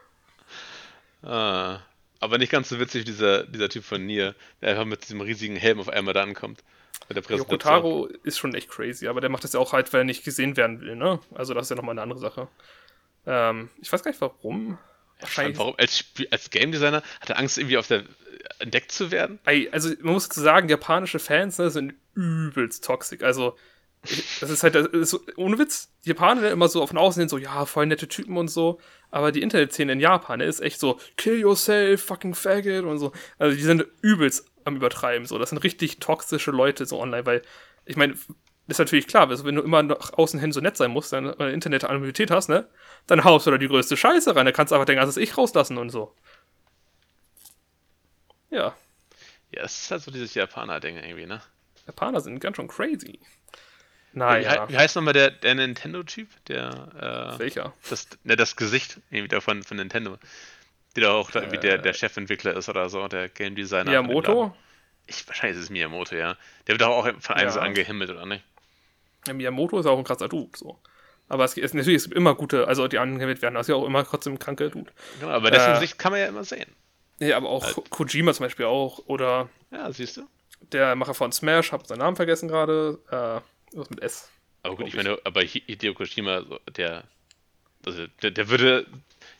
[1.22, 1.80] Ah,
[2.20, 5.56] aber nicht ganz so witzig dieser, dieser Typ von Nier, der einfach mit diesem riesigen
[5.56, 6.64] Helm auf einmal da ankommt.
[7.10, 10.06] Der Yokotaro ist schon echt crazy, aber der macht das ja auch halt, weil er
[10.06, 11.20] nicht gesehen werden will, ne?
[11.34, 12.48] Also das ist ja nochmal eine andere Sache.
[13.26, 14.78] Ähm, ich weiß gar nicht warum.
[15.20, 15.58] Wahrscheinlich.
[15.58, 15.76] Warum?
[15.78, 18.04] Als, als Game Designer hat er Angst, irgendwie auf der
[18.60, 19.40] entdeckt zu werden?
[19.72, 23.22] Also, man muss sagen, japanische Fans ne, sind übelst toxisch.
[23.22, 23.56] Also,
[24.40, 27.30] das ist halt, das ist, ohne Witz, die Japaner ne, immer so von außen hin
[27.30, 28.80] so, ja, voll nette Typen und so.
[29.12, 33.12] Aber die Internetszene in Japan ne, ist echt so, kill yourself, fucking faggot und so.
[33.38, 35.26] Also, die sind übelst am Übertreiben.
[35.26, 37.42] So, das sind richtig toxische Leute so online, weil,
[37.86, 38.16] ich meine,
[38.70, 41.34] ist natürlich klar, also wenn du immer nach außen hin so nett sein musst, dann
[41.40, 42.68] äh, Internet-Anonymität hast, ne,
[43.08, 45.38] dann haust du da die größte Scheiße rein, dann kannst du einfach dein ganzes Ich
[45.38, 46.16] rauslassen und so.
[48.50, 48.76] Ja.
[49.52, 51.42] Ja, es ist halt so dieses Japaner-Ding irgendwie, ne?
[51.88, 53.20] Japaner sind ganz schön crazy.
[54.14, 54.68] Naja.
[54.68, 56.30] Wie, wie heißt nochmal der, der Nintendo-Typ?
[56.46, 57.74] Der, äh, Welcher?
[57.90, 60.18] Das, ne, das Gesicht irgendwie davon von Nintendo.
[60.96, 61.96] Der da auch da irgendwie der, der äh.
[61.96, 63.90] Chefentwickler ist oder so, der Game Designer.
[63.90, 64.56] Miyamoto?
[65.08, 66.38] Ich, wahrscheinlich ist es Miyamoto, ja.
[66.68, 67.52] Der wird auch von einem ja.
[67.52, 68.44] so angehimmelt, oder nicht?
[69.28, 70.80] Ja, Miyamoto ist auch ein krasser Dude, so.
[71.28, 73.76] Aber es ist natürlich es gibt immer gute, also die angehimmelt werden, das ist ja
[73.76, 74.92] auch immer trotzdem kranke Dude.
[75.22, 76.76] Ja, aber dessen äh, Sicht kann man ja immer sehen.
[77.20, 79.50] Ja, aber auch also, Kojima zum Beispiel auch, oder.
[79.72, 80.28] Ja, siehst du.
[80.72, 83.00] Der Macher von Smash, hab seinen Namen vergessen gerade.
[83.12, 84.30] Äh, was mit S.
[84.64, 86.44] Aber gut, ich meine, aber Hideo Kojima,
[86.76, 87.04] der,
[87.86, 88.88] also der, der würde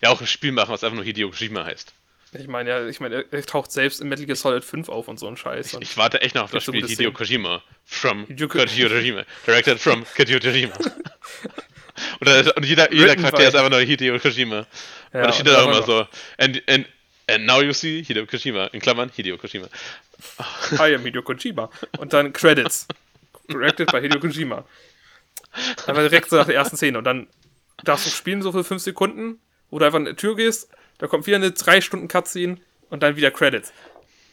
[0.02, 1.94] ja auch ein Spiel machen, was einfach nur Hideo Kojima heißt.
[2.34, 5.18] Ich meine, ja, ich meine, er taucht selbst in Metal Gear Solid 5 auf und
[5.18, 5.74] so ein Scheiß.
[5.74, 7.64] Ich, ich warte echt noch auf das Spiel Hideo Kojima.
[7.86, 9.26] From Hideo Kojima.
[9.46, 10.74] Directed from Hideo Kojima.
[12.22, 14.68] Oder, und jeder, jeder Charakter ist einfach nur Hideo Kojima.
[15.12, 16.08] Ja, und da steht dann auch immer so.
[16.38, 16.88] And, and,
[17.28, 18.66] and now you see Hideo Kojima.
[18.68, 19.68] In Klammern Hideo Kojima.
[20.74, 21.72] I am Hideo Kojima.
[21.98, 22.88] Und dann Credits.
[23.50, 24.66] Directed by Hideo Kojima.
[25.88, 27.00] Einfach direkt so nach der ersten Szene.
[27.00, 27.28] Und dann
[27.84, 29.40] darfst du spielen so für 5 Sekunden,
[29.72, 30.70] wo du einfach in die Tür gehst
[31.00, 32.58] da kommt wieder eine 3 Stunden Cutscene
[32.90, 33.74] und dann wieder Credits.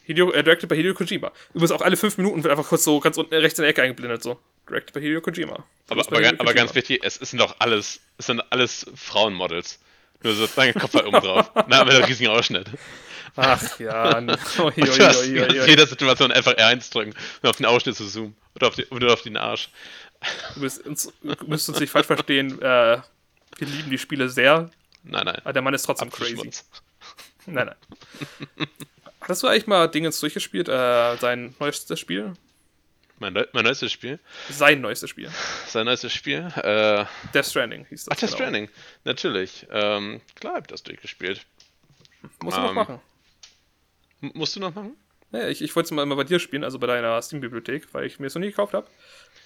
[0.05, 1.33] Hideo, äh, directed bei Hideo Kojima.
[1.53, 3.83] Übrigens auch alle 5 Minuten wird einfach kurz so ganz unten rechts in der Ecke
[3.83, 4.39] eingeblendet, so.
[4.69, 5.65] Directed bei Hideo Kojima.
[5.89, 9.81] Aber, aber, Hideo aber ganz wichtig, es sind doch alles, es sind alles Frauenmodels.
[10.23, 11.51] Nur so lange Kopf halt oben drauf.
[11.69, 12.69] Na, mit einem riesigen Ausschnitt.
[13.37, 17.67] Ach ja, oi, oi, oi, oi, in jeder Situation einfach R1 drücken und auf den
[17.67, 18.35] Ausschnitt zu zoomen.
[18.55, 19.69] Oder auf, die, oder auf den Arsch.
[20.55, 21.13] Du müsst uns,
[21.47, 22.99] müsst uns nicht falsch verstehen, äh,
[23.59, 24.71] wir lieben die Spiele sehr,
[25.09, 25.39] Nein, nein.
[25.43, 26.51] Aber der Mann ist trotzdem crazy.
[27.49, 28.67] Nein, nein.
[29.21, 30.69] Hattest du eigentlich mal Dingens durchgespielt?
[30.69, 32.35] Äh, sein neuestes Spiel?
[33.21, 34.19] Mein, neu mein neuestes Spiel.
[34.51, 35.31] Sein neuestes Spiel.
[35.69, 36.53] Sein neuestes Spiel.
[36.57, 38.13] Äh, Death Stranding hieß das.
[38.13, 38.37] ach, Death genau.
[38.37, 38.69] Stranding.
[39.05, 39.67] Natürlich.
[39.71, 41.47] Ähm, klar hab ich das durchgespielt.
[42.43, 43.01] Musst du noch Ähm, machen.
[44.21, 44.97] Musst du noch machen?
[45.31, 48.07] Ja, ich, ich wollte es mal, mal bei dir spielen, also bei deiner Steam-Bibliothek, weil
[48.07, 48.89] ich mir es noch nie gekauft habe.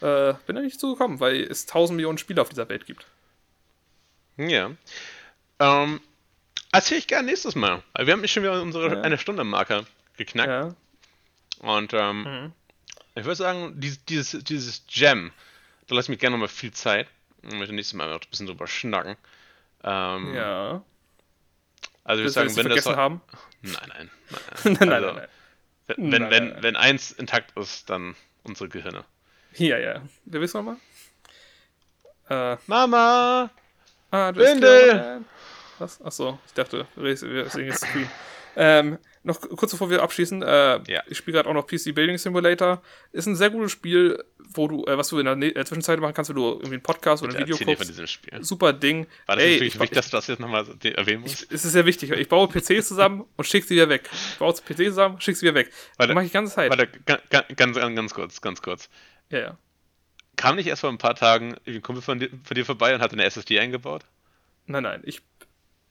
[0.01, 3.07] Äh, bin da nicht zugekommen, weil es tausend Millionen Spiele auf dieser Welt gibt.
[4.39, 4.71] Ja.
[5.61, 6.01] Ähm,
[6.73, 7.83] erzähl ich gerne nächstes Mal.
[7.99, 9.01] Wir haben schon wieder unsere Ja.
[9.03, 9.87] eine Stunde Marke
[10.17, 10.49] geknackt.
[10.49, 10.75] Ja.
[11.61, 12.53] Und ähm, Mhm.
[13.15, 15.33] ich würde sagen, dieses, dieses, dieses Gem,
[15.87, 17.07] da lasse ich mir gerne noch mal viel Zeit.
[17.43, 19.17] Und möchte nächstes Mal noch ein bisschen drüber schnacken.
[19.85, 20.83] Ähm, Ja.
[22.05, 22.87] Also ich du sagen, wenn das.
[22.87, 23.21] haben?
[23.63, 24.11] Nein, nein.
[24.65, 25.29] nein, nein, Also, nein, nein.
[25.87, 29.05] Wenn, wenn, Nein, wenn, nein, wenn eins intakt ist, dann unsere Gehirne.
[29.55, 30.03] Ja, ja.
[30.25, 30.77] Wer willst du nochmal?
[32.29, 33.51] Äh, Mama!
[34.13, 35.25] ah, du Windel!
[35.81, 36.01] Was?
[36.03, 38.09] Achso, ich dachte, wir sehen jetzt Screen.
[38.57, 41.03] Ähm, noch kurz bevor wir abschließen, äh, Ja.
[41.07, 42.83] ich spiele gerade auch noch PC Building Simulator.
[43.13, 46.15] Ist ein sehr gutes Spiel, wo du, äh, was du in der Ne- Zwischenzeit machen
[46.15, 47.89] kannst, wenn du irgendwie einen Podcast oder ein Video dir von guckst.
[47.91, 48.43] diesem Spiel.
[48.43, 49.07] Super Ding.
[49.27, 51.43] War das Ey, wirklich ich, wichtig, dass du das jetzt nochmal erwähnen musst?
[51.53, 52.11] es ist sehr wichtig.
[52.11, 54.09] Ich baue PCs zusammen und schicke sie wieder weg.
[54.13, 55.71] Ich baue PCs zusammen, schicke sie wieder weg.
[55.97, 56.71] Warte, das mache ich die ganze Zeit.
[56.71, 58.91] Warte, ga- ga- ganz, ganz, ganz kurz, ganz kurz.
[59.31, 59.59] Ja, ja.
[60.37, 63.01] Kam nicht erst vor ein paar Tagen ein Kumpel von dir, von dir vorbei und
[63.01, 64.03] hat eine SSD eingebaut?
[64.67, 65.03] Nein, nein.
[65.05, 65.21] Ich,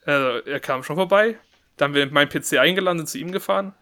[0.05, 1.37] also, er kam schon vorbei.
[1.77, 3.73] Dann haben wir meinen PC eingeladen, sind zu ihm gefahren.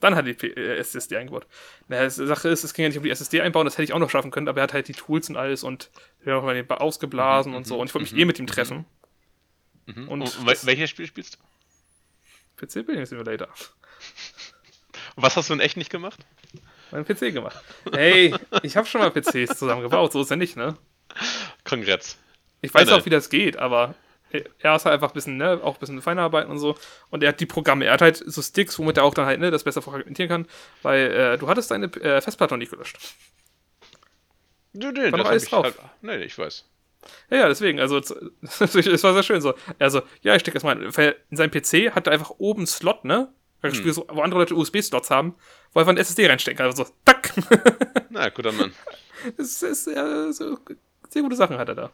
[0.00, 1.46] Dann hat die P äh, SSD eingebaut.
[1.88, 3.92] Naja, die Sache ist, es ging ja nicht um die SSD einbauen, das hätte ich
[3.92, 5.90] auch noch schaffen können, aber er hat halt die Tools und alles und
[6.22, 7.78] wir haben auch mal den ausgeblasen und so.
[7.78, 8.84] Und ich wollte mich eh mit ihm treffen.
[9.86, 10.08] Mhm.
[10.08, 12.66] Und Und, welches Spiel spielst du?
[12.66, 13.48] PC Building Simulator.
[15.16, 16.18] Und was hast du in echt nicht gemacht?
[16.90, 17.60] Mein PC gemacht.
[17.92, 20.76] Hey, ich habe schon mal PCs zusammengebaut, so ist er nicht, ne?
[21.64, 22.18] Kongrats.
[22.60, 23.94] Ich weiß auch, wie das geht, aber
[24.30, 26.76] er ist halt einfach ein bisschen, ne, auch ein bisschen Feinarbeiten und so.
[27.10, 29.40] Und er hat die Programme, er hat halt so Sticks, womit er auch dann halt,
[29.40, 30.46] ne, das besser fragmentieren kann,
[30.82, 32.98] weil äh, du hattest deine äh, Festplatte noch nicht gelöscht.
[34.72, 35.64] Nö, nö, doch das alles drauf.
[35.64, 36.64] Halt, nee, ich weiß.
[37.30, 38.10] Ja, ja, deswegen, also es
[38.60, 39.54] es war sehr schön so.
[39.78, 42.66] Also, ja, ich stecke das mal in, in seinem PC hat er einfach oben einen
[42.66, 43.32] Slot, ne?
[43.60, 43.96] Weil Hm.
[43.96, 45.34] wo andere Leute USB-Slots haben,
[45.72, 46.66] wo er einfach ein SSD reinstecken kann.
[46.66, 47.32] Also so, tack!
[48.10, 48.72] Na, guter Mann.
[49.36, 50.58] das ist, ja, so,
[51.08, 51.90] sehr gute Sachen hat er da.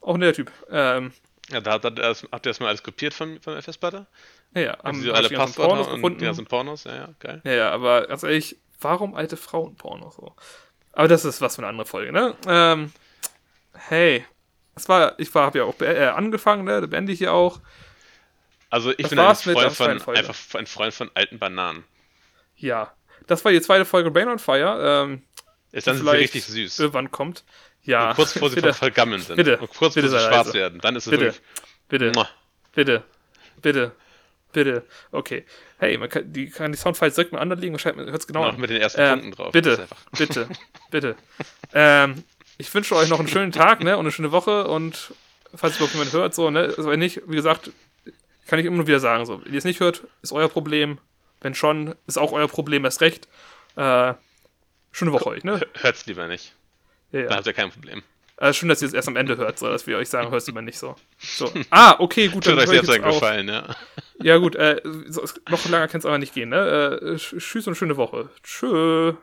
[0.00, 0.52] Auch ein netter Typ.
[0.70, 1.12] Ähm,
[1.50, 4.06] Ja, da hat er, das, hat er das mal alles kopiert von, von der Festplatte?
[4.54, 6.18] ja, ja, Haben haben, sie alle Passwörter Pornos und gefunden.
[6.18, 6.84] die ganzen Pornos?
[6.84, 7.40] Ja, ja, geil.
[7.44, 10.34] Ja, ja, aber ganz ehrlich, warum alte Frauenporno so?
[10.92, 12.36] Aber das ist was für eine andere Folge, ne?
[12.46, 12.92] Ähm,
[13.74, 14.24] hey,
[14.74, 16.80] das war, ich war, hab ja auch äh, angefangen, ne?
[16.80, 17.60] Da beende ich hier auch.
[18.70, 20.20] Also ich Das bin ein Freund, von, Folge.
[20.20, 21.84] einfach ein Freund von alten Bananen.
[22.56, 22.92] Ja,
[23.26, 25.04] das war die zweite Folge Brain on Fire.
[25.04, 25.22] Ähm,
[25.72, 26.78] Ist dann richtig süß.
[26.78, 27.44] irgendwann kommt.
[27.88, 29.36] Ja, Und kurz bevor sie vergammeln sind.
[29.36, 30.58] bitte, und kurz bitte bevor sie schwarz leise.
[30.58, 30.78] werden.
[30.80, 31.42] Dann ist es bitte, wirklich.
[31.88, 32.28] bitte, Muah.
[32.74, 33.02] bitte,
[33.62, 33.92] bitte,
[34.52, 34.82] bitte.
[35.10, 35.46] Okay.
[35.78, 38.54] Hey, man kann die, kann die Soundfiles direkt mal anlegen, wahrscheinlich hört es genau Noch
[38.54, 38.60] an.
[38.60, 39.52] mit den ersten Ähm, Punkten drauf.
[39.52, 39.86] Bitte,
[40.18, 40.48] bitte,
[40.90, 41.16] bitte.
[41.72, 42.24] Ähm,
[42.58, 45.14] ich wünsche euch noch einen schönen Tag, ne, und eine schöne Woche und
[45.54, 47.70] falls überhaupt jemand hört, so, ne, also wenn nicht, wie gesagt,
[48.48, 50.98] kann ich immer nur wieder sagen, so, wenn ihr es nicht hört, ist euer Problem.
[51.40, 53.28] Wenn schon, ist auch euer Problem, erst recht.
[53.76, 54.12] Äh,
[54.92, 55.60] schöne Woche euch, ne?
[55.80, 56.54] Hört's lieber nicht.
[57.12, 57.36] Ja, ja.
[57.36, 58.02] habt ihr kein Problem.
[58.40, 60.46] Äh, schön, dass ihr es erst am Ende hört, so, dass wir euch sagen, hörst
[60.46, 60.94] du mal nicht so.
[61.18, 61.50] so.
[61.70, 63.02] Ah, okay, gut, Tut dann euch höre ich jetzt.
[63.02, 63.74] Gefallen, ja.
[64.22, 67.00] Ja, gut, äh, so, noch länger kann es aber nicht gehen, ne?
[67.00, 68.30] Äh, tschüss und schöne Woche.
[68.44, 69.14] Tschö.